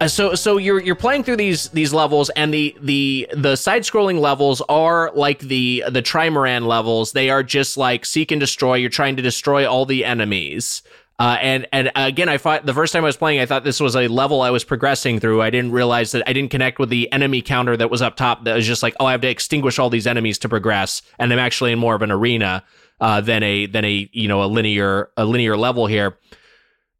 Uh, 0.00 0.08
so 0.08 0.34
so 0.34 0.56
you're 0.56 0.80
you're 0.80 0.96
playing 0.96 1.22
through 1.22 1.36
these 1.36 1.68
these 1.68 1.92
levels 1.92 2.30
and 2.30 2.52
the 2.52 2.76
the 2.80 3.28
the 3.36 3.54
side 3.54 3.82
scrolling 3.82 4.18
levels 4.18 4.60
are 4.68 5.12
like 5.14 5.38
the 5.40 5.84
the 5.90 6.02
trimaran 6.02 6.66
levels 6.66 7.12
they 7.12 7.30
are 7.30 7.44
just 7.44 7.76
like 7.76 8.04
seek 8.04 8.32
and 8.32 8.40
destroy 8.40 8.74
you're 8.74 8.90
trying 8.90 9.14
to 9.14 9.22
destroy 9.22 9.64
all 9.64 9.86
the 9.86 10.04
enemies 10.04 10.82
uh, 11.22 11.38
and 11.40 11.68
and 11.70 11.92
again 11.94 12.28
I 12.28 12.36
thought 12.36 12.66
the 12.66 12.74
first 12.74 12.92
time 12.92 13.04
I 13.04 13.06
was 13.06 13.16
playing 13.16 13.38
I 13.38 13.46
thought 13.46 13.62
this 13.62 13.78
was 13.78 13.94
a 13.94 14.08
level 14.08 14.42
I 14.42 14.50
was 14.50 14.64
progressing 14.64 15.20
through. 15.20 15.40
I 15.40 15.50
didn't 15.50 15.70
realize 15.70 16.10
that 16.10 16.28
I 16.28 16.32
didn't 16.32 16.50
connect 16.50 16.80
with 16.80 16.88
the 16.88 17.10
enemy 17.12 17.42
counter 17.42 17.76
that 17.76 17.92
was 17.92 18.02
up 18.02 18.16
top 18.16 18.42
that 18.42 18.56
was 18.56 18.66
just 18.66 18.82
like 18.82 18.96
oh 18.98 19.06
I 19.06 19.12
have 19.12 19.20
to 19.20 19.28
extinguish 19.28 19.78
all 19.78 19.88
these 19.88 20.08
enemies 20.08 20.36
to 20.38 20.48
progress. 20.48 21.00
And 21.20 21.32
I'm 21.32 21.38
actually 21.38 21.70
in 21.70 21.78
more 21.78 21.94
of 21.94 22.02
an 22.02 22.10
arena 22.10 22.64
uh, 23.00 23.20
than 23.20 23.44
a 23.44 23.66
than 23.66 23.84
a 23.84 24.10
you 24.12 24.26
know 24.26 24.42
a 24.42 24.46
linear 24.46 25.10
a 25.16 25.24
linear 25.24 25.56
level 25.56 25.86
here. 25.86 26.18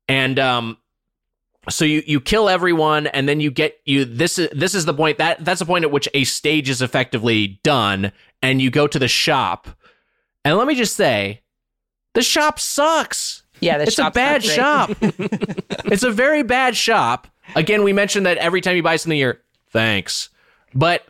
And 0.06 0.38
um 0.38 0.78
so 1.68 1.84
you 1.84 2.04
you 2.06 2.20
kill 2.20 2.48
everyone 2.48 3.08
and 3.08 3.28
then 3.28 3.40
you 3.40 3.50
get 3.50 3.80
you 3.86 4.04
this 4.04 4.38
is 4.38 4.50
this 4.52 4.76
is 4.76 4.84
the 4.84 4.94
point 4.94 5.18
that 5.18 5.44
that's 5.44 5.58
the 5.58 5.66
point 5.66 5.84
at 5.84 5.90
which 5.90 6.08
a 6.14 6.22
stage 6.22 6.70
is 6.70 6.80
effectively 6.80 7.60
done 7.64 8.12
and 8.40 8.62
you 8.62 8.70
go 8.70 8.86
to 8.86 9.00
the 9.00 9.08
shop. 9.08 9.66
And 10.44 10.56
let 10.56 10.68
me 10.68 10.76
just 10.76 10.94
say 10.94 11.42
the 12.14 12.22
shop 12.22 12.60
sucks 12.60 13.41
Yeah, 13.62 13.78
it's 13.78 13.98
a 13.98 14.10
bad 14.10 14.44
shop. 14.44 14.90
It's 15.86 16.02
a 16.04 16.10
very 16.10 16.42
bad 16.42 16.76
shop. 16.76 17.28
Again 17.54 17.82
we 17.82 17.92
mentioned 17.92 18.26
that 18.26 18.38
every 18.38 18.60
time 18.60 18.76
you 18.76 18.82
buy 18.82 18.96
something 18.96 19.18
you're 19.18 19.40
thanks. 19.70 20.30
But 20.74 21.06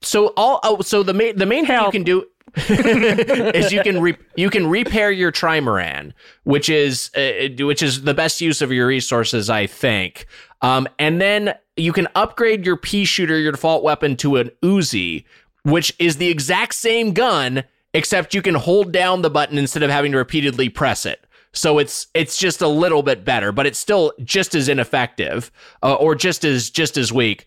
so 0.00 0.32
all 0.36 0.60
oh, 0.62 0.80
so 0.80 1.02
the 1.02 1.12
main 1.12 1.36
the 1.36 1.46
main 1.46 1.66
thing 1.66 1.80
you 1.80 1.90
can 1.90 2.02
do 2.02 2.26
is 2.56 3.72
you 3.72 3.82
can 3.82 4.00
re- 4.00 4.16
you 4.36 4.50
can 4.50 4.66
repair 4.66 5.10
your 5.10 5.32
trimaran, 5.32 6.12
which 6.44 6.68
is 6.68 7.10
uh, 7.14 7.48
which 7.64 7.82
is 7.82 8.02
the 8.02 8.14
best 8.14 8.40
use 8.40 8.60
of 8.60 8.72
your 8.72 8.86
resources, 8.86 9.48
I 9.48 9.66
think. 9.66 10.26
Um, 10.60 10.86
and 10.98 11.20
then 11.20 11.54
you 11.76 11.92
can 11.92 12.08
upgrade 12.14 12.66
your 12.66 12.76
pea 12.76 13.04
shooter, 13.04 13.38
your 13.38 13.52
default 13.52 13.82
weapon, 13.82 14.16
to 14.18 14.36
an 14.36 14.50
Uzi, 14.62 15.24
which 15.64 15.94
is 15.98 16.18
the 16.18 16.28
exact 16.28 16.74
same 16.74 17.12
gun, 17.12 17.64
except 17.94 18.34
you 18.34 18.42
can 18.42 18.54
hold 18.54 18.92
down 18.92 19.22
the 19.22 19.30
button 19.30 19.56
instead 19.56 19.82
of 19.82 19.90
having 19.90 20.12
to 20.12 20.18
repeatedly 20.18 20.68
press 20.68 21.06
it. 21.06 21.24
So 21.52 21.78
it's 21.78 22.06
it's 22.14 22.38
just 22.38 22.62
a 22.62 22.68
little 22.68 23.02
bit 23.02 23.24
better, 23.24 23.52
but 23.52 23.66
it's 23.66 23.78
still 23.78 24.12
just 24.24 24.54
as 24.54 24.68
ineffective, 24.68 25.50
uh, 25.82 25.94
or 25.94 26.14
just 26.14 26.44
as 26.44 26.70
just 26.70 26.96
as 26.96 27.12
weak. 27.12 27.46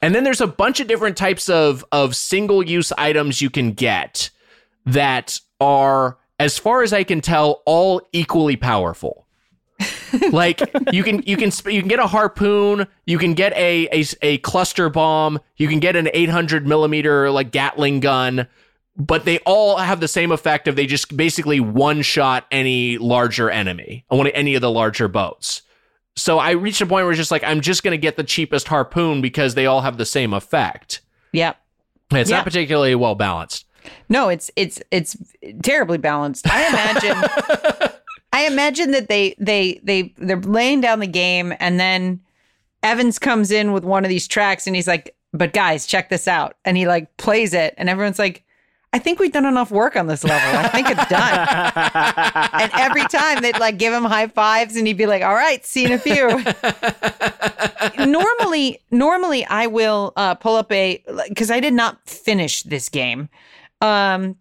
And 0.00 0.14
then 0.14 0.24
there's 0.24 0.40
a 0.40 0.46
bunch 0.46 0.80
of 0.80 0.88
different 0.88 1.16
types 1.16 1.48
of 1.48 1.84
of 1.92 2.16
single 2.16 2.62
use 2.62 2.90
items 2.92 3.40
you 3.40 3.50
can 3.50 3.72
get 3.72 4.30
that 4.86 5.38
are, 5.60 6.18
as 6.40 6.58
far 6.58 6.82
as 6.82 6.92
I 6.92 7.04
can 7.04 7.20
tell, 7.20 7.62
all 7.66 8.02
equally 8.12 8.56
powerful. 8.56 9.26
like 10.30 10.60
you 10.92 11.02
can 11.02 11.22
you 11.22 11.36
can 11.36 11.50
you 11.66 11.80
can 11.80 11.88
get 11.88 11.98
a 11.98 12.06
harpoon, 12.06 12.86
you 13.06 13.18
can 13.18 13.34
get 13.34 13.52
a, 13.54 13.88
a 13.92 14.04
a 14.22 14.38
cluster 14.38 14.88
bomb, 14.88 15.38
you 15.56 15.68
can 15.68 15.80
get 15.80 15.96
an 15.96 16.08
800 16.12 16.66
millimeter 16.66 17.30
like 17.30 17.50
Gatling 17.52 18.00
gun, 18.00 18.46
but 18.96 19.24
they 19.24 19.38
all 19.40 19.76
have 19.78 20.00
the 20.00 20.08
same 20.08 20.30
effect 20.32 20.68
of 20.68 20.76
they 20.76 20.86
just 20.86 21.16
basically 21.16 21.60
one 21.60 22.02
shot 22.02 22.46
any 22.50 22.98
larger 22.98 23.50
enemy, 23.50 24.04
on 24.10 24.26
any 24.28 24.54
of 24.54 24.60
the 24.60 24.70
larger 24.70 25.08
boats. 25.08 25.62
So 26.14 26.38
I 26.38 26.50
reached 26.50 26.80
a 26.82 26.86
point 26.86 27.04
where 27.04 27.10
it's 27.12 27.18
just 27.18 27.30
like 27.30 27.42
I'm 27.44 27.60
just 27.62 27.82
going 27.82 27.92
to 27.92 27.98
get 27.98 28.16
the 28.16 28.24
cheapest 28.24 28.68
harpoon 28.68 29.22
because 29.22 29.54
they 29.54 29.64
all 29.66 29.80
have 29.80 29.96
the 29.96 30.04
same 30.04 30.34
effect. 30.34 31.00
Yep. 31.32 31.56
It's 32.12 32.28
Yeah. 32.30 32.36
not 32.36 32.44
particularly 32.44 32.94
well 32.94 33.14
balanced. 33.14 33.64
No, 34.10 34.28
it's 34.28 34.50
it's 34.54 34.80
it's 34.90 35.16
terribly 35.62 35.96
balanced. 35.98 36.46
I 36.50 36.68
imagine 36.68 37.90
I 38.32 38.46
imagine 38.46 38.90
that 38.92 39.08
they 39.08 39.34
they 39.38 39.80
they 39.82 40.12
they're 40.18 40.36
laying 40.40 40.80
down 40.82 41.00
the 41.00 41.06
game 41.06 41.54
and 41.58 41.80
then 41.80 42.20
Evans 42.82 43.18
comes 43.18 43.50
in 43.50 43.72
with 43.72 43.84
one 43.84 44.04
of 44.04 44.08
these 44.08 44.28
tracks 44.28 44.66
and 44.66 44.76
he's 44.76 44.86
like, 44.88 45.14
"But 45.32 45.52
guys, 45.52 45.86
check 45.86 46.10
this 46.10 46.28
out." 46.28 46.56
And 46.64 46.76
he 46.76 46.86
like 46.86 47.16
plays 47.16 47.54
it 47.54 47.74
and 47.78 47.88
everyone's 47.88 48.18
like, 48.18 48.44
"I 48.92 48.98
think 48.98 49.18
we've 49.18 49.32
done 49.32 49.46
enough 49.46 49.70
work 49.70 49.96
on 49.96 50.06
this 50.06 50.22
level. 50.24 50.58
I 50.58 50.68
think 50.68 50.88
it's 50.90 51.06
done." 51.08 51.48
and 52.62 52.70
every 52.74 53.04
time 53.06 53.40
they'd 53.42 53.58
like 53.58 53.78
give 53.78 53.92
him 53.92 54.04
high 54.04 54.28
fives 54.28 54.76
and 54.76 54.86
he'd 54.86 54.96
be 54.98 55.06
like, 55.06 55.22
"All 55.22 55.34
right, 55.34 55.64
see 55.64 55.84
in 55.84 55.92
a 55.92 55.98
few." 55.98 56.42
normally 58.06 58.78
normally 58.90 59.44
I 59.46 59.66
will 59.66 60.12
uh, 60.16 60.34
pull 60.34 60.56
up 60.56 60.70
a 60.72 61.02
because 61.28 61.50
I 61.50 61.60
did 61.60 61.74
not 61.74 61.98
finish 62.08 62.62
this 62.62 62.88
game. 62.88 63.28
Um, 63.80 64.36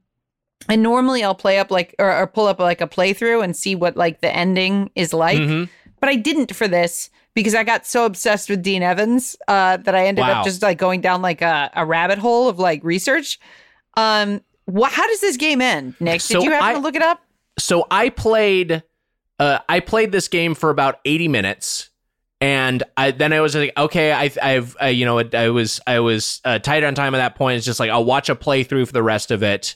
and 0.70 0.84
normally 0.84 1.24
I'll 1.24 1.36
play 1.36 1.58
up 1.58 1.72
like 1.72 1.96
or, 2.00 2.16
or 2.16 2.28
pull 2.28 2.48
up 2.48 2.60
like 2.60 2.82
a 2.82 2.88
playthrough 2.88 3.44
and 3.44 3.56
see 3.56 3.76
what 3.76 3.98
like 3.98 4.22
the 4.22 4.34
ending 4.36 4.92
is 4.96 5.14
like. 5.14 5.40
Mhm. 5.40 5.70
But 6.00 6.10
I 6.10 6.16
didn't 6.16 6.56
for 6.56 6.68
this 6.68 7.10
because 7.34 7.56
I 7.56 7.64
got 7.64 7.86
so 7.86 8.06
obsessed 8.06 8.50
with 8.50 8.62
Dean 8.62 8.84
Evans 8.84 9.36
uh, 9.48 9.78
that 9.78 9.96
I 9.96 10.06
ended 10.08 10.24
Wow. 10.24 10.40
up 10.40 10.46
just 10.46 10.62
like 10.62 10.78
going 10.78 11.00
down 11.02 11.22
like 11.22 11.42
a, 11.42 11.70
a 11.76 11.86
rabbit 11.86 12.18
hole 12.20 12.50
of 12.50 12.60
like 12.60 12.84
research. 12.84 13.40
Um, 14.02 14.42
what? 14.66 14.92
How 14.92 15.08
does 15.08 15.22
this 15.22 15.38
game 15.38 15.62
end, 15.62 15.96
Nick? 16.00 16.22
So 16.22 16.40
Did 16.40 16.46
you 16.46 16.52
happen 16.52 16.68
I- 16.68 16.74
to 16.74 16.80
look 16.80 16.96
it 16.96 17.02
up? 17.02 17.22
So 17.60 17.86
I 17.92 18.10
played, 18.10 18.82
uh, 19.40 19.60
I 19.68 19.82
played 19.82 20.12
this 20.12 20.28
game 20.28 20.56
for 20.56 20.70
about 20.70 21.00
80 21.06 21.28
minutes, 21.28 21.90
and 22.40 22.82
I 22.98 23.12
then 23.12 23.34
I 23.34 23.42
was 23.42 23.56
like, 23.56 23.74
okay, 23.78 24.12
I, 24.14 24.32
I've, 24.42 24.76
uh, 24.82 24.86
you 24.86 25.06
know, 25.06 25.20
I 25.34 25.50
was, 25.50 25.80
I 25.86 26.00
was 26.00 26.42
uh, 26.46 26.58
tight 26.60 26.84
on 26.84 26.96
time 26.96 27.14
at 27.14 27.20
that 27.20 27.36
point. 27.36 27.58
It's 27.58 27.66
just 27.66 27.80
like 27.80 27.92
I'll 27.92 28.06
watch 28.06 28.30
a 28.30 28.36
playthrough 28.36 28.88
for 28.88 28.94
the 28.94 29.04
rest 29.04 29.30
of 29.32 29.44
it. 29.44 29.76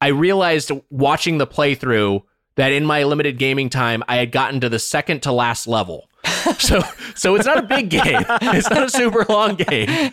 I 0.00 0.08
realized 0.08 0.70
watching 0.88 1.36
the 1.38 1.46
playthrough 1.46 2.22
that 2.54 2.72
in 2.72 2.86
my 2.86 3.02
limited 3.02 3.36
gaming 3.36 3.68
time, 3.68 4.02
I 4.08 4.16
had 4.16 4.32
gotten 4.32 4.60
to 4.60 4.68
the 4.68 4.78
second 4.78 5.22
to 5.24 5.32
last 5.32 5.66
level. 5.66 6.08
so, 6.58 6.80
so 7.14 7.34
it's 7.34 7.46
not 7.46 7.58
a 7.58 7.62
big 7.62 7.90
game. 7.90 8.24
It's 8.42 8.70
not 8.70 8.84
a 8.84 8.88
super 8.90 9.26
long 9.28 9.56
game. 9.56 10.12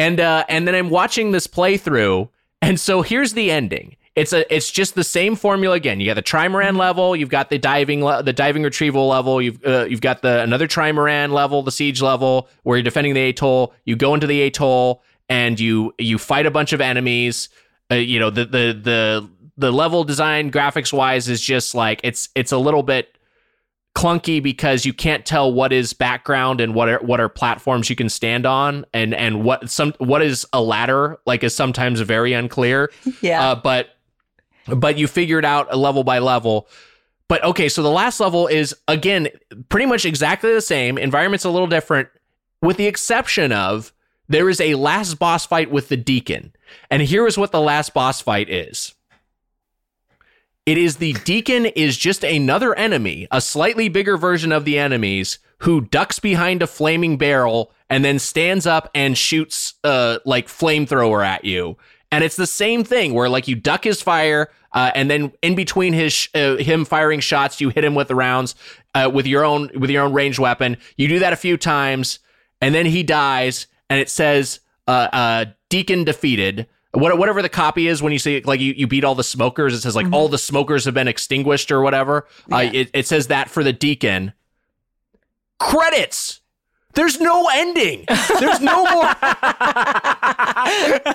And 0.00 0.18
uh, 0.18 0.46
and 0.48 0.66
then 0.66 0.74
I'm 0.74 0.88
watching 0.88 1.32
this 1.32 1.46
playthrough, 1.46 2.30
and 2.62 2.80
so 2.80 3.02
here's 3.02 3.34
the 3.34 3.50
ending. 3.50 3.96
It's 4.16 4.32
a 4.32 4.52
it's 4.52 4.70
just 4.70 4.94
the 4.94 5.04
same 5.04 5.36
formula 5.36 5.76
again. 5.76 6.00
You 6.00 6.06
got 6.06 6.14
the 6.14 6.22
trimaran 6.22 6.78
level, 6.78 7.14
you've 7.14 7.28
got 7.28 7.50
the 7.50 7.58
diving 7.58 8.02
le- 8.02 8.22
the 8.22 8.32
diving 8.32 8.62
retrieval 8.62 9.08
level, 9.08 9.42
you've 9.42 9.62
uh, 9.62 9.84
you've 9.84 10.00
got 10.00 10.22
the 10.22 10.40
another 10.40 10.66
trimaran 10.66 11.32
level, 11.32 11.62
the 11.62 11.70
siege 11.70 12.00
level 12.00 12.48
where 12.62 12.78
you're 12.78 12.82
defending 12.82 13.12
the 13.12 13.28
atoll. 13.28 13.74
You 13.84 13.94
go 13.94 14.14
into 14.14 14.26
the 14.26 14.40
atoll 14.40 15.02
and 15.28 15.60
you 15.60 15.94
you 15.98 16.16
fight 16.16 16.46
a 16.46 16.50
bunch 16.50 16.72
of 16.72 16.80
enemies. 16.80 17.50
Uh, 17.90 17.96
you 17.96 18.18
know 18.18 18.30
the 18.30 18.46
the 18.46 18.80
the 18.82 19.30
the 19.58 19.70
level 19.70 20.02
design 20.04 20.50
graphics 20.50 20.94
wise 20.94 21.28
is 21.28 21.42
just 21.42 21.74
like 21.74 22.00
it's 22.02 22.30
it's 22.34 22.52
a 22.52 22.58
little 22.58 22.82
bit 22.82 23.18
clunky 23.94 24.42
because 24.42 24.86
you 24.86 24.92
can't 24.92 25.26
tell 25.26 25.52
what 25.52 25.72
is 25.72 25.92
background 25.92 26.60
and 26.60 26.74
what 26.74 26.88
are 26.88 26.98
what 27.00 27.20
are 27.20 27.28
platforms 27.28 27.90
you 27.90 27.96
can 27.96 28.08
stand 28.08 28.46
on 28.46 28.86
and 28.94 29.14
and 29.14 29.44
what 29.44 29.68
some 29.68 29.92
what 29.98 30.22
is 30.22 30.46
a 30.52 30.62
ladder 30.62 31.18
like 31.26 31.42
is 31.42 31.54
sometimes 31.54 32.00
very 32.00 32.32
unclear. 32.32 32.90
Yeah. 33.20 33.50
uh, 33.50 33.54
but 33.56 33.88
but 34.66 34.96
you 34.96 35.06
figure 35.08 35.38
it 35.38 35.44
out 35.44 35.76
level 35.76 36.04
by 36.04 36.20
level. 36.20 36.68
But 37.28 37.42
okay 37.44 37.68
so 37.68 37.82
the 37.82 37.90
last 37.90 38.20
level 38.20 38.46
is 38.46 38.74
again 38.86 39.28
pretty 39.68 39.86
much 39.86 40.04
exactly 40.04 40.52
the 40.54 40.60
same. 40.60 40.96
Environment's 40.96 41.44
a 41.44 41.50
little 41.50 41.66
different 41.68 42.08
with 42.62 42.76
the 42.76 42.86
exception 42.86 43.52
of 43.52 43.92
there 44.28 44.48
is 44.48 44.60
a 44.60 44.76
last 44.76 45.18
boss 45.18 45.44
fight 45.44 45.70
with 45.70 45.88
the 45.88 45.96
deacon. 45.96 46.52
And 46.90 47.02
here 47.02 47.26
is 47.26 47.36
what 47.36 47.50
the 47.50 47.60
last 47.60 47.92
boss 47.92 48.20
fight 48.20 48.48
is 48.48 48.94
it 50.66 50.78
is 50.78 50.96
the 50.96 51.14
deacon 51.24 51.66
is 51.66 51.96
just 51.96 52.24
another 52.24 52.74
enemy, 52.74 53.26
a 53.30 53.40
slightly 53.40 53.88
bigger 53.88 54.16
version 54.16 54.52
of 54.52 54.64
the 54.64 54.78
enemies 54.78 55.38
who 55.58 55.80
ducks 55.80 56.18
behind 56.18 56.62
a 56.62 56.66
flaming 56.66 57.16
barrel 57.16 57.72
and 57.88 58.04
then 58.04 58.18
stands 58.18 58.66
up 58.66 58.90
and 58.94 59.16
shoots 59.18 59.74
uh 59.84 60.18
like 60.24 60.48
flamethrower 60.48 61.24
at 61.24 61.44
you. 61.44 61.76
And 62.12 62.24
it's 62.24 62.36
the 62.36 62.46
same 62.46 62.84
thing 62.84 63.14
where 63.14 63.28
like 63.28 63.48
you 63.48 63.54
duck 63.54 63.84
his 63.84 64.02
fire 64.02 64.50
uh, 64.72 64.92
and 64.94 65.10
then 65.10 65.32
in 65.42 65.54
between 65.56 65.92
his 65.92 66.12
sh- 66.12 66.28
uh, 66.34 66.56
him 66.56 66.84
firing 66.84 67.18
shots, 67.20 67.60
you 67.60 67.70
hit 67.70 67.82
him 67.84 67.94
with 67.96 68.08
the 68.08 68.14
rounds 68.14 68.54
uh, 68.94 69.10
with 69.12 69.26
your 69.26 69.44
own 69.44 69.70
with 69.74 69.90
your 69.90 70.04
own 70.04 70.12
ranged 70.12 70.38
weapon. 70.38 70.76
You 70.96 71.08
do 71.08 71.18
that 71.20 71.32
a 71.32 71.36
few 71.36 71.56
times 71.56 72.20
and 72.60 72.74
then 72.74 72.86
he 72.86 73.02
dies 73.02 73.66
and 73.88 74.00
it 74.00 74.08
says 74.08 74.60
uh, 74.86 75.08
uh, 75.12 75.44
deacon 75.68 76.04
defeated 76.04 76.66
what, 76.92 77.16
whatever 77.18 77.42
the 77.42 77.48
copy 77.48 77.86
is 77.86 78.02
when 78.02 78.12
you 78.12 78.18
say 78.18 78.40
like 78.42 78.60
you, 78.60 78.72
you 78.76 78.86
beat 78.86 79.04
all 79.04 79.14
the 79.14 79.24
smokers 79.24 79.74
it 79.74 79.80
says 79.80 79.94
like 79.94 80.10
all 80.12 80.28
the 80.28 80.38
smokers 80.38 80.84
have 80.84 80.94
been 80.94 81.08
extinguished 81.08 81.70
or 81.70 81.80
whatever 81.80 82.26
uh, 82.52 82.68
it, 82.72 82.90
it 82.92 83.06
says 83.06 83.28
that 83.28 83.48
for 83.48 83.62
the 83.62 83.72
deacon. 83.72 84.32
Credits! 85.58 86.40
There's 86.94 87.20
no 87.20 87.48
ending! 87.52 88.04
There's 88.40 88.60
no 88.60 88.84
more 88.84 89.04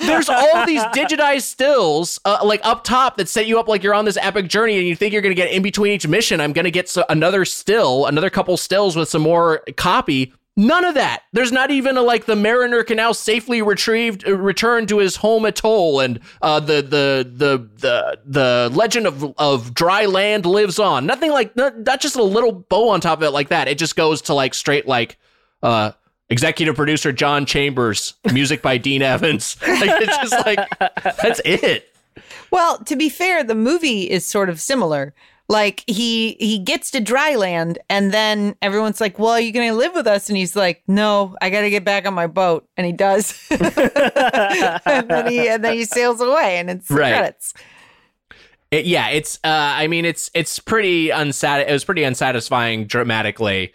there's 0.01 0.30
all 0.30 0.65
these 0.65 0.82
digitized 0.84 1.43
stills 1.43 2.19
uh, 2.23 2.39
like 2.43 2.61
up 2.63 2.84
top 2.84 3.17
that 3.17 3.28
set 3.28 3.45
you 3.45 3.59
up 3.59 3.67
like 3.67 3.84
you're 3.84 3.93
on 3.93 4.05
this 4.05 4.17
epic 4.21 4.47
journey 4.47 4.78
and 4.78 4.88
you 4.88 4.95
think 4.95 5.11
you're 5.11 5.21
to 5.36 5.41
get 5.41 5.51
in 5.51 5.61
between 5.61 5.91
each 5.91 6.07
mission. 6.07 6.39
I'm 6.39 6.53
to 6.53 6.71
get 6.71 6.88
so, 6.88 7.03
another 7.09 7.43
still 7.43 8.05
another 8.05 8.30
couple 8.30 8.55
stills 8.55 8.95
with 8.95 9.09
some 9.09 9.21
more 9.21 9.63
copy 9.76 10.34
none 10.57 10.85
of 10.85 10.93
that 10.95 11.23
there's 11.33 11.51
not 11.51 11.69
even 11.71 11.97
a 11.97 12.01
like 12.01 12.25
the 12.25 12.35
mariner 12.35 12.83
can 12.83 12.97
now 12.97 13.11
safely 13.11 13.61
retrieved 13.61 14.27
uh, 14.27 14.35
return 14.35 14.87
to 14.87 14.99
his 14.99 15.17
home 15.17 15.45
atoll 15.45 15.99
and 15.99 16.19
uh, 16.41 16.59
the, 16.59 16.75
the 16.81 17.29
the 17.35 17.69
the 17.77 18.19
the 18.25 18.71
legend 18.73 19.05
of 19.05 19.23
of 19.37 19.73
dry 19.73 20.05
land 20.05 20.45
lives 20.45 20.79
on 20.79 21.05
nothing 21.05 21.31
like 21.31 21.55
not, 21.55 21.77
not 21.79 21.99
just 21.99 22.15
a 22.15 22.23
little 22.23 22.51
bow 22.51 22.89
on 22.89 23.01
top 23.01 23.19
of 23.19 23.23
it 23.23 23.31
like 23.31 23.49
that 23.49 23.67
it 23.67 23.77
just 23.77 23.95
goes 23.95 24.21
to 24.21 24.33
like 24.33 24.53
straight 24.53 24.87
like 24.87 25.17
uh 25.61 25.91
executive 26.29 26.75
producer 26.75 27.11
John 27.11 27.45
Chambers, 27.45 28.15
music 28.31 28.61
by 28.61 28.77
Dean 28.77 29.01
Evans. 29.01 29.57
Like 29.75 30.01
it's 30.01 30.17
just 30.17 30.45
like 30.45 30.59
that's 30.79 31.41
it. 31.43 31.93
Well, 32.49 32.77
to 32.85 32.95
be 32.95 33.09
fair, 33.09 33.43
the 33.43 33.55
movie 33.55 34.09
is 34.09 34.25
sort 34.25 34.49
of 34.49 34.61
similar. 34.61 35.13
Like 35.47 35.83
he 35.85 36.37
he 36.39 36.57
gets 36.57 36.89
to 36.91 36.99
dry 36.99 37.35
land 37.35 37.77
and 37.87 38.11
then 38.11 38.55
everyone's 38.63 38.99
like, 38.99 39.19
"Well, 39.19 39.29
are 39.33 39.39
you 39.39 39.51
going 39.51 39.69
to 39.69 39.75
live 39.75 39.93
with 39.93 40.07
us?" 40.07 40.27
And 40.27 40.35
he's 40.37 40.55
like, 40.55 40.81
"No, 40.87 41.35
I 41.39 41.51
got 41.51 41.61
to 41.61 41.69
get 41.69 41.83
back 41.85 42.07
on 42.07 42.15
my 42.15 42.25
boat." 42.25 42.67
And 42.77 42.85
he 42.87 42.91
does. 42.93 43.39
and 43.51 45.07
then 45.09 45.27
he 45.29 45.47
and 45.47 45.63
then 45.63 45.73
he 45.75 45.85
sails 45.85 46.19
away 46.21 46.57
and 46.57 46.69
it's 46.69 46.89
Right. 46.89 47.11
credits. 47.13 47.53
It- 48.71 48.85
yeah, 48.85 49.09
it's 49.09 49.37
uh 49.43 49.47
I 49.77 49.87
mean 49.87 50.03
it's 50.05 50.31
it's 50.33 50.57
pretty 50.59 51.09
unsat 51.09 51.67
it 51.67 51.71
was 51.71 51.83
pretty 51.85 52.03
unsatisfying 52.03 52.85
dramatically. 52.87 53.71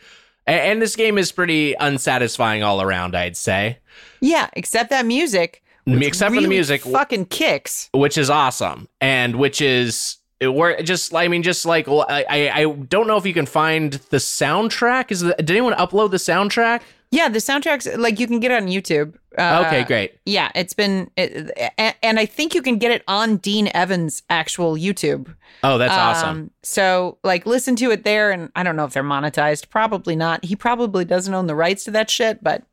A- 0.49 0.51
And 0.51 0.83
this 0.83 0.97
game 0.97 1.19
is 1.19 1.31
pretty 1.31 1.75
unsatisfying 1.75 2.63
all 2.65 2.83
around, 2.83 3.15
I'd 3.17 3.37
say. 3.37 3.79
Yeah, 4.21 4.49
except 4.55 4.91
that 4.91 5.07
music. 5.07 5.63
Except 5.87 6.35
for 6.35 6.41
the 6.41 6.49
music. 6.49 6.83
fucking 6.83 7.27
kicks. 7.27 7.89
which 7.93 8.19
is 8.19 8.29
awesome 8.29 8.89
and 9.01 9.37
which 9.37 9.61
is 9.61 10.17
it 10.41 10.49
were 10.49 10.81
just 10.83 11.15
I 11.15 11.29
mean 11.29 11.43
just 11.43 11.67
like 11.67 11.87
I 11.89 12.25
I 12.29 12.61
I 12.63 12.73
don't 12.73 13.07
know 13.07 13.17
if 13.17 13.27
you 13.27 13.35
can 13.35 13.47
find 13.47 13.93
the 13.93 14.17
soundtrack 14.17 15.11
is 15.11 15.21
the, 15.21 15.35
did 15.35 15.51
anyone 15.51 15.75
upload 15.75 16.11
the 16.11 16.17
soundtrack 16.17 16.81
Yeah, 17.11 17.29
the 17.29 17.39
soundtracks 17.41 17.97
like 17.99 18.19
you 18.19 18.27
can 18.27 18.41
get 18.41 18.51
it 18.51 18.63
on 18.63 18.69
YouTube. 18.69 19.15
Uh, 19.39 19.65
okay 19.67 19.85
great 19.85 20.19
Yeah, 20.25 20.51
it's 20.55 20.75
been, 20.75 21.11
it, 21.17 21.51
and, 21.79 21.95
and 22.03 22.19
I 22.19 22.27
think 22.27 22.55
you 22.55 22.63
can 22.63 22.79
get 22.79 22.91
it 22.91 23.05
on 23.07 23.37
Dean 23.37 23.69
Evans' 23.75 24.23
actual 24.29 24.75
YouTube. 24.75 25.35
oh 25.63 25.79
that's 25.79 25.95
awesome 25.95 26.29
Um, 26.29 26.51
so, 26.63 27.19
like, 27.23 27.47
listen 27.47 27.77
to 27.77 27.91
it 27.91 28.05
there, 28.05 28.31
and 28.33 28.51
I 28.57 28.63
don't 28.63 28.77
know 28.77 28.85
if 28.85 28.93
they're 28.93 29.03
monetized. 29.05 29.69
Probably 29.71 30.17
not. 30.17 30.45
He 30.45 30.57
probably 30.57 31.05
doesn't 31.05 31.33
own 31.33 31.47
the 31.47 31.55
rights 31.55 31.85
to 31.85 31.91
that 31.93 32.11
shit, 32.11 32.43
but 32.43 32.65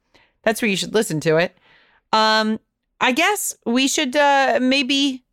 that's 0.44 0.62
where 0.62 0.70
you 0.70 0.78
should 0.78 0.94
listen 0.94 1.20
to 1.22 1.38
it. 1.38 1.56
Um, 2.12 2.60
I 3.00 3.12
guess 3.12 3.56
we 3.66 3.88
should 3.88 4.16
uh 4.16 4.60
maybe. 4.62 5.24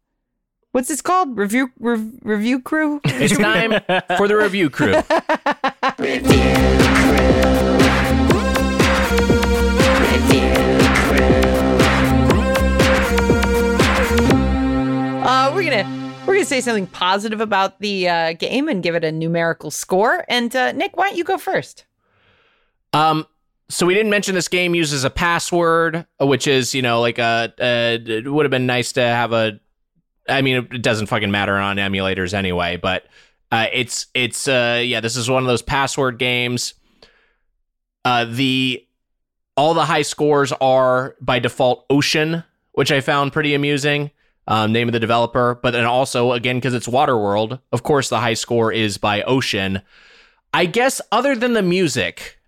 What's 0.74 0.88
this 0.88 1.00
called? 1.00 1.38
Review 1.38 1.70
rev, 1.78 2.14
review 2.24 2.58
crew. 2.60 3.00
it's 3.04 3.38
time 3.38 3.80
for 4.16 4.26
the 4.26 4.34
review 4.42 4.68
crew 4.68 4.94
Uh, 15.26 15.50
we're 15.54 15.62
gonna 15.70 16.18
we're 16.26 16.34
gonna 16.34 16.44
say 16.44 16.60
something 16.60 16.88
positive 16.88 17.40
about 17.40 17.78
the 17.80 18.08
uh, 18.08 18.32
game 18.32 18.68
and 18.68 18.82
give 18.82 18.96
it 18.96 19.04
a 19.04 19.12
numerical 19.12 19.70
score. 19.70 20.24
And 20.28 20.54
uh, 20.54 20.72
Nick, 20.72 20.96
why 20.96 21.08
don't 21.08 21.16
you 21.16 21.24
go 21.24 21.38
first? 21.38 21.84
um 22.92 23.26
so 23.68 23.86
we 23.86 23.94
didn't 23.94 24.10
mention 24.10 24.34
this 24.36 24.46
game 24.46 24.74
uses 24.74 25.04
a 25.04 25.10
password 25.10 26.06
which 26.20 26.46
is 26.46 26.74
you 26.74 26.82
know 26.82 27.00
like 27.00 27.18
a, 27.18 27.52
a 27.58 27.94
it 27.94 28.30
would 28.30 28.44
have 28.44 28.50
been 28.50 28.66
nice 28.66 28.92
to 28.92 29.00
have 29.00 29.32
a 29.32 29.58
I 30.28 30.42
mean 30.42 30.68
it 30.72 30.82
doesn't 30.82 31.06
fucking 31.06 31.30
matter 31.30 31.56
on 31.56 31.76
emulators 31.76 32.34
anyway 32.34 32.76
but 32.76 33.06
uh 33.52 33.66
it's 33.72 34.06
it's 34.14 34.48
uh 34.48 34.82
yeah 34.84 35.00
this 35.00 35.16
is 35.16 35.28
one 35.28 35.42
of 35.42 35.46
those 35.46 35.62
password 35.62 36.18
games. 36.18 36.74
Uh 38.04 38.24
the 38.24 38.86
all 39.56 39.74
the 39.74 39.84
high 39.84 40.02
scores 40.02 40.52
are 40.60 41.14
by 41.20 41.38
default 41.38 41.86
ocean 41.90 42.42
which 42.72 42.90
i 42.90 43.00
found 43.00 43.32
pretty 43.32 43.54
amusing 43.54 44.10
um, 44.46 44.72
name 44.72 44.88
of 44.88 44.92
the 44.92 45.00
developer 45.00 45.58
but 45.62 45.70
then 45.70 45.84
also 45.84 46.32
again 46.32 46.56
because 46.56 46.74
it's 46.74 46.88
waterworld 46.88 47.60
of 47.72 47.82
course 47.82 48.08
the 48.08 48.20
high 48.20 48.34
score 48.34 48.72
is 48.72 48.98
by 48.98 49.22
ocean. 49.22 49.80
I 50.52 50.66
guess 50.66 51.00
other 51.10 51.34
than 51.34 51.54
the 51.54 51.62
music 51.62 52.38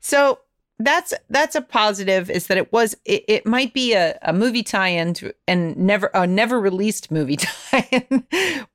so 0.00 0.40
that's 0.78 1.14
that's 1.30 1.54
a 1.54 1.62
positive 1.62 2.28
is 2.28 2.48
that 2.48 2.58
it 2.58 2.70
was 2.72 2.94
it, 3.06 3.24
it 3.28 3.46
might 3.46 3.72
be 3.72 3.94
a, 3.94 4.18
a 4.22 4.32
movie 4.32 4.62
tie-in 4.62 5.14
to 5.14 5.32
and 5.48 5.74
never 5.76 6.08
a 6.12 6.26
never 6.26 6.60
released 6.60 7.10
movie 7.10 7.36
tie-in 7.70 8.26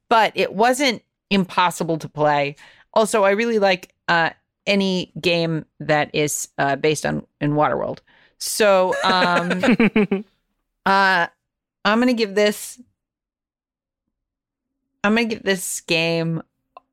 but 0.10 0.32
it 0.36 0.54
wasn't 0.54 1.04
impossible 1.30 1.98
to 2.00 2.10
play 2.10 2.56
also 2.94 3.24
i 3.24 3.30
really 3.32 3.60
like 3.60 3.94
uh 4.08 4.32
any 4.68 5.12
game 5.20 5.66
that 5.80 6.10
is 6.14 6.50
uh 6.58 6.76
based 6.76 7.06
on 7.06 7.26
in 7.40 7.54
waterworld 7.54 8.00
so 8.38 8.94
um 9.04 9.62
uh 10.86 11.28
i'm 11.86 12.00
gonna 12.00 12.14
give 12.14 12.36
this 12.36 12.80
i'm 15.04 15.16
gonna 15.16 15.26
give 15.26 15.44
this 15.44 15.82
game 15.82 16.42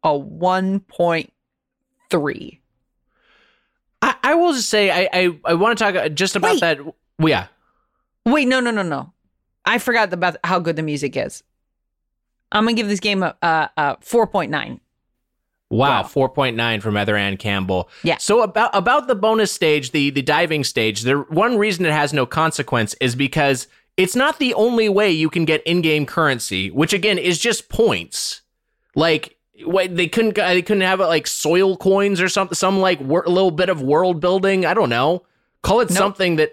a 0.03 0.09
1.3 0.11 2.59
I, 4.01 4.15
I 4.23 4.35
will 4.35 4.53
just 4.53 4.71
say 4.71 4.91
I 4.91 5.09
I, 5.13 5.39
I 5.45 5.55
want 5.55 5.77
to 5.77 5.85
talk 5.85 5.97
uh, 5.97 6.09
just 6.09 6.37
about 6.37 6.53
Wait. 6.53 6.61
that. 6.61 6.85
well, 6.85 6.95
Yeah, 7.29 7.47
Wait, 8.25 8.47
no, 8.47 8.61
no, 8.61 8.71
no, 8.71 8.83
no. 8.83 9.13
I 9.65 9.79
forgot 9.79 10.13
about 10.13 10.37
how 10.45 10.61
good 10.61 10.77
the 10.77 10.83
music 10.83 11.17
is. 11.17 11.43
I'm 12.53 12.65
gonna 12.65 12.77
give 12.77 12.89
this 12.89 13.01
game 13.01 13.23
a, 13.25 13.37
a, 13.43 13.71
a 13.77 13.97
4.9. 14.01 14.79
wow, 15.71 16.03
Wow. 16.03 16.03
four 16.05 16.29
point 16.29 16.57
nine 16.57 16.81
from 16.81 16.95
Heather 16.97 17.17
Anne 17.17 17.37
Campbell. 17.37 17.89
Yeah. 18.03 18.17
So 18.19 18.43
about 18.43 18.71
about 18.75 19.07
the 19.07 19.15
bonus 19.15 19.53
stage, 19.53 19.91
the 19.93 20.11
the 20.11 20.23
diving 20.23 20.65
stage. 20.65 21.03
The 21.03 21.19
one 21.29 21.59
reason 21.59 21.85
it 21.87 21.93
has 21.93 22.13
no 22.13 22.27
consequence 22.27 22.95
is 23.01 23.15
because 23.15 23.69
it's 23.97 24.15
not 24.17 24.39
the 24.39 24.55
only 24.55 24.89
way 24.89 25.11
you 25.11 25.29
can 25.29 25.45
get 25.45 25.63
in 25.65 25.81
game 25.81 26.07
currency, 26.07 26.71
which 26.71 26.93
again 26.93 27.19
is 27.19 27.39
just 27.39 27.69
points. 27.69 28.43
Like. 28.95 29.35
Wait, 29.67 29.97
they 29.97 30.07
couldn't. 30.07 30.37
They 30.37 30.63
couldn't 30.63 30.83
have 30.83 31.01
it 31.01 31.07
like 31.07 31.27
soil 31.27 31.77
coins 31.77 32.21
or 32.21 32.29
something. 32.29 32.55
Some 32.55 32.79
like 32.79 33.01
wor- 33.01 33.25
a 33.25 33.29
little 33.29 33.51
bit 33.51 33.69
of 33.69 33.83
world 33.83 34.21
building. 34.21 34.65
I 34.65 34.73
don't 34.73 34.89
know. 34.89 35.25
Call 35.65 35.81
it 35.81 35.89
Nope. 35.91 35.99
something 35.99 36.37
that 36.37 36.53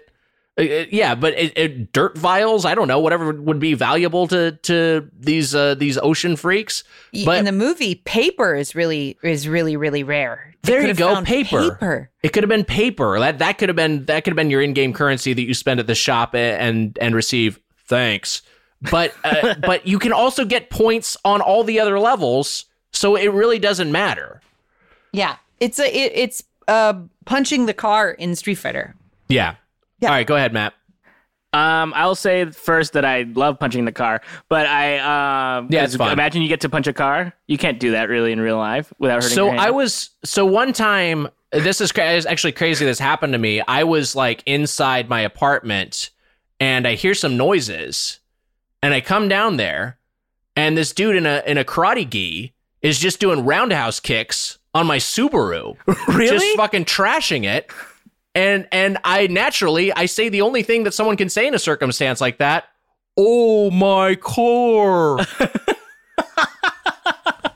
yeah, 0.58 1.14
but 1.14 1.34
it, 1.34 1.52
it, 1.56 1.92
dirt 1.92 2.16
vials, 2.16 2.64
I 2.64 2.74
don't 2.74 2.88
know, 2.88 2.98
whatever 2.98 3.32
would 3.32 3.58
be 3.58 3.74
valuable 3.74 4.26
to 4.28 4.52
to 4.62 5.08
these 5.18 5.54
uh, 5.54 5.74
these 5.74 5.98
ocean 5.98 6.36
freaks. 6.36 6.82
But- 7.24 7.38
In 7.38 7.44
the 7.44 7.52
movie, 7.52 7.96
paper 7.96 8.54
is 8.54 8.74
really 8.74 9.18
is 9.22 9.46
really 9.48 9.76
really 9.76 10.02
rare. 10.02 10.54
They 10.62 10.72
There 10.72 10.86
you 10.86 10.94
go, 10.94 11.22
paper. 11.22 11.72
Paper. 11.72 12.10
It 12.22 12.32
could 12.32 12.42
have 12.42 12.48
been 12.48 12.64
paper. 12.64 13.18
That 13.18 13.38
that 13.38 13.58
could 13.58 13.68
have 13.68 13.76
been 13.76 14.04
that 14.06 14.24
could 14.24 14.32
have 14.32 14.36
been 14.36 14.50
your 14.50 14.62
in-game 14.62 14.92
currency 14.92 15.32
that 15.32 15.42
you 15.42 15.54
spend 15.54 15.78
at 15.78 15.86
the 15.86 15.94
shop 15.94 16.34
and 16.34 16.96
and 17.00 17.14
receive 17.14 17.60
thanks. 17.86 18.42
But 18.90 19.14
uh, 19.24 19.54
but 19.60 19.86
you 19.86 19.98
can 19.98 20.12
also 20.12 20.44
get 20.44 20.70
points 20.70 21.16
on 21.24 21.40
all 21.40 21.64
the 21.64 21.78
other 21.80 21.98
levels, 22.00 22.64
so 22.92 23.14
it 23.14 23.28
really 23.32 23.58
doesn't 23.58 23.92
matter. 23.92 24.40
Yeah, 25.12 25.36
it's 25.60 25.78
a 25.78 25.86
it, 25.86 26.12
it's 26.14 26.42
uh 26.66 26.94
punching 27.26 27.66
the 27.66 27.74
car 27.74 28.10
in 28.10 28.34
Street 28.34 28.56
Fighter. 28.56 28.94
Yeah. 29.28 29.56
Yeah. 30.00 30.08
All 30.08 30.14
right, 30.14 30.26
go 30.26 30.36
ahead, 30.36 30.52
Matt. 30.52 30.74
Um, 31.52 31.94
I'll 31.96 32.14
say 32.14 32.44
first 32.50 32.92
that 32.92 33.04
I 33.04 33.22
love 33.22 33.58
punching 33.58 33.86
the 33.86 33.92
car, 33.92 34.20
but 34.48 34.66
I 34.66 34.98
um, 35.58 35.68
Yeah, 35.70 35.84
it's 35.84 35.96
fun. 35.96 36.12
Imagine 36.12 36.42
you 36.42 36.48
get 36.48 36.60
to 36.62 36.68
punch 36.68 36.86
a 36.86 36.92
car. 36.92 37.32
You 37.46 37.56
can't 37.56 37.80
do 37.80 37.92
that 37.92 38.08
really 38.10 38.32
in 38.32 38.40
real 38.40 38.58
life 38.58 38.92
without 38.98 39.22
hurting. 39.22 39.34
So 39.34 39.44
your 39.46 39.54
hand. 39.54 39.60
I 39.62 39.70
was 39.70 40.10
so 40.22 40.44
one 40.44 40.72
time. 40.72 41.28
This 41.52 41.80
is 41.80 41.92
cra- 41.92 42.26
actually 42.26 42.52
crazy. 42.52 42.84
This 42.84 42.98
happened 42.98 43.32
to 43.32 43.38
me. 43.38 43.62
I 43.66 43.84
was 43.84 44.14
like 44.14 44.42
inside 44.44 45.08
my 45.08 45.20
apartment, 45.20 46.10
and 46.60 46.86
I 46.86 46.94
hear 46.94 47.14
some 47.14 47.38
noises, 47.38 48.20
and 48.82 48.92
I 48.92 49.00
come 49.00 49.28
down 49.28 49.56
there, 49.56 49.96
and 50.56 50.76
this 50.76 50.92
dude 50.92 51.16
in 51.16 51.24
a 51.24 51.42
in 51.46 51.56
a 51.56 51.64
karate 51.64 52.10
gi 52.10 52.52
is 52.82 52.98
just 52.98 53.18
doing 53.18 53.46
roundhouse 53.46 53.98
kicks 54.00 54.58
on 54.74 54.86
my 54.86 54.98
Subaru, 54.98 55.76
really. 56.08 56.26
just 56.26 56.56
fucking 56.56 56.84
trashing 56.84 57.44
it. 57.44 57.70
And 58.36 58.68
and 58.70 58.98
I 59.02 59.26
naturally 59.28 59.92
I 59.94 60.04
say 60.04 60.28
the 60.28 60.42
only 60.42 60.62
thing 60.62 60.84
that 60.84 60.92
someone 60.92 61.16
can 61.16 61.30
say 61.30 61.46
in 61.46 61.54
a 61.54 61.58
circumstance 61.58 62.20
like 62.20 62.36
that. 62.36 62.64
Oh 63.16 63.70
my 63.70 64.14
car. 64.14 65.16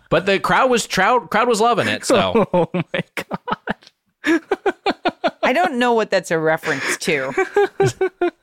but 0.08 0.24
the 0.24 0.40
crowd 0.40 0.70
was 0.70 0.86
crowd 0.86 1.30
crowd 1.30 1.48
was 1.48 1.60
loving 1.60 1.86
it. 1.86 2.06
So 2.06 2.48
oh 2.54 2.70
my 2.72 3.02
god. 3.14 4.40
I 5.42 5.52
don't 5.52 5.78
know 5.78 5.92
what 5.92 6.10
that's 6.10 6.30
a 6.30 6.38
reference 6.38 6.96
to. 6.98 7.32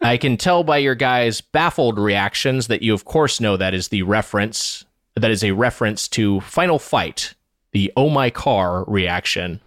I 0.01 0.17
can 0.17 0.37
tell 0.37 0.63
by 0.63 0.77
your 0.77 0.93
guys' 0.95 1.41
baffled 1.41 1.97
reactions 1.97 2.67
that 2.67 2.83
you 2.83 2.93
of 2.93 3.03
course 3.03 3.41
know 3.41 3.57
that 3.57 3.73
is 3.73 3.87
the 3.87 4.03
reference 4.03 4.85
that 5.15 5.31
is 5.31 5.43
a 5.43 5.53
reference 5.53 6.07
to 6.09 6.39
Final 6.41 6.77
Fight, 6.77 7.33
the 7.71 7.91
oh 7.97 8.09
my 8.09 8.29
car 8.29 8.83
reaction. 8.83 9.59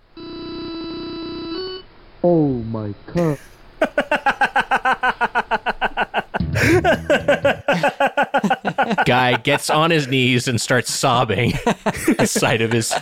Oh 2.22 2.48
my 2.64 2.94
god. 3.14 3.38
Guy 9.06 9.36
gets 9.42 9.70
on 9.70 9.90
his 9.90 10.06
knees 10.08 10.48
and 10.48 10.60
starts 10.60 10.90
sobbing 10.92 11.52
at 12.18 12.28
sight 12.28 12.60
of 12.62 12.72
his 12.72 12.94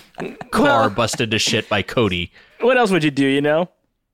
car 0.50 0.90
busted 0.90 1.30
to 1.30 1.38
shit 1.38 1.68
by 1.68 1.82
Cody. 1.82 2.30
What 2.60 2.76
else 2.76 2.90
would 2.90 3.04
you 3.04 3.10
do? 3.10 3.26
You 3.26 3.40
know? 3.40 3.68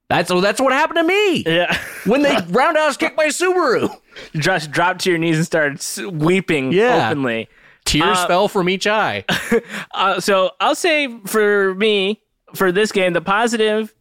That's 0.08 0.30
oh, 0.30 0.40
that's 0.40 0.60
what 0.60 0.72
happened 0.72 0.98
to 0.98 1.02
me 1.04 1.42
Yeah. 1.46 1.76
when 2.04 2.22
they 2.22 2.36
roundhouse 2.48 2.96
kicked 2.96 3.16
my 3.16 3.26
Subaru. 3.26 3.90
Just 4.34 4.70
dropped 4.70 5.00
to 5.02 5.10
your 5.10 5.18
knees 5.18 5.36
and 5.36 5.46
started 5.46 5.82
weeping 6.22 6.72
Yeah. 6.72 7.08
openly. 7.10 7.48
Tears 7.84 8.18
Uh, 8.18 8.26
fell 8.26 8.48
from 8.48 8.68
each 8.68 8.86
eye. 8.86 9.24
Uh, 9.94 10.18
so 10.20 10.50
I'll 10.60 10.74
say 10.74 11.08
for 11.26 11.74
me, 11.76 12.20
for 12.54 12.72
this 12.72 12.90
game, 12.92 13.12
the 13.12 13.20
positive 13.20 13.94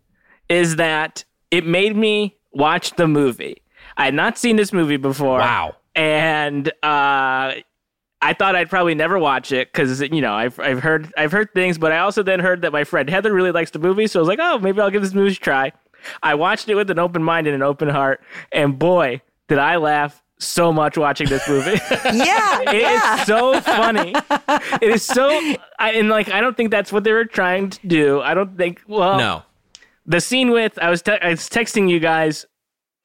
is 0.54 0.76
that 0.78 1.24
it 1.52 1.66
made 1.66 1.96
me 1.96 2.38
watch 2.52 2.92
the 2.96 3.08
movie. 3.08 3.62
I 3.98 4.06
had 4.06 4.14
not 4.14 4.38
seen 4.38 4.56
this 4.56 4.72
movie 4.74 4.98
before. 4.98 5.40
Wow. 5.40 5.76
And 5.96 6.68
uh, 6.82 7.54
I 8.22 8.34
thought 8.38 8.56
I'd 8.56 8.70
probably 8.70 8.96
never 8.96 9.20
watch 9.20 9.52
it 9.52 9.72
because 9.72 10.02
you 10.02 10.22
know 10.22 10.34
I've 10.34 10.60
I've 10.60 10.80
heard 10.82 11.12
I've 11.18 11.32
heard 11.32 11.54
things, 11.54 11.78
but 11.78 11.92
I 11.92 12.00
also 12.00 12.24
then 12.24 12.40
heard 12.40 12.62
that 12.64 12.72
my 12.72 12.84
friend 12.84 13.10
Heather 13.10 13.34
really 13.34 13.52
likes 13.52 13.72
the 13.72 13.80
movie, 13.80 14.08
so 14.08 14.20
I 14.20 14.22
was 14.22 14.28
like, 14.30 14.40
oh, 14.42 14.58
maybe 14.60 14.80
I'll 14.82 14.90
give 14.90 15.02
this 15.04 15.14
movie 15.14 15.34
a 15.34 15.36
try. 15.36 15.72
I 16.24 16.36
watched 16.36 16.68
it 16.70 16.76
with 16.76 16.90
an 16.90 17.00
open 17.00 17.24
mind 17.24 17.48
and 17.48 17.56
an 17.56 17.62
open 17.62 17.90
heart, 17.90 18.22
and 18.52 18.80
boy, 18.80 19.22
did 19.48 19.60
I 19.60 19.76
laugh 19.78 20.24
so 20.40 20.74
much 20.74 20.98
watching 20.98 21.28
this 21.30 21.48
movie. 21.48 21.72
Yeah, 22.14 22.62
It 22.62 22.76
is 22.76 22.82
yeah. 22.82 23.24
so 23.24 23.62
funny. 23.62 24.14
it 24.82 24.90
is 24.90 25.04
so, 25.04 25.30
I, 25.80 25.92
and 25.94 26.10
like 26.10 26.30
I 26.30 26.42
don't 26.42 26.58
think 26.58 26.72
that's 26.72 26.92
what 26.92 27.04
they 27.04 27.14
were 27.14 27.24
trying 27.26 27.70
to 27.70 27.88
do. 27.88 28.20
I 28.22 28.34
don't 28.34 28.58
think. 28.58 28.82
Well, 28.88 29.18
No. 29.18 29.44
The 30.06 30.22
scene 30.22 30.52
with 30.52 30.78
I 30.82 30.90
was 30.90 31.02
te- 31.02 31.20
I 31.22 31.30
was 31.30 31.50
texting 31.50 31.90
you 31.90 32.00
guys 32.00 32.46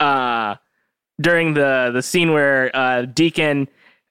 uh 0.00 0.56
during 1.20 1.54
the 1.54 1.90
the 1.92 2.02
scene 2.02 2.32
where 2.32 2.74
uh 2.74 3.02
Deacon 3.02 3.68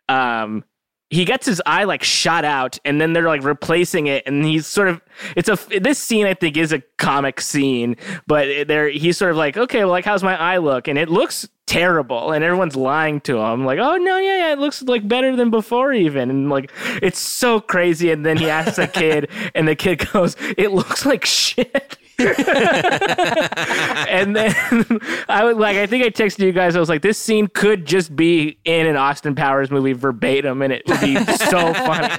um 0.10 0.64
he 1.10 1.24
gets 1.24 1.46
his 1.46 1.62
eye 1.66 1.86
like 1.86 2.04
shot 2.04 2.44
out 2.44 2.78
and 2.84 3.00
then 3.00 3.14
they're 3.14 3.28
like 3.28 3.44
replacing 3.44 4.08
it 4.08 4.24
and 4.26 4.44
he's 4.44 4.68
sort 4.68 4.90
of 4.90 5.02
it's 5.38 5.48
a 5.48 5.58
this 5.80 6.00
scene 6.00 6.26
I 6.26 6.34
think 6.34 6.58
is 6.58 6.74
a 6.74 6.82
comic 6.98 7.40
scene 7.40 7.96
but 8.28 8.68
there 8.68 8.90
he's 8.90 9.18
sort 9.18 9.32
of 9.32 9.38
like 9.38 9.58
okay 9.58 9.80
well 9.80 9.90
like 9.90 10.06
how's 10.06 10.24
my 10.24 10.38
eye 10.38 10.58
look? 10.58 10.88
And 10.88 10.98
it 10.98 11.10
looks 11.10 11.48
terrible 11.66 12.32
and 12.32 12.44
everyone's 12.44 12.78
lying 12.78 13.20
to 13.20 13.38
him 13.38 13.66
like 13.66 13.78
oh 13.78 13.98
no 13.98 14.18
yeah 14.18 14.38
yeah 14.38 14.54
it 14.54 14.60
looks 14.60 14.82
like 14.84 15.06
better 15.06 15.36
than 15.36 15.50
before 15.50 15.92
even 15.92 16.30
and 16.30 16.50
like 16.50 16.72
it's 17.02 17.20
so 17.20 17.60
crazy 17.60 18.10
and 18.10 18.26
then 18.26 18.38
he 18.38 18.50
asks 18.50 18.78
the 18.78 18.88
kid 18.88 19.30
and 19.56 19.68
the 19.68 19.76
kid 19.76 20.08
goes 20.14 20.38
it 20.58 20.72
looks 20.72 21.06
like 21.06 21.26
shit 21.26 21.98
and 24.10 24.36
then 24.36 24.54
I 25.30 25.44
was 25.44 25.58
like 25.58 25.78
I 25.78 25.86
think 25.86 26.04
I 26.04 26.10
texted 26.10 26.40
you 26.40 26.52
guys. 26.52 26.76
I 26.76 26.80
was 26.80 26.90
like, 26.90 27.02
this 27.02 27.18
scene 27.18 27.48
could 27.48 27.86
just 27.86 28.16
be 28.16 28.58
in 28.66 28.88
an 28.88 28.96
Austin 28.98 29.36
Powers 29.36 29.70
movie 29.72 29.94
verbatim, 29.94 30.62
and 30.62 30.74
it 30.74 30.84
would 30.88 31.00
be 31.02 31.16
so 31.36 31.74
funny. 31.74 32.10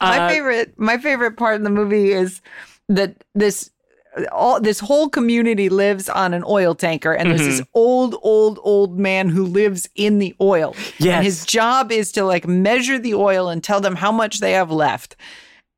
my 0.00 0.18
Uh, 0.18 0.28
favorite 0.28 0.78
my 0.78 0.98
favorite 0.98 1.36
part 1.36 1.56
in 1.56 1.62
the 1.64 1.70
movie 1.70 2.12
is 2.12 2.40
that 2.88 3.22
this 3.34 3.70
all 4.30 4.60
this 4.60 4.78
whole 4.78 5.08
community 5.08 5.68
lives 5.68 6.08
on 6.08 6.32
an 6.34 6.44
oil 6.46 6.74
tanker 6.74 7.12
and 7.12 7.30
there's 7.30 7.40
this 7.44 7.62
old 7.74 8.14
old 8.22 8.60
old 8.62 8.96
man 8.98 9.28
who 9.28 9.44
lives 9.44 9.88
in 9.96 10.18
the 10.20 10.32
oil 10.40 10.74
Yes. 10.98 11.16
and 11.16 11.24
his 11.24 11.44
job 11.44 11.90
is 11.90 12.12
to 12.12 12.22
like 12.24 12.46
measure 12.46 12.96
the 12.98 13.14
oil 13.14 13.48
and 13.48 13.62
tell 13.64 13.80
them 13.80 13.96
how 13.96 14.12
much 14.12 14.38
they 14.38 14.52
have 14.52 14.70
left 14.70 15.16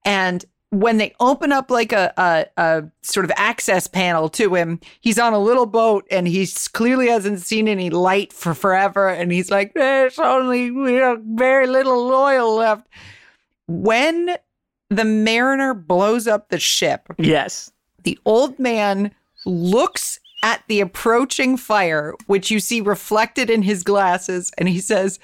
and 0.04 0.44
when 0.70 0.98
they 0.98 1.14
open 1.20 1.52
up 1.52 1.70
like 1.70 1.92
a, 1.92 2.12
a, 2.16 2.46
a 2.60 2.84
sort 3.02 3.24
of 3.24 3.32
access 3.36 3.86
panel 3.86 4.28
to 4.30 4.54
him, 4.54 4.80
he's 5.00 5.18
on 5.18 5.32
a 5.32 5.38
little 5.38 5.66
boat 5.66 6.06
and 6.10 6.26
he 6.26 6.46
clearly 6.72 7.08
hasn't 7.08 7.40
seen 7.40 7.68
any 7.68 7.88
light 7.88 8.32
for 8.32 8.52
forever. 8.52 9.08
And 9.08 9.30
he's 9.32 9.50
like, 9.50 9.74
there's 9.74 10.18
only 10.18 10.70
we 10.70 10.94
have 10.94 11.20
very 11.22 11.66
little 11.66 12.10
oil 12.12 12.56
left. 12.56 12.86
When 13.68 14.36
the 14.90 15.04
mariner 15.04 15.74
blows 15.74 16.26
up 16.26 16.48
the 16.48 16.58
ship, 16.60 17.08
Yes. 17.18 17.70
the 18.04 18.18
old 18.24 18.58
man 18.58 19.12
looks 19.44 20.18
at 20.42 20.62
the 20.68 20.80
approaching 20.80 21.56
fire, 21.56 22.14
which 22.26 22.50
you 22.50 22.60
see 22.60 22.80
reflected 22.80 23.50
in 23.50 23.62
his 23.62 23.82
glasses, 23.82 24.52
and 24.58 24.68
he 24.68 24.78
says, 24.80 25.18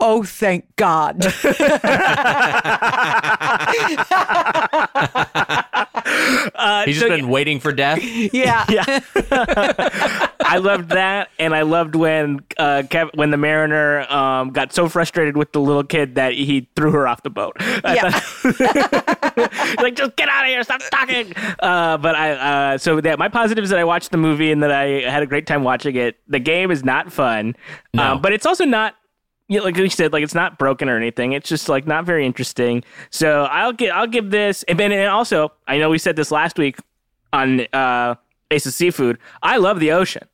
Oh, 0.00 0.22
thank 0.24 0.74
God. 0.76 1.22
Uh, 6.56 6.84
He's 6.84 6.98
so- 7.00 7.08
just 7.08 7.20
been 7.20 7.28
waiting 7.28 7.60
for 7.60 7.72
death. 7.72 7.98
yeah. 8.32 8.64
yeah. 8.68 9.00
I 10.44 10.58
loved 10.58 10.90
that, 10.90 11.28
and 11.38 11.54
I 11.54 11.62
loved 11.62 11.94
when 11.94 12.40
uh, 12.58 12.82
Kev- 12.86 13.14
when 13.16 13.30
the 13.30 13.36
mariner 13.36 14.00
um, 14.12 14.50
got 14.50 14.72
so 14.72 14.88
frustrated 14.88 15.36
with 15.36 15.52
the 15.52 15.60
little 15.60 15.82
kid 15.84 16.14
that 16.16 16.34
he 16.34 16.68
threw 16.76 16.90
her 16.92 17.08
off 17.08 17.22
the 17.22 17.30
boat. 17.30 17.56
I 17.60 17.94
Yeah. 17.94 18.10
thought- 18.10 19.82
like, 19.82 19.96
just 19.96 20.16
get 20.16 20.28
out 20.28 20.44
of 20.44 20.48
here, 20.50 20.62
stop 20.62 20.80
talking. 20.90 21.32
Uh, 21.60 21.96
but 21.98 22.14
I, 22.14 22.32
uh, 22.74 22.78
so 22.78 23.00
that 23.00 23.18
my 23.18 23.28
positive 23.28 23.64
is 23.64 23.70
that 23.70 23.78
I 23.78 23.84
watched 23.84 24.10
the 24.10 24.18
movie 24.18 24.52
and 24.52 24.62
that 24.62 24.70
I 24.70 24.86
had 25.10 25.22
a 25.22 25.26
great 25.26 25.46
time 25.46 25.64
watching 25.64 25.96
it. 25.96 26.16
The 26.28 26.38
game 26.38 26.70
is 26.70 26.84
not 26.84 27.12
fun, 27.12 27.56
No. 27.94 28.14
um, 28.14 28.20
but 28.22 28.32
it's 28.32 28.46
also 28.46 28.64
not. 28.64 28.94
Yeah, 29.48 29.60
like 29.60 29.76
we 29.76 29.90
said, 29.90 30.12
like 30.12 30.24
it's 30.24 30.34
not 30.34 30.58
broken 30.58 30.88
or 30.88 30.96
anything. 30.96 31.32
It's 31.32 31.48
just 31.48 31.68
like 31.68 31.86
not 31.86 32.06
very 32.06 32.24
interesting. 32.24 32.82
So 33.10 33.44
I'll 33.44 33.72
get, 33.74 33.94
I'll 33.94 34.06
give 34.06 34.30
this, 34.30 34.62
and 34.64 34.78
then 34.80 34.90
and 34.90 35.08
also 35.08 35.52
I 35.68 35.78
know 35.78 35.90
we 35.90 35.98
said 35.98 36.16
this 36.16 36.30
last 36.30 36.58
week 36.58 36.78
on 37.32 37.66
uh, 37.72 38.14
Ace 38.50 38.64
of 38.66 38.72
Seafood. 38.72 39.18
I 39.42 39.58
love 39.58 39.80
the 39.80 39.92
ocean. 39.92 40.26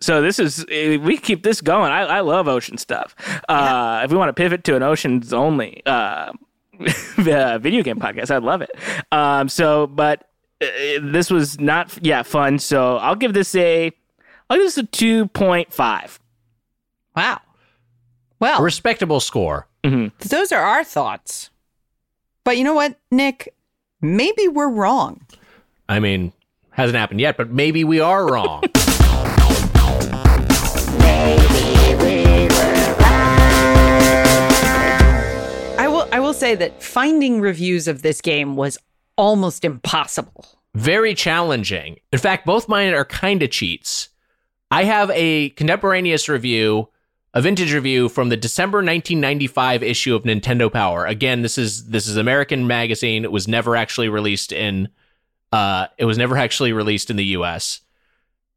So 0.00 0.20
this 0.20 0.38
is 0.38 0.64
eh, 0.70 0.96
we 0.96 1.16
keep 1.16 1.42
this 1.42 1.60
going. 1.60 1.92
I, 1.92 2.02
I 2.02 2.20
love 2.20 2.48
ocean 2.48 2.76
stuff. 2.76 3.14
Uh, 3.48 4.02
if 4.04 4.10
we 4.10 4.16
want 4.16 4.28
to 4.28 4.34
pivot 4.34 4.64
to 4.64 4.76
an 4.76 4.82
oceans 4.82 5.32
only 5.32 5.82
uh, 5.86 6.32
uh, 7.18 7.58
video 7.58 7.82
game 7.82 7.98
podcast, 7.98 8.30
I'd 8.30 8.42
love 8.42 8.62
it. 8.62 8.70
Um, 9.12 9.48
so, 9.48 9.86
but 9.86 10.28
uh, 10.60 10.66
this 11.02 11.30
was 11.30 11.60
not 11.60 11.96
yeah 12.02 12.22
fun. 12.22 12.58
So 12.58 12.96
I'll 12.96 13.14
give 13.14 13.32
this 13.32 13.54
a 13.54 13.92
I'll 14.50 14.56
give 14.56 14.66
this 14.66 14.78
a 14.78 14.84
two 14.84 15.28
point 15.28 15.72
five. 15.72 16.18
Wow. 17.14 17.40
Well, 18.40 18.60
A 18.60 18.62
respectable 18.62 19.20
score. 19.20 19.66
Mm-hmm. 19.84 20.28
those 20.28 20.52
are 20.52 20.62
our 20.62 20.84
thoughts. 20.84 21.50
But 22.44 22.58
you 22.58 22.64
know 22.64 22.74
what, 22.74 22.98
Nick? 23.10 23.54
Maybe 24.00 24.48
we're 24.48 24.68
wrong. 24.68 25.20
I 25.88 26.00
mean, 26.00 26.32
hasn't 26.70 26.96
happened 26.96 27.20
yet, 27.20 27.36
but 27.36 27.50
maybe 27.50 27.84
we 27.84 28.00
are 28.00 28.26
wrong. 28.30 28.62
I 35.78 35.88
will 35.88 36.08
I 36.12 36.20
will 36.20 36.32
say 36.34 36.54
that 36.54 36.82
finding 36.82 37.40
reviews 37.40 37.86
of 37.86 38.02
this 38.02 38.20
game 38.20 38.56
was 38.56 38.78
almost 39.16 39.64
impossible. 39.64 40.46
Very 40.74 41.14
challenging. 41.14 41.98
In 42.12 42.18
fact, 42.18 42.46
both 42.46 42.68
mine 42.68 42.92
are 42.94 43.04
kind 43.04 43.42
of 43.42 43.50
cheats. 43.50 44.08
I 44.70 44.84
have 44.84 45.10
a 45.14 45.50
contemporaneous 45.50 46.28
review, 46.28 46.88
a 47.36 47.40
vintage 47.42 47.74
review 47.74 48.08
from 48.08 48.30
the 48.30 48.36
December 48.36 48.78
1995 48.78 49.82
issue 49.82 50.14
of 50.14 50.22
Nintendo 50.22 50.72
Power. 50.72 51.04
Again, 51.04 51.42
this 51.42 51.58
is 51.58 51.88
this 51.88 52.08
is 52.08 52.16
American 52.16 52.66
magazine. 52.66 53.24
It 53.24 53.30
was 53.30 53.46
never 53.46 53.76
actually 53.76 54.08
released 54.08 54.52
in 54.52 54.88
uh 55.52 55.88
it 55.98 56.06
was 56.06 56.16
never 56.16 56.38
actually 56.38 56.72
released 56.72 57.10
in 57.10 57.16
the 57.16 57.26
US. 57.36 57.82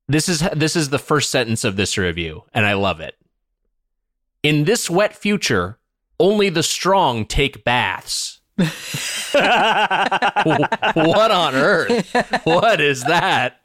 this 0.08 0.30
is 0.30 0.48
this 0.56 0.78
is 0.78 0.90
the 0.90 0.98
first 0.98 1.30
sentence 1.30 1.66
of 1.66 1.76
this 1.76 1.98
review, 1.98 2.44
and 2.54 2.66
I 2.66 2.72
love 2.72 3.02
it. 3.02 3.16
In 4.44 4.64
this 4.64 4.90
wet 4.90 5.14
future, 5.14 5.78
only 6.18 6.48
the 6.48 6.64
strong 6.64 7.26
take 7.26 7.66
baths. 7.66 8.40
what 8.56 9.36
on 11.32 11.54
earth? 11.54 12.46
What 12.46 12.80
is 12.80 13.04
that? 13.04 13.60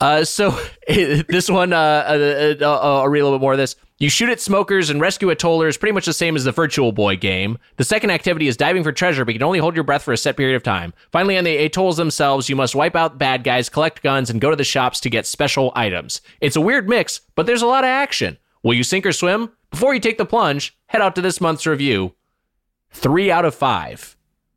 Uh, 0.00 0.24
so 0.24 0.50
this 0.88 1.48
one, 1.48 1.72
uh, 1.72 1.76
uh, 1.76 2.54
uh, 2.60 2.78
I'll 2.80 3.08
read 3.08 3.20
a 3.20 3.24
little 3.24 3.38
bit 3.38 3.42
more 3.42 3.52
of 3.52 3.58
this. 3.58 3.76
You 3.98 4.10
shoot 4.10 4.28
at 4.28 4.42
smokers 4.42 4.90
and 4.90 5.00
rescue 5.00 5.28
atollers 5.28 5.70
is 5.70 5.76
pretty 5.78 5.94
much 5.94 6.04
the 6.04 6.12
same 6.12 6.36
as 6.36 6.44
the 6.44 6.52
Virtual 6.52 6.92
Boy 6.92 7.16
game. 7.16 7.56
The 7.76 7.84
second 7.84 8.10
activity 8.10 8.46
is 8.46 8.54
diving 8.54 8.82
for 8.84 8.92
treasure, 8.92 9.24
but 9.24 9.32
you 9.32 9.38
can 9.38 9.46
only 9.46 9.58
hold 9.58 9.74
your 9.74 9.84
breath 9.84 10.02
for 10.02 10.12
a 10.12 10.18
set 10.18 10.36
period 10.36 10.54
of 10.54 10.62
time. 10.62 10.92
Finally, 11.12 11.38
on 11.38 11.44
the 11.44 11.56
atolls 11.56 11.96
themselves, 11.96 12.50
you 12.50 12.56
must 12.56 12.74
wipe 12.74 12.94
out 12.94 13.16
bad 13.16 13.42
guys, 13.42 13.70
collect 13.70 14.02
guns, 14.02 14.28
and 14.28 14.38
go 14.38 14.50
to 14.50 14.56
the 14.56 14.64
shops 14.64 15.00
to 15.00 15.08
get 15.08 15.24
special 15.26 15.72
items. 15.74 16.20
It's 16.42 16.56
a 16.56 16.60
weird 16.60 16.90
mix, 16.90 17.22
but 17.34 17.46
there's 17.46 17.62
a 17.62 17.66
lot 17.66 17.84
of 17.84 17.88
action. 17.88 18.36
Will 18.62 18.74
you 18.74 18.84
sink 18.84 19.06
or 19.06 19.12
swim? 19.12 19.50
Before 19.70 19.94
you 19.94 20.00
take 20.00 20.18
the 20.18 20.26
plunge, 20.26 20.76
head 20.88 21.00
out 21.00 21.14
to 21.14 21.22
this 21.22 21.40
month's 21.40 21.66
review. 21.66 22.12
Three 22.90 23.30
out 23.30 23.46
of 23.46 23.54
five. 23.54 24.14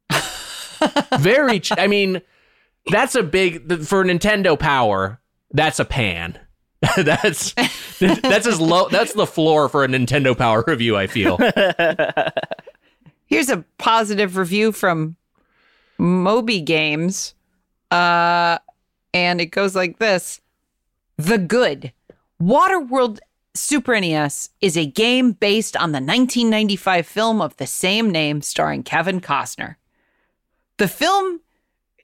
Very, 1.17 1.61
ch- 1.61 1.77
I 1.77 1.87
mean, 1.87 2.21
that's 2.87 3.15
a 3.15 3.23
big 3.23 3.85
for 3.85 4.03
Nintendo 4.03 4.59
Power. 4.59 5.21
That's 5.51 5.79
a 5.79 5.85
pan. 5.85 6.39
that's 6.97 7.53
that's 7.99 8.47
as 8.47 8.59
low. 8.59 8.89
That's 8.89 9.13
the 9.13 9.27
floor 9.27 9.69
for 9.69 9.83
a 9.83 9.87
Nintendo 9.87 10.37
Power 10.37 10.63
review. 10.65 10.95
I 10.95 11.07
feel. 11.07 11.37
Here's 13.25 13.49
a 13.49 13.63
positive 13.77 14.37
review 14.37 14.71
from 14.71 15.15
Moby 15.97 16.61
Games. 16.61 17.35
Uh, 17.91 18.59
and 19.13 19.41
it 19.41 19.47
goes 19.47 19.75
like 19.75 19.99
this 19.99 20.41
The 21.17 21.37
Good. 21.37 21.91
Waterworld 22.41 23.19
Super 23.55 23.99
NES 23.99 24.49
is 24.61 24.77
a 24.77 24.85
game 24.85 25.33
based 25.33 25.75
on 25.75 25.91
the 25.91 25.97
1995 25.97 27.05
film 27.05 27.41
of 27.41 27.57
the 27.57 27.67
same 27.67 28.09
name 28.09 28.41
starring 28.41 28.83
Kevin 28.83 29.19
Costner. 29.19 29.75
The 30.77 30.87
film 30.87 31.41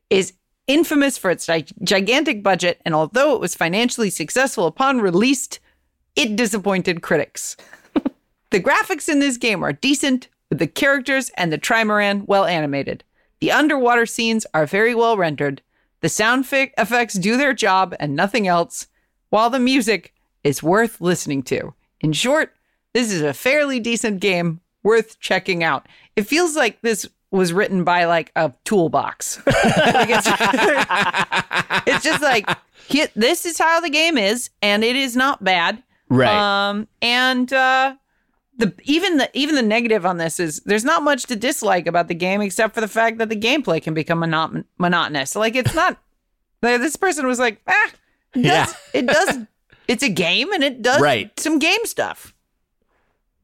is 0.10 0.34
infamous 0.68 1.18
for 1.18 1.32
its 1.32 1.50
gigantic 1.84 2.44
budget, 2.44 2.82
and 2.86 2.94
although 2.94 3.34
it 3.34 3.40
was 3.40 3.56
financially 3.56 4.10
successful 4.10 4.66
upon 4.68 5.00
release, 5.00 5.48
it 6.16 6.36
disappointed 6.36 7.02
critics. 7.02 7.58
the 8.52 8.60
graphics 8.60 9.10
in 9.10 9.20
this 9.20 9.38
game 9.38 9.64
are 9.64 9.74
decent, 9.74 10.28
with 10.50 10.60
the 10.60 10.68
characters 10.68 11.32
and 11.38 11.52
the 11.52 11.58
trimaran 11.58 12.26
well 12.28 12.46
animated. 12.46 13.04
The 13.40 13.52
underwater 13.52 14.06
scenes 14.06 14.46
are 14.54 14.66
very 14.66 14.96
well 14.96 15.18
rendered. 15.18 15.62
The 16.02 16.10
sound 16.10 16.48
fi- 16.48 16.72
effects 16.78 17.16
do 17.16 17.38
their 17.38 17.54
job 17.54 17.96
and 18.00 18.16
nothing 18.16 18.48
else, 18.48 18.88
while 19.30 19.50
the 19.50 19.60
music 19.60 20.14
is 20.44 20.64
worth 20.64 21.02
listening 21.02 21.44
to. 21.44 21.74
In 22.02 22.14
short, 22.14 22.54
this 22.94 23.12
is 23.12 23.22
a 23.22 23.34
fairly 23.34 23.80
decent 23.80 24.20
game 24.20 24.62
worth 24.84 25.20
checking 25.20 25.64
out. 25.64 25.88
It 26.16 26.28
feels 26.28 26.56
like 26.56 26.82
this 26.82 27.08
was 27.36 27.54
written 27.54 27.84
by 27.84 28.06
like 28.06 28.32
a 28.36 28.54
toolbox. 28.64 29.42
like 29.46 30.10
it's, 30.10 30.28
it's, 31.88 32.04
just 32.04 32.22
like 32.22 32.50
this 33.16 33.46
is 33.46 33.58
how 33.58 33.80
the 33.80 33.90
game 33.90 34.18
is, 34.18 34.50
and 34.62 34.84
it 34.84 34.96
is 34.96 35.16
not 35.16 35.44
bad. 35.44 35.84
Right. 36.10 36.70
Um, 36.70 36.88
and 37.02 37.52
uh, 37.52 37.96
the 38.58 38.74
even 38.84 39.18
the 39.18 39.30
even 39.34 39.56
the 39.56 39.62
negative 39.62 40.06
on 40.06 40.18
this 40.18 40.40
is 40.40 40.62
there's 40.66 40.86
not 40.86 41.04
much 41.04 41.24
to 41.24 41.36
dislike 41.36 41.88
about 41.88 42.08
the 42.08 42.16
game 42.16 42.42
except 42.42 42.74
for 42.74 42.82
the 42.82 42.88
fact 42.88 43.18
that 43.18 43.30
the 43.30 43.36
gameplay 43.36 43.82
can 43.82 43.94
become 43.94 44.22
monot- 44.22 44.66
monotonous. 44.78 45.36
Like 45.36 45.56
it's 45.56 45.76
not. 45.76 45.98
like, 46.62 46.80
this 46.82 46.96
person 46.96 47.28
was 47.28 47.40
like, 47.40 47.62
ah, 47.68 47.92
it 48.34 48.42
does, 48.44 48.44
Yeah. 48.44 48.74
it 48.94 49.08
does. 49.08 49.38
It's 49.88 50.04
a 50.04 50.10
game, 50.10 50.52
and 50.52 50.64
it 50.64 50.82
does 50.82 51.00
Right. 51.00 51.38
some 51.40 51.60
game 51.60 51.86
stuff. 51.86 52.34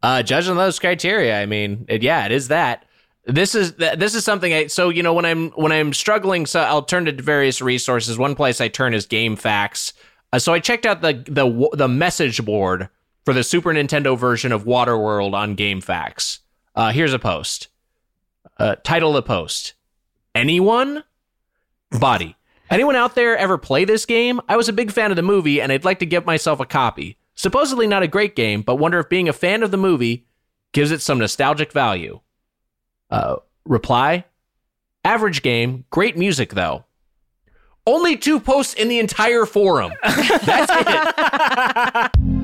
Uh, 0.01 0.23
judging 0.23 0.55
those 0.55 0.79
criteria, 0.79 1.39
I 1.39 1.45
mean, 1.45 1.85
it, 1.87 2.01
yeah, 2.01 2.25
it 2.25 2.31
is 2.31 2.47
that. 2.47 2.85
This 3.25 3.53
is 3.53 3.73
this 3.73 4.15
is 4.15 4.25
something. 4.25 4.51
I, 4.51 4.67
so 4.67 4.89
you 4.89 5.03
know, 5.03 5.13
when 5.13 5.25
I'm 5.25 5.51
when 5.51 5.71
I'm 5.71 5.93
struggling, 5.93 6.45
so 6.45 6.61
I'll 6.61 6.81
turn 6.81 7.05
to 7.05 7.11
various 7.11 7.61
resources. 7.61 8.17
One 8.17 8.35
place 8.35 8.59
I 8.59 8.67
turn 8.67 8.93
is 8.93 9.05
GameFAQs. 9.05 9.93
Uh, 10.33 10.39
so 10.39 10.53
I 10.53 10.59
checked 10.59 10.85
out 10.85 11.01
the 11.01 11.23
the 11.27 11.69
the 11.73 11.87
message 11.87 12.43
board 12.43 12.89
for 13.23 13.33
the 13.33 13.43
Super 13.43 13.69
Nintendo 13.73 14.17
version 14.17 14.51
of 14.51 14.63
Waterworld 14.63 15.33
on 15.33 15.55
GameFAQs. 15.55 16.39
Uh, 16.75 16.91
here's 16.91 17.13
a 17.13 17.19
post. 17.19 17.67
Uh, 18.57 18.75
title 18.83 19.09
of 19.09 19.15
the 19.15 19.27
post: 19.27 19.73
Anyone? 20.33 21.03
Body. 21.91 22.35
Anyone 22.71 22.95
out 22.95 23.15
there 23.15 23.37
ever 23.37 23.57
play 23.57 23.83
this 23.83 24.05
game? 24.05 24.39
I 24.47 24.55
was 24.55 24.69
a 24.69 24.73
big 24.73 24.91
fan 24.91 25.11
of 25.11 25.17
the 25.17 25.21
movie, 25.21 25.61
and 25.61 25.71
I'd 25.71 25.83
like 25.83 25.99
to 25.99 26.05
get 26.05 26.25
myself 26.25 26.59
a 26.61 26.65
copy. 26.65 27.17
Supposedly 27.35 27.85
not 27.85 28.01
a 28.01 28.07
great 28.07 28.35
game, 28.35 28.61
but 28.61 28.77
wonder 28.77 28.99
if 28.99 29.09
being 29.09 29.27
a 29.27 29.33
fan 29.33 29.61
of 29.61 29.71
the 29.71 29.77
movie 29.77 30.25
gives 30.71 30.89
it 30.89 31.01
some 31.01 31.19
nostalgic 31.19 31.73
value. 31.73 32.21
Uh, 33.11 33.37
reply: 33.65 34.25
Average 35.03 35.41
game, 35.41 35.85
great 35.89 36.17
music 36.17 36.53
though. 36.53 36.85
Only 37.85 38.15
two 38.15 38.39
posts 38.39 38.73
in 38.73 38.87
the 38.87 38.99
entire 38.99 39.45
forum. 39.45 39.93
That's 40.03 40.71
it. 42.15 42.35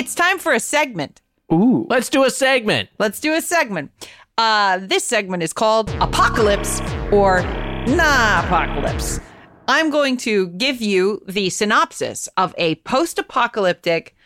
It's 0.00 0.14
time 0.14 0.38
for 0.38 0.54
a 0.54 0.60
segment. 0.60 1.20
Ooh. 1.52 1.86
Let's 1.90 2.08
do 2.08 2.24
a 2.24 2.30
segment. 2.30 2.88
Let's 2.98 3.20
do 3.20 3.34
a 3.34 3.42
segment. 3.42 3.90
Uh, 4.38 4.78
this 4.80 5.04
segment 5.04 5.42
is 5.42 5.52
called 5.52 5.90
Apocalypse 6.00 6.80
or 7.12 7.42
Nah 7.86 8.42
Apocalypse. 8.42 9.20
I'm 9.68 9.90
going 9.90 10.16
to 10.18 10.48
give 10.48 10.80
you 10.80 11.22
the 11.28 11.50
synopsis 11.50 12.30
of 12.38 12.54
a 12.56 12.76
post 12.76 13.18
apocalyptic 13.18 14.16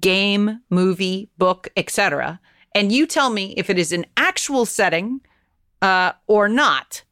game, 0.00 0.62
movie, 0.70 1.28
book, 1.36 1.68
etc. 1.76 2.40
And 2.74 2.90
you 2.90 3.06
tell 3.06 3.28
me 3.28 3.52
if 3.58 3.68
it 3.68 3.78
is 3.78 3.92
an 3.92 4.06
actual 4.16 4.64
setting 4.64 5.20
uh, 5.82 6.12
or 6.26 6.48
not 6.48 7.02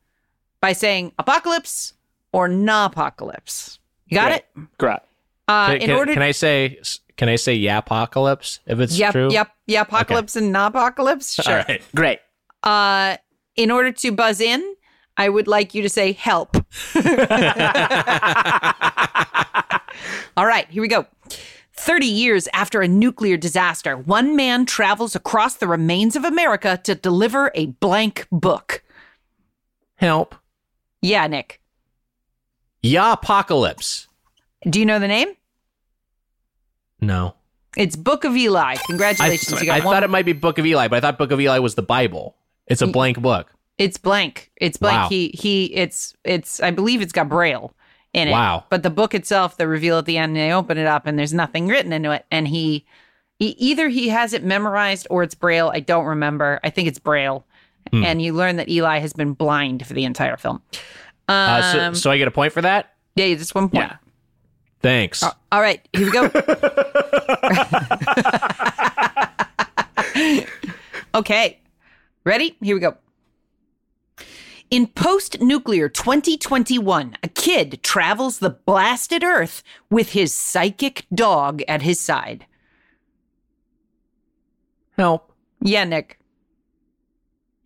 by 0.63 0.73
saying 0.73 1.13
apocalypse 1.19 1.93
or 2.33 2.49
nah 2.49 2.87
apocalypse. 2.87 3.79
You 4.07 4.15
got 4.15 4.29
Great. 4.29 4.37
it? 4.37 4.79
Great. 4.79 4.99
Uh, 5.47 5.67
Can, 5.67 5.77
in 5.77 5.81
can- 5.89 5.97
order 5.97 6.15
can 6.15 6.23
I 6.23 6.31
say 6.31 6.81
can 7.21 7.29
I 7.29 7.37
say 7.37 7.53
yeah 7.53 7.77
apocalypse 7.77 8.61
if 8.65 8.81
it's 8.81 8.99
yep, 8.99 9.13
true? 9.13 9.31
yep, 9.31 9.53
yeah, 9.67 9.83
apocalypse 9.83 10.37
and 10.37 10.53
nah 10.53 10.69
apocalypse. 10.69 11.37
Sure. 11.45 11.59
All 11.59 11.65
right. 11.69 11.83
Great. 11.95 12.19
Uh, 12.63 13.19
in 13.57 13.71
order 13.71 13.93
to 13.93 14.11
buzz 14.11 14.41
in, 14.41 14.75
I 15.19 15.29
would 15.29 15.47
like 15.47 15.75
you 15.75 15.83
to 15.83 15.91
say 15.91 16.13
help. 16.13 16.57
All 20.35 20.47
right, 20.47 20.67
here 20.71 20.81
we 20.81 20.89
go. 20.89 21.05
30 21.75 22.07
years 22.07 22.49
after 22.55 22.81
a 22.81 22.89
nuclear 22.89 23.37
disaster, 23.37 23.99
one 23.99 24.35
man 24.35 24.65
travels 24.65 25.15
across 25.15 25.57
the 25.57 25.69
remains 25.69 26.17
of 26.17 26.25
America 26.25 26.81
to 26.85 26.95
deliver 26.95 27.51
a 27.55 27.67
blank 27.67 28.29
book. 28.33 28.83
Help. 29.97 30.35
Yeah, 31.03 31.27
Nick. 31.27 31.61
Yeah 32.83 33.13
apocalypse. 33.13 34.09
Do 34.67 34.81
you 34.81 34.87
know 34.87 34.99
the 34.99 35.09
name? 35.09 35.35
No. 37.01 37.35
It's 37.77 37.97
Book 37.97 38.25
of 38.25 38.37
Eli. 38.37 38.73
I, 38.73 38.77
Congratulations. 38.87 39.61
you 39.61 39.67
got 39.67 39.81
I 39.81 39.85
one. 39.85 39.95
thought 39.95 40.03
it 40.03 40.11
might 40.11 40.25
be 40.27 40.33
Book 40.33 40.59
of 40.59 40.67
Eli, 40.67 40.89
but 40.89 40.97
I 40.97 41.01
thought 41.01 41.19
Book 41.19 41.31
of 41.31 41.41
Eli 41.41 41.59
was 41.59 41.75
the 41.77 41.83
Bible. 41.83 42.37
It's 42.67 42.83
a 42.83 42.87
blank 42.87 43.21
book. 43.21 43.53
It's 43.79 43.97
blank. 43.97 44.51
It's 44.57 44.77
blank. 44.77 45.03
Wow. 45.03 45.09
He 45.09 45.29
he 45.35 45.65
it's 45.75 46.15
it's 46.25 46.61
I 46.61 46.71
believe 46.71 47.01
it's 47.01 47.13
got 47.13 47.29
braille 47.29 47.75
in 48.13 48.29
it. 48.29 48.33
Wow. 48.33 48.65
But 48.69 48.83
the 48.83 48.91
book 48.91 49.15
itself, 49.15 49.57
the 49.57 49.67
reveal 49.67 49.99
at 49.99 50.05
the 50.05 50.19
end, 50.19 50.37
they 50.37 50.53
open 50.53 50.79
it 50.79 50.87
up 50.87 51.07
and 51.07 51.19
there's 51.19 51.33
nothing 51.33 51.67
written 51.69 51.93
into 51.93 52.11
it. 52.11 52.27
And 52.31 52.47
he, 52.47 52.85
he 53.39 53.51
either 53.51 53.89
he 53.89 54.09
has 54.09 54.33
it 54.33 54.45
memorized 54.45 55.07
or 55.11 55.23
it's 55.23 55.35
braille. 55.35 55.71
I 55.73 55.81
don't 55.81 56.05
remember. 56.05 56.61
I 56.63 56.71
think 56.71 56.89
it's 56.89 56.99
braille. 56.99 57.47
Hmm. 57.91 58.05
And 58.05 58.21
you 58.23 58.35
learn 58.35 58.57
that 58.57 58.69
Eli 58.69 58.99
has 58.99 59.13
been 59.15 59.33
blind 59.33 59.87
for 59.87 59.95
the 59.95 60.05
entire 60.05 60.37
film. 60.37 60.61
Um, 61.29 61.35
Uh, 61.35 61.73
so, 61.73 61.93
so 61.95 62.11
I 62.11 62.19
get 62.19 62.29
a 62.29 62.33
point 62.33 62.53
for 62.53 62.61
that? 62.63 62.95
yeah, 63.17 63.35
just 63.35 63.55
one 63.55 63.69
point. 63.71 63.85
Yeah. 63.91 63.97
Thanks. 64.83 65.23
Uh, 65.23 65.33
all 65.53 65.61
right, 65.61 65.87
here 65.93 66.07
we 66.07 66.13
go. 66.13 66.25
okay, 71.15 71.61
ready? 72.25 72.57
Here 72.63 72.75
we 72.75 72.81
go. 72.81 72.97
In 74.71 74.87
post 74.87 75.41
nuclear 75.41 75.89
2021, 75.89 77.17
a 77.23 77.29
kid 77.29 77.81
travels 77.83 78.39
the 78.39 78.51
blasted 78.51 79.25
earth 79.25 79.63
with 79.91 80.13
his 80.13 80.33
psychic 80.33 81.07
dog 81.13 81.63
at 81.67 81.83
his 81.83 81.99
side. 81.99 82.47
Help. 84.97 85.33
Yeah, 85.61 85.85
Nick. 85.85 86.19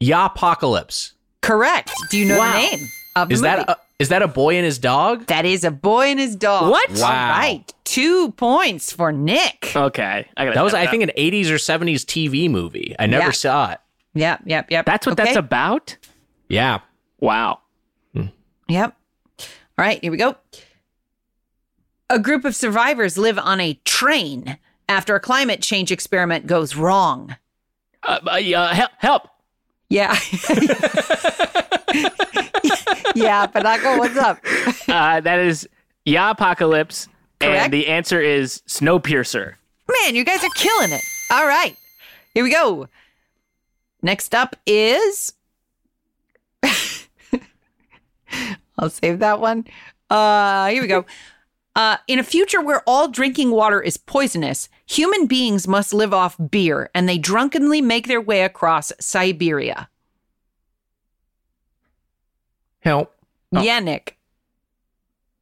Yeah 0.00 0.26
apocalypse. 0.26 1.12
Correct. 1.42 1.92
Do 2.10 2.16
you 2.18 2.26
know 2.26 2.38
Wow. 2.38 2.52
the 2.52 2.58
name 2.76 2.88
of 3.16 3.28
the 3.28 3.34
Is 3.34 3.42
movie? 3.42 3.56
that 3.56 3.68
a, 3.68 3.76
is 3.98 4.08
that 4.08 4.22
a 4.22 4.28
boy 4.28 4.56
and 4.56 4.64
his 4.64 4.78
dog? 4.78 5.26
that 5.26 5.44
is 5.44 5.64
a 5.64 5.70
boy 5.70 6.06
and 6.06 6.18
his 6.20 6.34
dog. 6.36 6.70
What? 6.70 6.90
Wow. 6.92 7.30
right. 7.38 7.72
Two 7.84 8.32
points 8.32 8.92
for 8.92 9.12
Nick. 9.12 9.72
Okay, 9.76 10.26
I 10.36 10.44
gotta 10.44 10.54
That 10.54 10.62
was, 10.64 10.72
check 10.72 10.88
I 10.88 10.90
think, 10.90 11.02
an 11.04 11.10
80s 11.16 11.50
or 11.50 11.54
70s 11.56 12.04
TV 12.04 12.50
movie. 12.50 12.94
I 12.98 13.06
never 13.06 13.26
Yeah. 13.26 13.30
saw 13.32 13.70
it. 13.72 13.78
Yep, 14.14 14.40
yep, 14.46 14.70
yep. 14.70 14.86
that's 14.86 15.06
what 15.06 15.12
Okay. 15.14 15.24
that's 15.24 15.36
about. 15.36 15.96
Yeah. 16.48 16.80
Wow. 17.20 17.60
Yep. 18.68 18.96
All 19.40 19.46
right, 19.76 19.98
here 20.02 20.10
we 20.10 20.16
go. 20.16 20.36
A 22.08 22.18
group 22.18 22.44
of 22.44 22.54
survivors 22.56 23.18
live 23.18 23.38
on 23.38 23.60
a 23.60 23.74
train 23.84 24.58
after 24.88 25.14
a 25.14 25.20
climate 25.20 25.60
change 25.62 25.90
experiment 25.92 26.46
goes 26.46 26.74
wrong. 26.76 27.36
Uh, 28.02 28.20
uh, 28.32 28.36
yeah, 28.36 28.72
help! 28.72 28.90
Help! 28.98 29.28
Yeah. 29.90 30.16
yeah, 33.14 33.46
Panako, 33.46 33.98
what's 33.98 34.16
up? 34.16 34.38
Uh, 34.88 35.20
that 35.20 35.38
is 35.38 35.68
yeah, 36.04 36.30
apocalypse, 36.30 37.08
Correct. 37.40 37.64
and 37.64 37.72
the 37.72 37.86
answer 37.88 38.20
is 38.20 38.62
Snowpiercer. 38.66 39.54
Man, 40.02 40.14
you 40.14 40.24
guys 40.24 40.42
are 40.42 40.50
killing 40.56 40.92
it. 40.92 41.02
All 41.30 41.46
right. 41.46 41.76
Here 42.34 42.42
we 42.44 42.50
go. 42.50 42.88
Next 44.02 44.34
up 44.34 44.56
is 44.66 45.32
I'll 48.78 48.90
save 48.90 49.20
that 49.20 49.40
one. 49.40 49.66
Uh 50.10 50.68
here 50.68 50.82
we 50.82 50.88
go. 50.88 51.06
Uh, 51.76 51.96
in 52.06 52.20
a 52.20 52.22
future 52.22 52.60
where 52.60 52.84
all 52.86 53.08
drinking 53.08 53.50
water 53.50 53.80
is 53.82 53.96
poisonous, 53.96 54.68
human 54.86 55.26
beings 55.26 55.66
must 55.66 55.92
live 55.92 56.14
off 56.14 56.36
beer 56.50 56.88
and 56.94 57.08
they 57.08 57.18
drunkenly 57.18 57.80
make 57.80 58.06
their 58.06 58.20
way 58.20 58.42
across 58.42 58.92
Siberia. 59.00 59.88
Help. 62.84 63.14
Yeah, 63.50 63.80
Nick. 63.80 64.16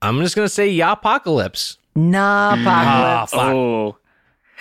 I'm 0.01 0.21
just 0.21 0.35
going 0.37 0.47
to 0.47 0.53
say 0.53 0.75
Yapocalypse. 0.75 1.77
Nah, 1.95 2.55
Ah, 2.57 3.25
apocalypse. 3.25 3.31
fuck. 3.33 3.55
Oh, 3.55 3.97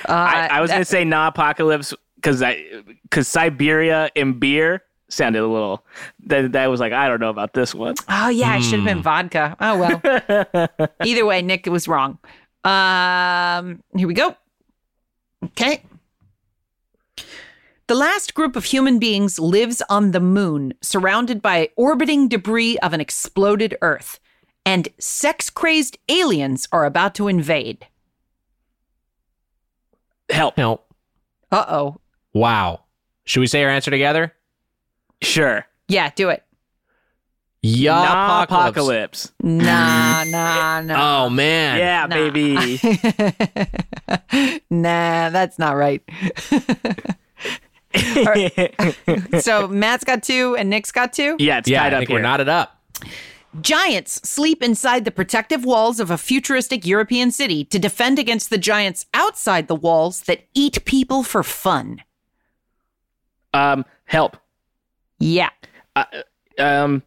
Uh, 0.08 0.12
I, 0.12 0.48
I 0.58 0.62
was 0.62 0.72
gonna 0.72 0.84
say 0.84 1.06
nah, 1.06 1.28
apocalypse 1.28 1.94
because 2.16 2.42
I 2.42 2.66
because 3.04 3.28
Siberia 3.28 4.10
and 4.16 4.40
beer 4.40 4.84
sounded 5.10 5.40
a 5.44 5.48
little. 5.48 5.86
That 6.26 6.52
that 6.54 6.68
was 6.72 6.80
like 6.80 6.92
I 6.92 7.08
don't 7.08 7.20
know 7.22 7.30
about 7.30 7.54
this 7.54 7.74
one. 7.76 7.94
Oh 8.10 8.30
yeah, 8.30 8.58
it 8.58 8.64
should 8.64 8.80
have 8.80 8.86
been 8.86 9.02
vodka. 9.04 9.56
Oh 9.62 9.78
well. 9.78 10.90
Either 11.06 11.26
way, 11.26 11.42
Nick 11.44 11.68
was 11.68 11.88
wrong. 11.88 12.18
Um, 12.66 13.82
here 13.96 14.08
we 14.08 14.14
go. 14.16 14.36
Okay. 15.46 15.84
The 17.92 17.96
last 17.98 18.36
group 18.36 18.56
of 18.56 18.64
human 18.64 19.00
beings 19.00 19.38
lives 19.38 19.82
on 19.90 20.12
the 20.12 20.22
moon, 20.22 20.74
surrounded 20.80 21.42
by 21.42 21.72
orbiting 21.76 22.30
debris 22.30 22.78
of 22.78 22.94
an 22.94 23.02
exploded 23.02 23.76
Earth, 23.82 24.18
and 24.66 24.88
sex 24.98 25.50
crazed 25.50 25.98
aliens 26.08 26.70
are 26.72 26.86
about 26.86 27.14
to 27.16 27.28
invade. 27.28 27.88
Help! 30.30 30.56
Help. 30.56 30.88
Uh 31.52 31.66
oh. 31.68 31.98
Wow. 32.32 32.84
Should 33.26 33.42
we 33.42 33.48
say 33.48 33.62
our 33.66 33.70
answer 33.70 33.92
together? 33.92 34.34
Sure. 35.22 35.66
Yeah, 35.90 36.12
do 36.16 36.30
it. 36.30 36.46
Nah, 37.62 37.68
Yapocalypse. 37.68 38.44
apocalypse. 38.46 39.32
Nah, 39.44 40.24
nah, 40.24 40.80
nah. 40.80 40.96
Oh, 41.26 41.30
man. 41.30 41.78
Yeah, 41.78 42.06
Nah. 42.06 42.16
baby. 42.16 42.80
nah, 44.70 45.30
that's 45.30 45.60
not 45.60 45.76
right. 45.76 46.02
so 49.42 49.68
Matt's 49.68 50.04
got 50.04 50.24
two 50.24 50.56
and 50.58 50.70
Nick's 50.70 50.92
got 50.92 51.14
two. 51.14 51.36
yeah, 51.40 51.58
it's 51.60 51.70
Yeah, 51.70 51.82
tied 51.84 51.94
I 51.94 51.98
up 51.98 52.00
think 52.02 52.10
here. 52.10 52.18
we're 52.20 52.24
knotted 52.24 52.50
up. 52.50 52.78
Giants 53.60 54.22
sleep 54.28 54.64
inside 54.64 55.04
the 55.04 55.12
protective 55.12 55.66
walls 55.66 56.00
of 56.00 56.10
a 56.10 56.18
futuristic 56.18 56.86
European 56.86 57.32
city 57.32 57.66
to 57.66 57.78
defend 57.80 58.18
against 58.18 58.50
the 58.50 58.58
giants 58.58 59.06
outside 59.14 59.68
the 59.68 59.76
walls 59.76 60.22
that 60.22 60.48
eat 60.54 60.86
people 60.86 61.22
for 61.24 61.44
fun. 61.44 62.02
um, 63.54 63.84
help. 64.06 64.38
Yeah. 65.20 65.50
Um, 66.58 67.04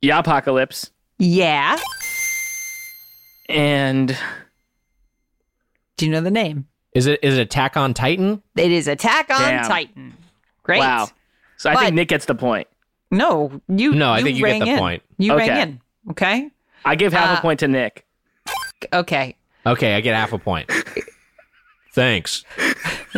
yeah, 0.00 0.18
apocalypse, 0.18 0.90
Yeah. 1.18 1.76
and 3.50 4.16
Do 5.98 6.06
you 6.06 6.12
know 6.12 6.22
the 6.22 6.30
name? 6.30 6.66
Is 6.94 7.06
it 7.06 7.20
is 7.22 7.38
it 7.38 7.40
Attack 7.42 7.76
on 7.76 7.94
Titan? 7.94 8.42
It 8.56 8.70
is 8.70 8.86
Attack 8.88 9.30
on 9.30 9.40
Damn. 9.40 9.64
Titan. 9.66 10.14
Great. 10.62 10.78
wow. 10.80 11.08
So 11.56 11.70
I 11.70 11.74
But- 11.74 11.80
think 11.84 11.94
Nick 11.94 12.08
gets 12.08 12.26
the 12.26 12.34
point. 12.34 12.68
No, 13.10 13.60
you. 13.68 13.92
No, 13.94 14.10
I 14.10 14.18
you 14.18 14.24
think 14.24 14.38
you 14.38 14.46
get 14.46 14.60
the 14.60 14.66
in. 14.70 14.78
point. 14.78 15.02
You 15.18 15.36
rang 15.36 15.50
Okay. 15.50 15.62
in. 15.62 15.80
Okay. 16.10 16.50
I 16.84 16.94
give 16.94 17.12
half 17.12 17.36
Uh, 17.36 17.38
a 17.38 17.42
point 17.42 17.60
to 17.60 17.68
Nick. 17.68 18.06
Okay. 18.92 19.36
Okay, 19.66 19.94
I 19.94 20.00
get 20.00 20.14
half 20.16 20.32
a 20.32 20.38
point. 20.38 20.70
Thanks. 21.94 22.44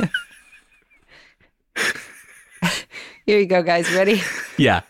Here 3.26 3.38
you 3.38 3.46
go, 3.46 3.62
guys. 3.62 3.90
Ready? 3.92 4.20
Yeah. 4.58 4.82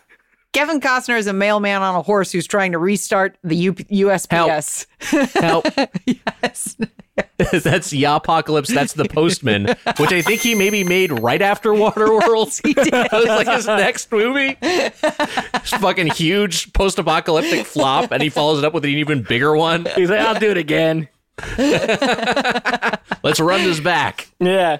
Kevin 0.55 0.79
Costner 0.79 1.17
is 1.17 1.27
a 1.27 1.33
mailman 1.33 1.81
on 1.81 1.95
a 1.95 2.01
horse 2.01 2.31
who's 2.31 2.47
trying 2.47 2.71
to 2.71 2.77
restart 2.79 3.37
the 3.43 3.57
U- 3.57 3.73
USPS. 3.73 4.85
Help. 5.33 5.65
yes. 6.05 6.77
That's 7.37 7.91
Yapocalypse. 7.91 8.73
That's 8.73 8.93
the 8.93 9.03
postman, 9.03 9.75
which 9.97 10.13
I 10.13 10.21
think 10.21 10.39
he 10.39 10.55
maybe 10.55 10.85
made 10.85 11.11
right 11.11 11.41
after 11.41 11.71
Waterworld. 11.71 12.61
he 12.65 12.73
did. 12.73 12.89
That 12.93 13.11
was 13.11 13.25
like 13.25 13.47
his 13.47 13.67
next 13.67 14.09
movie. 14.13 14.57
This 14.61 15.71
fucking 15.71 16.11
huge 16.11 16.71
post 16.71 16.99
apocalyptic 16.99 17.65
flop, 17.65 18.11
and 18.11 18.23
he 18.23 18.29
follows 18.29 18.59
it 18.59 18.63
up 18.65 18.73
with 18.73 18.85
an 18.85 18.91
even 18.91 19.23
bigger 19.23 19.57
one. 19.57 19.85
He's 19.95 20.09
like, 20.09 20.21
I'll 20.21 20.39
do 20.39 20.51
it 20.51 20.57
again. 20.57 21.09
Let's 21.57 23.41
run 23.41 23.61
this 23.65 23.81
back. 23.81 24.29
Yeah, 24.39 24.77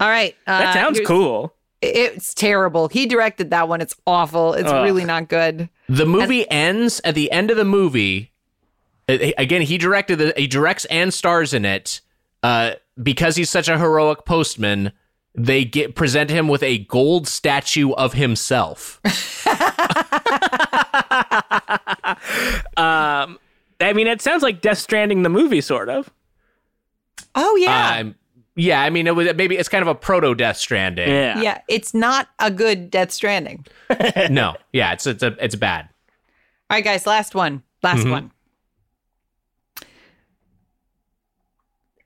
All 0.00 0.08
right. 0.08 0.34
Uh, 0.46 0.58
that 0.58 0.72
sounds 0.72 1.00
cool. 1.06 1.52
It's 1.82 2.32
terrible. 2.32 2.88
He 2.88 3.06
directed 3.06 3.50
that 3.50 3.68
one. 3.68 3.80
It's 3.80 3.96
awful. 4.06 4.54
It's 4.54 4.70
Ugh. 4.70 4.84
really 4.84 5.04
not 5.04 5.28
good. 5.28 5.68
The 5.88 6.06
movie 6.06 6.48
ends 6.50 7.00
at 7.04 7.14
the 7.14 7.30
end 7.30 7.50
of 7.50 7.56
the 7.56 7.64
movie. 7.64 8.32
Again, 9.08 9.62
he 9.62 9.78
directed 9.78 10.16
the 10.16 10.32
he 10.36 10.46
directs 10.46 10.84
and 10.86 11.12
stars 11.12 11.52
in 11.52 11.64
it. 11.64 12.00
Uh, 12.42 12.72
because 13.02 13.36
he's 13.36 13.50
such 13.50 13.68
a 13.68 13.78
heroic 13.78 14.24
postman, 14.24 14.92
they 15.34 15.64
get 15.64 15.94
present 15.94 16.30
him 16.30 16.48
with 16.48 16.62
a 16.62 16.78
gold 16.78 17.26
statue 17.28 17.92
of 17.92 18.12
himself. 18.14 19.00
Um, 22.76 23.38
I 23.80 23.92
mean, 23.94 24.06
it 24.06 24.22
sounds 24.22 24.42
like 24.42 24.60
Death 24.60 24.78
Stranding 24.78 25.22
the 25.22 25.28
movie, 25.28 25.60
sort 25.60 25.88
of. 25.88 26.10
Oh 27.34 27.56
yeah. 27.56 27.98
Um, 27.98 28.14
yeah, 28.56 28.82
I 28.82 28.90
mean, 28.90 29.06
it 29.06 29.14
was 29.14 29.34
maybe 29.34 29.56
it's 29.56 29.68
kind 29.68 29.82
of 29.82 29.88
a 29.88 29.94
proto 29.94 30.34
Death 30.34 30.56
Stranding. 30.58 31.08
Yeah. 31.08 31.40
yeah. 31.40 31.60
It's 31.68 31.94
not 31.94 32.28
a 32.38 32.50
good 32.50 32.90
Death 32.90 33.10
Stranding. 33.10 33.64
No, 34.30 34.56
yeah, 34.72 34.92
it's 34.92 35.06
it's 35.06 35.22
a, 35.22 35.36
it's 35.42 35.54
bad. 35.56 35.88
All 36.70 36.76
right, 36.76 36.84
guys. 36.84 37.06
Last 37.06 37.34
one. 37.34 37.62
Last 37.82 38.04
Mhm. 38.04 38.10
one. 38.10 38.30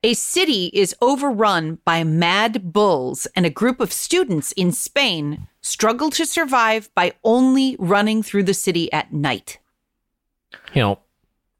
A 0.03 0.13
city 0.13 0.69
is 0.73 0.95
overrun 1.01 1.79
by 1.83 2.03
mad 2.03 2.71
bulls, 2.71 3.25
and 3.35 3.45
a 3.45 3.49
group 3.49 3.79
of 3.79 3.91
students 3.91 4.51
in 4.53 4.71
Spain 4.71 5.47
struggle 5.61 6.09
to 6.11 6.25
survive 6.25 6.93
by 6.95 7.13
only 7.23 7.75
running 7.79 8.21
through 8.23 8.43
the 8.43 8.53
city 8.53 8.91
at 8.93 9.11
night. 9.11 9.57
You 10.73 10.81
know, 10.81 10.99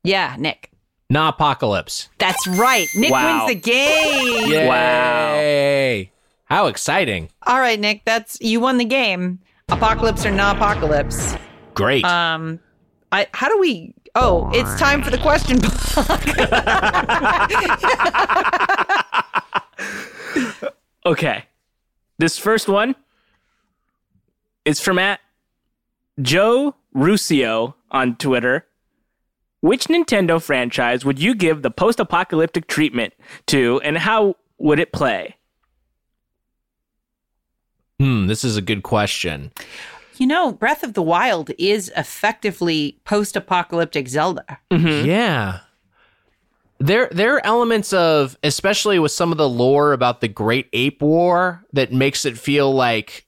Yeah, 0.03 0.35
Nick. 0.37 0.71
Not 1.09 1.35
apocalypse. 1.35 2.09
That's 2.17 2.45
right. 2.47 2.87
Nick 2.95 3.11
Wow. 3.11 3.45
wins 3.45 3.49
the 3.55 3.59
game. 3.59 4.49
Yay! 4.51 6.11
How 6.45 6.67
exciting! 6.67 7.29
All 7.45 7.59
right, 7.59 7.79
Nick. 7.79 8.03
That's 8.05 8.37
you 8.41 8.59
won 8.59 8.77
the 8.77 8.85
game. 8.85 9.39
Apocalypse 9.69 10.25
or 10.25 10.31
not 10.31 10.55
apocalypse. 10.57 11.35
Great. 11.73 12.05
Um, 12.05 12.59
I 13.11 13.27
how 13.33 13.49
do 13.49 13.57
we? 13.59 13.93
Oh, 14.15 14.49
it's 14.53 14.79
time 14.79 15.03
for 15.03 15.11
the 15.11 15.17
question 15.17 15.59
block. 15.59 16.23
Okay. 21.05 21.45
This 22.17 22.37
first 22.37 22.67
one 22.67 22.95
is 24.65 24.81
from 24.81 24.99
at 24.99 25.21
Joe 26.21 26.75
Ruscio 26.93 27.75
on 27.91 28.17
Twitter. 28.17 28.66
Which 29.61 29.85
Nintendo 29.85 30.41
franchise 30.41 31.03
would 31.03 31.19
you 31.19 31.33
give 31.33 31.61
the 31.61 31.71
post 31.71 31.99
apocalyptic 31.99 32.67
treatment 32.67 33.13
to, 33.47 33.81
and 33.83 33.97
how 33.97 34.35
would 34.59 34.79
it 34.79 34.91
play? 34.91 35.35
hmm, 37.99 38.27
this 38.27 38.43
is 38.43 38.57
a 38.57 38.61
good 38.61 38.83
question. 38.83 39.51
you 40.17 40.27
know, 40.27 40.51
Breath 40.51 40.83
of 40.83 40.93
the 40.93 41.01
Wild 41.01 41.49
is 41.57 41.91
effectively 41.97 42.99
post-apocalyptic 43.05 44.07
Zelda. 44.07 44.59
Yeah. 44.71 45.59
There 46.79 47.09
there 47.11 47.35
are 47.35 47.45
elements 47.45 47.91
of 47.91 48.37
especially 48.43 48.99
with 48.99 49.11
some 49.11 49.31
of 49.31 49.39
the 49.39 49.49
lore 49.49 49.93
about 49.93 50.21
the 50.21 50.27
Great 50.27 50.69
Ape 50.73 51.01
War 51.01 51.65
that 51.73 51.91
makes 51.91 52.23
it 52.23 52.37
feel 52.37 52.71
like 52.71 53.25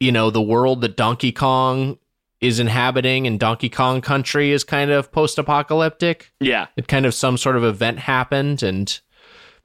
you 0.00 0.12
know, 0.12 0.30
the 0.30 0.40
world 0.42 0.80
that 0.82 0.96
Donkey 0.96 1.32
Kong 1.32 1.98
is 2.40 2.58
inhabiting 2.58 3.26
and 3.26 3.38
Donkey 3.38 3.68
Kong 3.68 4.00
Country 4.00 4.52
is 4.52 4.64
kind 4.64 4.90
of 4.90 5.12
post-apocalyptic. 5.12 6.32
Yeah. 6.40 6.66
It 6.76 6.88
kind 6.88 7.06
of 7.06 7.14
some 7.14 7.36
sort 7.36 7.56
of 7.56 7.64
event 7.64 7.98
happened 7.98 8.62
and 8.62 8.98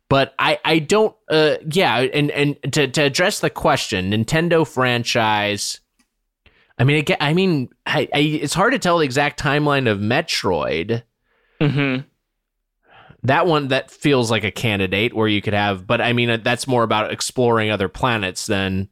but 0.07 0.35
I 0.37 0.59
I 0.63 0.79
don't 0.79 1.15
uh 1.29 1.55
yeah, 1.71 1.97
and 1.99 2.29
and 2.31 2.73
to 2.73 2.87
to 2.87 3.01
address 3.01 3.39
the 3.39 3.49
question, 3.49 4.11
Nintendo 4.11 4.67
franchise 4.67 5.79
I 6.77 6.83
mean, 6.83 7.05
I, 7.07 7.29
I 7.29 7.33
mean, 7.33 7.69
I, 7.85 8.07
I, 8.13 8.19
it's 8.19 8.53
hard 8.53 8.73
to 8.73 8.79
tell 8.79 8.97
the 8.97 9.05
exact 9.05 9.39
timeline 9.39 9.89
of 9.89 9.99
Metroid. 9.99 11.03
Mm-hmm. 11.61 12.01
That 13.23 13.47
one 13.47 13.69
that 13.69 13.89
feels 13.89 14.29
like 14.29 14.43
a 14.43 14.51
candidate 14.51 15.13
where 15.13 15.27
you 15.27 15.41
could 15.41 15.53
have, 15.53 15.87
but 15.87 15.99
I 15.99 16.13
mean, 16.13 16.41
that's 16.43 16.67
more 16.67 16.83
about 16.83 17.11
exploring 17.11 17.71
other 17.71 17.89
planets 17.89 18.45
than 18.45 18.89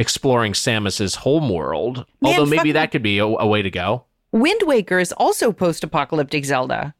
exploring 0.00 0.52
Samus's 0.54 1.14
home 1.14 1.48
world. 1.48 2.06
Man, 2.20 2.32
Although 2.34 2.46
maybe 2.46 2.56
fucking- 2.58 2.72
that 2.74 2.90
could 2.90 3.02
be 3.02 3.18
a, 3.18 3.26
a 3.26 3.46
way 3.46 3.62
to 3.62 3.70
go. 3.70 4.04
Wind 4.32 4.62
Waker 4.64 4.98
is 4.98 5.12
also 5.12 5.52
post-apocalyptic 5.52 6.44
Zelda. 6.44 6.94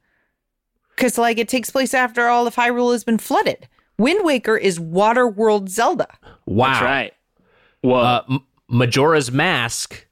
Cuz 0.96 1.16
like 1.18 1.38
it 1.38 1.48
takes 1.48 1.70
place 1.70 1.94
after 1.94 2.28
all 2.28 2.46
of 2.46 2.54
Hyrule 2.56 2.92
has 2.92 3.04
been 3.04 3.18
flooded. 3.18 3.66
Wind 3.98 4.24
Waker 4.24 4.56
is 4.56 4.78
water 4.78 5.26
world 5.26 5.68
Zelda. 5.70 6.08
Wow. 6.46 6.66
That's 6.72 6.82
right. 6.82 7.14
Well, 7.82 8.04
Uh, 8.28 8.38
Majora's 8.68 9.30
Mask, 9.32 10.06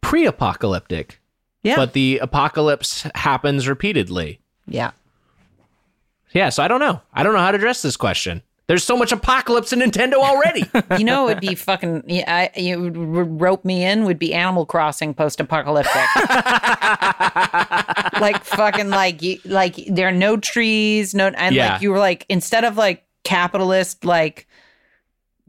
pre-apocalyptic, 0.00 1.20
Yeah. 1.62 1.76
but 1.76 1.92
the 1.94 2.18
apocalypse 2.18 3.06
happens 3.14 3.68
repeatedly. 3.68 4.40
yeah. 4.66 4.90
Yeah, 6.32 6.50
so 6.50 6.62
I 6.62 6.68
don't 6.68 6.80
know. 6.80 7.00
I 7.14 7.22
don't 7.22 7.32
know 7.32 7.38
how 7.38 7.50
to 7.50 7.56
address 7.56 7.80
this 7.82 7.96
question. 7.96 8.42
There's 8.68 8.82
so 8.82 8.96
much 8.96 9.12
apocalypse 9.12 9.72
in 9.72 9.78
Nintendo 9.80 10.14
already. 10.14 10.64
You 10.98 11.04
know, 11.04 11.28
it'd 11.28 11.40
be 11.40 11.54
fucking. 11.54 12.04
Yeah, 12.06 12.48
I, 12.54 12.58
you 12.60 12.80
would 12.80 12.96
rope 13.40 13.64
me 13.64 13.84
in. 13.84 14.04
Would 14.04 14.18
be 14.18 14.34
Animal 14.34 14.66
Crossing 14.66 15.14
post-apocalyptic. 15.14 15.94
like 18.20 18.42
fucking 18.44 18.90
like 18.90 19.22
you 19.22 19.38
like 19.44 19.76
there 19.88 20.08
are 20.08 20.12
no 20.12 20.36
trees, 20.36 21.14
no, 21.14 21.28
and 21.28 21.54
Yeah. 21.54 21.72
like 21.74 21.82
you 21.82 21.90
were 21.90 21.98
like 21.98 22.26
instead 22.28 22.64
of 22.64 22.76
like 22.76 23.04
capitalist 23.24 24.04
like 24.04 24.46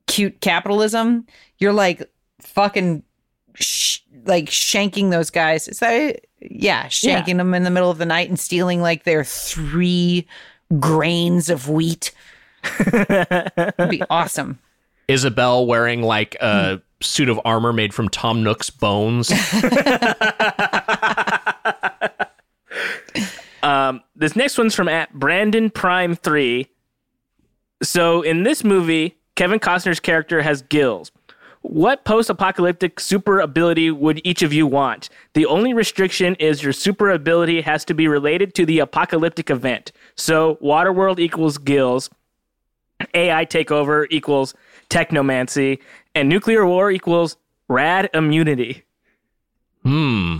cute 0.07 0.41
capitalism, 0.41 1.25
you're 1.59 1.73
like 1.73 2.03
fucking 2.41 3.03
sh- 3.55 3.99
like 4.25 4.45
shanking 4.45 5.11
those 5.11 5.29
guys. 5.29 5.67
Is 5.67 5.79
that 5.79 6.25
yeah, 6.41 6.85
shanking 6.87 7.37
them 7.37 7.53
in 7.53 7.63
the 7.63 7.71
middle 7.71 7.91
of 7.91 7.97
the 7.97 8.05
night 8.05 8.29
and 8.29 8.39
stealing 8.39 8.81
like 8.81 9.03
their 9.03 9.23
three 9.23 10.27
grains 10.79 11.49
of 11.49 11.69
wheat. 11.69 12.11
It'd 12.79 13.89
be 13.89 14.01
awesome. 14.09 14.59
Isabelle 15.07 15.65
wearing 15.65 16.01
like 16.01 16.35
a 16.41 16.81
suit 17.01 17.29
of 17.29 17.39
armor 17.45 17.71
made 17.71 17.93
from 17.93 18.09
Tom 18.09 18.43
Nook's 18.43 18.69
bones. 18.69 19.31
Um, 23.63 24.01
this 24.15 24.35
next 24.35 24.57
one's 24.57 24.75
from 24.75 24.87
at 24.87 25.13
Brandon 25.13 25.69
Prime 25.69 26.15
Three. 26.15 26.67
So 27.83 28.21
in 28.21 28.43
this 28.43 28.63
movie, 28.63 29.17
Kevin 29.35 29.59
Costner's 29.59 29.99
character 29.99 30.41
has 30.41 30.61
gills. 30.61 31.11
What 31.61 32.05
post-apocalyptic 32.05 32.99
super 32.99 33.41
ability 33.41 33.91
would 33.91 34.21
each 34.23 34.41
of 34.41 34.53
you 34.53 34.65
want? 34.65 35.09
The 35.33 35.45
only 35.45 35.73
restriction 35.73 36.35
is 36.35 36.63
your 36.63 36.71
super 36.71 37.11
ability 37.11 37.59
has 37.61 37.83
to 37.85 37.93
be 37.93 38.07
related 38.07 38.53
to 38.55 38.65
the 38.65 38.79
apocalyptic 38.79 39.49
event. 39.49 39.91
So 40.15 40.57
Waterworld 40.63 41.19
equals 41.19 41.57
gills, 41.57 42.09
AI 43.13 43.45
takeover 43.45 44.07
equals 44.09 44.53
technomancy, 44.89 45.79
and 46.15 46.29
nuclear 46.29 46.65
war 46.65 46.91
equals 46.91 47.37
rad 47.67 48.09
immunity. 48.13 48.83
Hmm. 49.83 50.39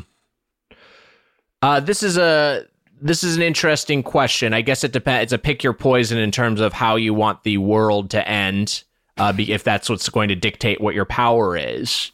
Uh, 1.62 1.80
this 1.80 2.04
is 2.04 2.18
a 2.18 2.66
this 3.00 3.24
is 3.24 3.36
an 3.36 3.42
interesting 3.42 4.04
question. 4.04 4.54
I 4.54 4.62
guess 4.62 4.84
it 4.84 4.92
depends. 4.92 5.24
It's 5.24 5.34
a 5.34 5.38
pick 5.38 5.64
your 5.64 5.74
poison 5.74 6.18
in 6.18 6.32
terms 6.32 6.62
of 6.62 6.74
how 6.74 6.96
you 6.96 7.14
want 7.14 7.44
the 7.44 7.58
world 7.58 8.10
to 8.12 8.28
end. 8.28 8.84
Uh, 9.18 9.34
be, 9.34 9.52
if 9.52 9.64
that's 9.64 9.90
what's 9.90 10.10
going 10.10 10.30
to 10.30 10.36
dictate 10.36 10.80
what 10.80 10.94
your 10.94 11.06
power 11.06 11.58
is. 11.58 12.12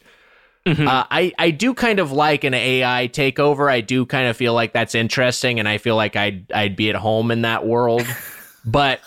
Uh, 0.66 1.04
I 1.10 1.32
I 1.38 1.50
do 1.50 1.74
kind 1.74 1.98
of 1.98 2.10
like 2.10 2.42
an 2.44 2.54
AI 2.54 3.08
takeover. 3.12 3.70
I 3.70 3.82
do 3.82 4.06
kind 4.06 4.28
of 4.28 4.36
feel 4.36 4.54
like 4.54 4.72
that's 4.72 4.94
interesting, 4.94 5.58
and 5.58 5.68
I 5.68 5.76
feel 5.76 5.94
like 5.94 6.16
I'd 6.16 6.50
I'd 6.52 6.74
be 6.74 6.88
at 6.88 6.96
home 6.96 7.30
in 7.30 7.42
that 7.42 7.66
world. 7.66 8.06
but 8.64 9.00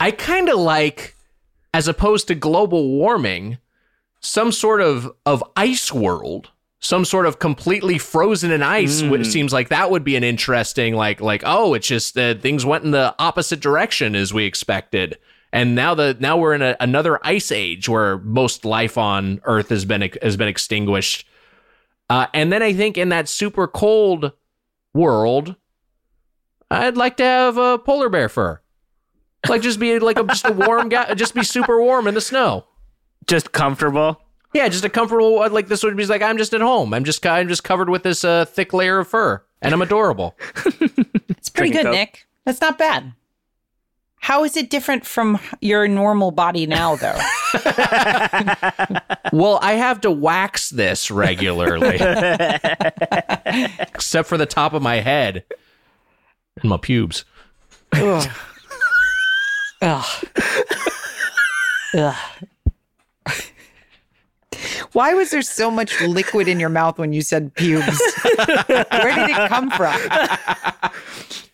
I 0.00 0.10
kind 0.10 0.48
of 0.48 0.58
like, 0.58 1.14
as 1.72 1.86
opposed 1.86 2.26
to 2.28 2.34
global 2.34 2.88
warming, 2.88 3.58
some 4.20 4.52
sort 4.52 4.80
of 4.80 5.12
of 5.24 5.42
ice 5.56 5.92
world 5.92 6.50
some 6.80 7.04
sort 7.04 7.26
of 7.26 7.38
completely 7.38 7.98
frozen 7.98 8.50
in 8.50 8.62
ice 8.62 9.02
which 9.02 9.26
seems 9.26 9.52
like 9.52 9.68
that 9.68 9.90
would 9.90 10.02
be 10.02 10.16
an 10.16 10.24
interesting 10.24 10.94
like 10.94 11.20
like 11.20 11.42
oh 11.44 11.74
it's 11.74 11.86
just 11.86 12.18
uh, 12.18 12.34
things 12.36 12.64
went 12.64 12.84
in 12.84 12.90
the 12.90 13.14
opposite 13.18 13.60
direction 13.60 14.14
as 14.14 14.32
we 14.32 14.44
expected. 14.44 15.18
And 15.52 15.74
now 15.74 15.94
the 15.94 16.16
now 16.20 16.36
we're 16.36 16.54
in 16.54 16.62
a, 16.62 16.76
another 16.80 17.18
ice 17.26 17.50
age 17.50 17.88
where 17.88 18.18
most 18.18 18.64
life 18.64 18.96
on 18.96 19.40
earth 19.44 19.68
has 19.70 19.84
been 19.84 20.10
has 20.22 20.36
been 20.36 20.48
extinguished. 20.48 21.26
Uh, 22.08 22.26
and 22.34 22.52
then 22.52 22.62
i 22.62 22.72
think 22.72 22.98
in 22.98 23.10
that 23.10 23.28
super 23.28 23.68
cold 23.68 24.32
world 24.92 25.54
i'd 26.70 26.96
like 26.96 27.16
to 27.16 27.22
have 27.22 27.56
a 27.56 27.78
polar 27.78 28.08
bear 28.08 28.28
fur 28.28 28.60
like 29.48 29.62
just 29.62 29.80
be 29.80 29.98
like 29.98 30.18
a, 30.18 30.24
just 30.24 30.44
a 30.46 30.52
warm 30.52 30.88
guy 30.88 31.14
just 31.14 31.34
be 31.34 31.42
super 31.42 31.80
warm 31.80 32.06
in 32.06 32.14
the 32.14 32.20
snow 32.20 32.64
Just 33.26 33.52
comfortable. 33.52 34.20
yeah, 34.52 34.68
just 34.68 34.84
a 34.84 34.88
comfortable 34.88 35.36
like 35.50 35.68
this 35.68 35.82
would 35.82 35.96
be 35.96 36.06
like 36.06 36.22
I'm 36.22 36.36
just 36.38 36.52
at 36.54 36.60
home. 36.60 36.92
I'm 36.94 37.04
just 37.04 37.24
I'm 37.26 37.48
just 37.48 37.64
covered 37.64 37.88
with 37.88 38.02
this 38.02 38.24
uh, 38.24 38.44
thick 38.44 38.72
layer 38.72 38.98
of 38.98 39.08
fur, 39.08 39.42
and 39.62 39.72
I'm 39.72 39.82
adorable. 39.82 40.36
It's 41.40 41.48
pretty 41.48 41.70
Drinking 41.72 41.72
good, 41.72 41.84
Coke. 41.84 41.94
Nick. 41.94 42.26
That's 42.44 42.60
not 42.60 42.76
bad. 42.76 43.12
How 44.22 44.44
is 44.44 44.58
it 44.58 44.68
different 44.68 45.06
from 45.06 45.38
your 45.62 45.88
normal 45.88 46.30
body 46.32 46.66
now, 46.66 46.96
though? 46.96 47.18
well, 49.32 49.58
I 49.62 49.72
have 49.78 50.02
to 50.02 50.10
wax 50.10 50.68
this 50.68 51.10
regularly, 51.10 51.94
except 53.80 54.28
for 54.28 54.36
the 54.36 54.44
top 54.46 54.74
of 54.74 54.82
my 54.82 54.96
head 54.96 55.44
and 56.60 56.68
my 56.68 56.76
pubes. 56.76 57.24
Ugh. 57.92 58.28
Ugh. 59.82 60.24
Ugh. 61.94 62.16
Why 64.92 65.14
was 65.14 65.30
there 65.30 65.42
so 65.42 65.70
much 65.70 66.00
liquid 66.00 66.48
in 66.48 66.58
your 66.60 66.68
mouth 66.68 66.98
when 66.98 67.12
you 67.12 67.22
said 67.22 67.54
pubes? 67.54 67.86
Where 67.86 69.14
did 69.14 69.30
it 69.30 69.48
come 69.48 69.70
from? 69.70 69.96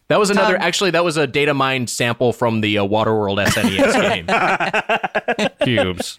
That 0.09 0.19
was 0.19 0.31
another. 0.31 0.57
Um, 0.57 0.63
actually, 0.63 0.93
that 0.93 1.05
was 1.05 1.17
a 1.17 1.27
data 1.27 1.53
mined 1.53 1.91
sample 1.91 2.33
from 2.33 2.61
the 2.63 2.79
uh, 2.79 2.85
Waterworld 2.85 3.45
SNES 3.45 4.27
game. 5.37 5.47
Cubes. 5.63 6.19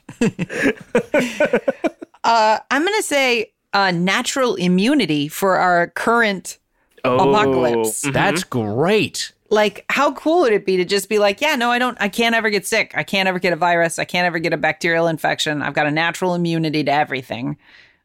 Uh, 2.23 2.59
I'm 2.69 2.81
going 2.83 2.95
to 2.97 3.03
say 3.03 3.51
uh, 3.73 3.91
natural 3.91 4.55
immunity 4.55 5.27
for 5.27 5.57
our 5.57 5.87
current 5.87 6.57
Oh, 7.05 7.15
Apocalypse. 7.29 8.03
mhm. 8.03 8.11
That's 8.13 8.43
great. 8.43 9.31
Like 9.49 9.85
how 9.89 10.11
cool 10.13 10.41
would 10.41 10.51
it 10.53 10.65
be 10.65 10.75
to 10.77 10.83
just 10.85 11.07
be 11.09 11.19
like 11.19 11.39
yeah 11.41 11.55
no 11.55 11.71
i 11.71 11.79
don't 11.79 11.97
i 12.01 12.09
can't 12.09 12.35
ever 12.35 12.49
get 12.49 12.65
sick 12.65 12.91
i 12.95 13.03
can't 13.03 13.27
ever 13.29 13.39
get 13.39 13.53
a 13.53 13.55
virus 13.55 13.97
i 13.97 14.03
can't 14.05 14.25
ever 14.25 14.39
get 14.39 14.51
a 14.53 14.57
bacterial 14.57 15.07
infection 15.07 15.61
i've 15.61 15.73
got 15.73 15.87
a 15.87 15.91
natural 15.91 16.33
immunity 16.35 16.83
to 16.83 16.91
everything 16.91 17.57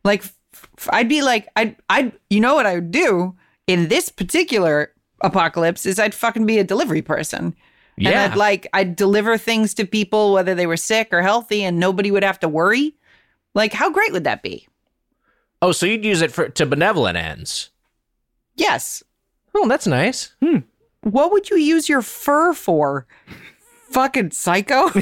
like 0.04 0.20
f- 0.22 0.36
f- 0.78 0.88
i'd 0.92 1.08
be 1.08 1.20
like 1.22 1.48
i'd 1.56 1.74
i'd 1.90 2.12
you 2.30 2.38
know 2.40 2.54
what 2.54 2.66
i 2.66 2.74
would 2.76 2.90
do 2.92 3.34
in 3.66 3.88
this 3.88 4.08
particular 4.08 4.92
apocalypse 5.20 5.84
is 5.86 5.98
i'd 5.98 6.14
fucking 6.14 6.46
be 6.46 6.58
a 6.58 6.64
delivery 6.64 7.02
person 7.02 7.54
yeah. 7.96 8.08
and 8.10 8.14
Yeah. 8.14 8.24
i'd 8.24 8.36
like 8.38 8.66
i'd 8.72 8.94
deliver 8.94 9.36
things 9.36 9.74
to 9.74 9.84
people 9.84 10.32
whether 10.32 10.54
they 10.54 10.66
were 10.66 10.76
sick 10.76 11.08
or 11.12 11.22
healthy 11.22 11.64
and 11.64 11.78
nobody 11.80 12.10
would 12.12 12.24
have 12.24 12.38
to 12.40 12.48
worry 12.48 12.94
like 13.54 13.72
how 13.72 13.90
great 13.90 14.12
would 14.12 14.24
that 14.24 14.42
be 14.42 14.66
Oh, 15.64 15.70
so 15.70 15.86
you'd 15.86 16.04
use 16.04 16.22
it 16.22 16.32
for 16.32 16.48
to 16.48 16.66
benevolent 16.66 17.16
ends. 17.16 17.70
yes 18.56 19.02
Oh, 19.54 19.68
that's 19.68 19.86
nice. 19.86 20.32
Hmm. 20.42 20.60
What 21.02 21.30
would 21.32 21.50
you 21.50 21.56
use 21.56 21.88
your 21.88 22.02
fur 22.02 22.52
for 22.52 23.06
fucking 23.90 24.30
psycho 24.30 24.88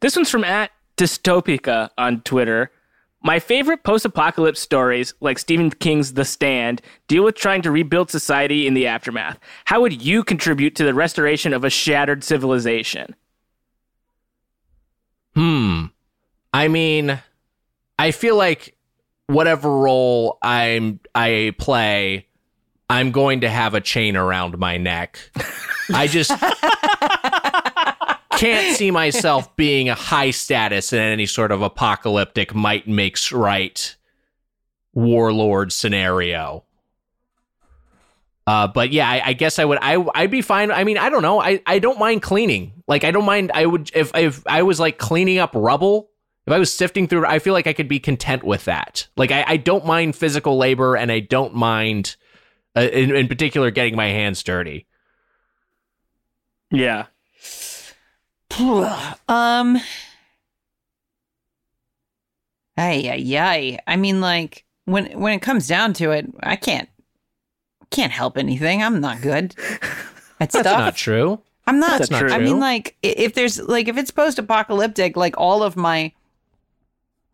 This 0.00 0.14
one's 0.14 0.30
from 0.30 0.44
at 0.44 0.70
Dystopica 0.96 1.90
on 1.98 2.20
Twitter. 2.22 2.70
My 3.22 3.38
favorite 3.40 3.82
post 3.82 4.04
apocalypse 4.04 4.60
stories, 4.60 5.14
like 5.20 5.38
Stephen 5.38 5.70
King's 5.70 6.14
The 6.14 6.24
Stand, 6.24 6.80
deal 7.08 7.24
with 7.24 7.34
trying 7.34 7.62
to 7.62 7.70
rebuild 7.70 8.10
society 8.10 8.66
in 8.66 8.74
the 8.74 8.86
aftermath. 8.86 9.38
How 9.64 9.80
would 9.80 10.00
you 10.02 10.22
contribute 10.22 10.76
to 10.76 10.84
the 10.84 10.94
restoration 10.94 11.52
of 11.52 11.64
a 11.64 11.70
shattered 11.70 12.22
civilization? 12.22 13.16
Hmm. 15.34 15.86
I 16.52 16.68
mean, 16.68 17.20
I 17.98 18.10
feel 18.12 18.36
like 18.36 18.75
whatever 19.26 19.70
role 19.70 20.38
I'm 20.42 21.00
I 21.14 21.54
play, 21.58 22.26
I'm 22.88 23.12
going 23.12 23.40
to 23.40 23.48
have 23.48 23.74
a 23.74 23.80
chain 23.80 24.16
around 24.16 24.58
my 24.58 24.76
neck. 24.76 25.18
I 25.92 26.06
just 26.06 26.30
can't 28.38 28.76
see 28.76 28.90
myself 28.90 29.54
being 29.56 29.88
a 29.88 29.94
high 29.94 30.30
status 30.30 30.92
in 30.92 31.00
any 31.00 31.26
sort 31.26 31.52
of 31.52 31.62
apocalyptic 31.62 32.54
might 32.54 32.86
makes 32.86 33.32
right 33.32 33.96
warlord 34.94 35.72
scenario. 35.72 36.64
Uh, 38.46 38.68
but 38.68 38.92
yeah, 38.92 39.10
I, 39.10 39.22
I 39.26 39.32
guess 39.32 39.58
I 39.58 39.64
would. 39.64 39.78
I 39.82 40.04
I'd 40.14 40.30
be 40.30 40.40
fine. 40.40 40.70
I 40.70 40.84
mean, 40.84 40.98
I 40.98 41.10
don't 41.10 41.22
know. 41.22 41.40
I, 41.40 41.60
I 41.66 41.80
don't 41.80 41.98
mind 41.98 42.22
cleaning. 42.22 42.84
Like 42.86 43.02
I 43.02 43.10
don't 43.10 43.24
mind. 43.24 43.50
I 43.52 43.66
would 43.66 43.90
if 43.92 44.14
if 44.14 44.46
I 44.46 44.62
was 44.62 44.78
like 44.78 44.98
cleaning 44.98 45.38
up 45.38 45.50
rubble. 45.54 46.10
If 46.46 46.52
I 46.52 46.58
was 46.58 46.72
sifting 46.72 47.08
through, 47.08 47.26
I 47.26 47.40
feel 47.40 47.52
like 47.52 47.66
I 47.66 47.72
could 47.72 47.88
be 47.88 47.98
content 47.98 48.44
with 48.44 48.66
that. 48.66 49.08
Like 49.16 49.32
I, 49.32 49.44
I 49.46 49.56
don't 49.56 49.84
mind 49.84 50.14
physical 50.14 50.56
labor, 50.56 50.94
and 50.94 51.10
I 51.10 51.18
don't 51.18 51.54
mind, 51.54 52.14
uh, 52.76 52.82
in 52.82 53.14
in 53.14 53.26
particular, 53.26 53.70
getting 53.72 53.96
my 53.96 54.06
hands 54.06 54.42
dirty. 54.42 54.86
Yeah. 56.70 57.06
um. 59.28 59.80
Ay, 62.78 63.08
ay, 63.08 63.36
ay. 63.38 63.78
I 63.86 63.96
mean, 63.96 64.20
like 64.20 64.64
when 64.84 65.06
when 65.18 65.32
it 65.32 65.42
comes 65.42 65.66
down 65.66 65.94
to 65.94 66.12
it, 66.12 66.26
I 66.44 66.54
can't 66.54 66.88
can't 67.90 68.12
help 68.12 68.38
anything. 68.38 68.82
I'm 68.84 69.00
not 69.00 69.20
good 69.20 69.54
at 70.40 70.50
That's 70.50 70.60
stuff. 70.60 70.78
not 70.78 70.96
true. 70.96 71.40
I'm 71.66 71.80
not. 71.80 71.98
That's 71.98 72.10
not 72.10 72.20
true. 72.20 72.30
I 72.30 72.38
mean, 72.38 72.60
like 72.60 72.96
if 73.02 73.34
there's 73.34 73.60
like 73.60 73.88
if 73.88 73.96
it's 73.98 74.12
post 74.12 74.38
apocalyptic, 74.38 75.16
like 75.16 75.34
all 75.38 75.64
of 75.64 75.76
my 75.76 76.12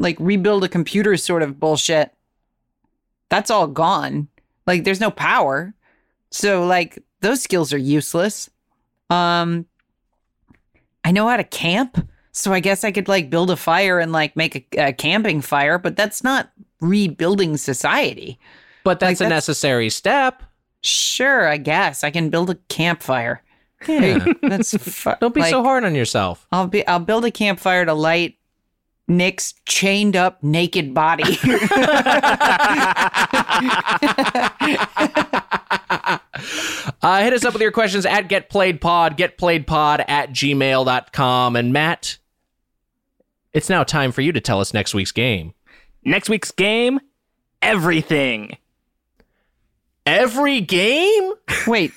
like 0.02 0.16
rebuild 0.20 0.64
a 0.64 0.68
computer 0.68 1.16
sort 1.16 1.42
of 1.42 1.58
bullshit, 1.58 2.12
that's 3.30 3.50
all 3.50 3.66
gone. 3.66 4.28
Like 4.66 4.84
there's 4.84 5.00
no 5.00 5.10
power, 5.10 5.72
so 6.30 6.66
like 6.66 7.02
those 7.20 7.42
skills 7.42 7.72
are 7.72 7.78
useless. 7.78 8.50
Um, 9.08 9.66
I 11.04 11.12
know 11.12 11.26
how 11.28 11.36
to 11.36 11.44
camp, 11.44 12.08
so 12.32 12.52
I 12.52 12.60
guess 12.60 12.84
I 12.84 12.92
could 12.92 13.08
like 13.08 13.30
build 13.30 13.50
a 13.50 13.56
fire 13.56 13.98
and 13.98 14.12
like 14.12 14.36
make 14.36 14.74
a, 14.76 14.88
a 14.88 14.92
camping 14.92 15.40
fire, 15.40 15.78
but 15.78 15.96
that's 15.96 16.22
not 16.22 16.52
rebuilding 16.80 17.56
society. 17.56 18.38
But 18.84 19.00
that's 19.00 19.20
a 19.20 19.24
that's- 19.24 19.36
necessary 19.48 19.88
step. 19.90 20.42
Sure, 20.84 21.46
I 21.46 21.58
guess 21.58 22.02
I 22.02 22.10
can 22.10 22.28
build 22.28 22.50
a 22.50 22.56
campfire. 22.68 23.42
Yeah. 23.86 24.24
That's 24.42 24.76
fu- 24.76 25.12
don't 25.20 25.32
be 25.34 25.40
like, 25.40 25.50
so 25.50 25.62
hard 25.62 25.84
on 25.84 25.94
yourself. 25.94 26.46
I'll 26.50 26.66
be 26.66 26.86
I'll 26.88 26.98
build 26.98 27.24
a 27.24 27.30
campfire 27.30 27.84
to 27.84 27.94
light 27.94 28.36
Nick's 29.08 29.54
chained 29.66 30.16
up 30.16 30.42
naked 30.42 30.94
body. 30.94 31.38
Uh, 37.02 37.22
hit 37.22 37.32
us 37.32 37.44
up 37.44 37.52
with 37.52 37.62
your 37.62 37.72
questions 37.72 38.06
at 38.06 38.28
getplayedpod, 38.28 39.16
getplayedpod 39.16 40.04
at 40.08 40.30
gmail.com. 40.30 41.56
And 41.56 41.72
Matt, 41.72 42.18
it's 43.52 43.68
now 43.68 43.82
time 43.82 44.12
for 44.12 44.20
you 44.20 44.32
to 44.32 44.40
tell 44.40 44.60
us 44.60 44.72
next 44.72 44.94
week's 44.94 45.12
game. 45.12 45.52
Next 46.04 46.28
week's 46.28 46.52
game, 46.52 47.00
everything. 47.60 48.56
Every 50.06 50.60
game? 50.60 51.32
Wait. 51.66 51.92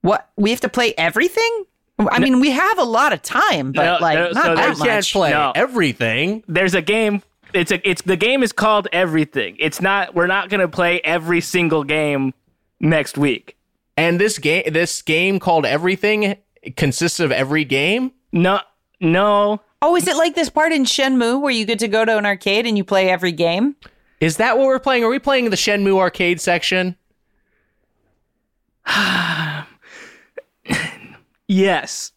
What? 0.00 0.30
We 0.36 0.50
have 0.50 0.60
to 0.60 0.68
play 0.68 0.94
everything? 0.96 1.64
I 1.98 2.18
mean, 2.18 2.40
we 2.40 2.50
have 2.50 2.78
a 2.78 2.84
lot 2.84 3.12
of 3.12 3.22
time, 3.22 3.72
but 3.72 3.84
No, 3.84 3.98
like 4.00 4.18
no, 4.18 4.30
not 4.30 4.44
so 4.44 4.48
that 4.54 4.56
there's- 4.56 4.78
much. 4.78 4.88
can't 4.88 5.06
play 5.06 5.30
No. 5.30 5.52
everything. 5.54 6.42
There's 6.46 6.74
a 6.74 6.82
game. 6.82 7.22
It's 7.54 7.70
a. 7.72 7.88
It's 7.88 8.02
the 8.02 8.16
game 8.16 8.42
is 8.42 8.52
called 8.52 8.86
everything. 8.92 9.56
It's 9.58 9.80
not. 9.80 10.14
We're 10.14 10.26
not 10.26 10.50
gonna 10.50 10.68
play 10.68 11.00
every 11.04 11.40
single 11.40 11.84
game 11.84 12.34
next 12.80 13.16
week. 13.16 13.56
And 13.96 14.20
this 14.20 14.38
game, 14.38 14.64
this 14.70 15.00
game 15.00 15.38
called 15.40 15.64
Everything, 15.64 16.36
consists 16.76 17.18
of 17.18 17.32
every 17.32 17.64
game. 17.64 18.12
No. 18.30 18.60
No. 19.00 19.60
Oh, 19.80 19.96
is 19.96 20.06
it 20.06 20.16
like 20.16 20.34
this 20.34 20.50
part 20.50 20.72
in 20.72 20.84
Shenmue 20.84 21.40
where 21.40 21.52
you 21.52 21.64
get 21.64 21.78
to 21.78 21.88
go 21.88 22.04
to 22.04 22.18
an 22.18 22.26
arcade 22.26 22.66
and 22.66 22.76
you 22.76 22.84
play 22.84 23.08
every 23.08 23.32
game? 23.32 23.76
Is 24.20 24.36
that 24.36 24.58
what 24.58 24.66
we're 24.66 24.78
playing? 24.78 25.04
Are 25.04 25.08
we 25.08 25.18
playing 25.18 25.48
the 25.48 25.56
Shenmue 25.56 25.98
arcade 25.98 26.40
section? 26.42 26.96
Yes. 31.48 32.12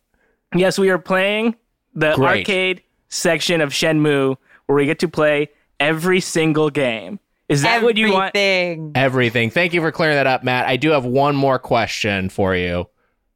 Yes, 0.56 0.80
we 0.80 0.90
are 0.90 0.98
playing 0.98 1.56
the 1.94 2.14
Great. 2.16 2.40
arcade 2.40 2.84
section 3.10 3.62
of 3.62 3.70
Shenmue 3.72 4.38
where 4.66 4.76
we 4.76 4.86
get 4.86 5.00
to 5.00 5.08
play 5.08 5.50
every 5.80 6.20
single 6.20 6.70
game. 6.70 7.20
Is 7.48 7.64
that 7.64 7.82
what 7.82 7.98
you 7.98 8.12
want? 8.12 8.36
Everything. 8.36 8.92
Everything. 8.94 9.50
Thank 9.50 9.74
you 9.74 9.82
for 9.82 9.92
clearing 9.92 10.16
that 10.16 10.28
up, 10.28 10.44
Matt. 10.44 10.68
I 10.68 10.78
do 10.78 10.92
have 10.92 11.06
one 11.06 11.36
more 11.36 11.58
question 11.58 12.30
for 12.30 12.56
you. 12.56 12.88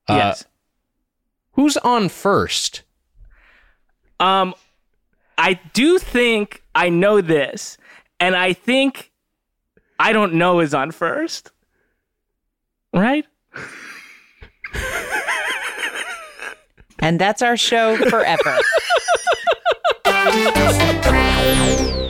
Uh, 0.07 0.15
yes. 0.15 0.45
Who's 1.53 1.77
on 1.77 2.09
first? 2.09 2.83
Um, 4.19 4.53
I 5.37 5.59
do 5.73 5.97
think 5.97 6.61
I 6.75 6.89
know 6.89 7.21
this, 7.21 7.77
and 8.19 8.35
I 8.35 8.53
think 8.53 9.11
I 9.99 10.13
don't 10.13 10.35
know 10.35 10.59
is 10.59 10.73
on 10.75 10.91
first. 10.91 11.51
Right? 12.93 13.25
And 16.99 17.19
that's 17.19 17.41
our 17.41 17.57
show 17.57 17.97
forever. 17.97 18.59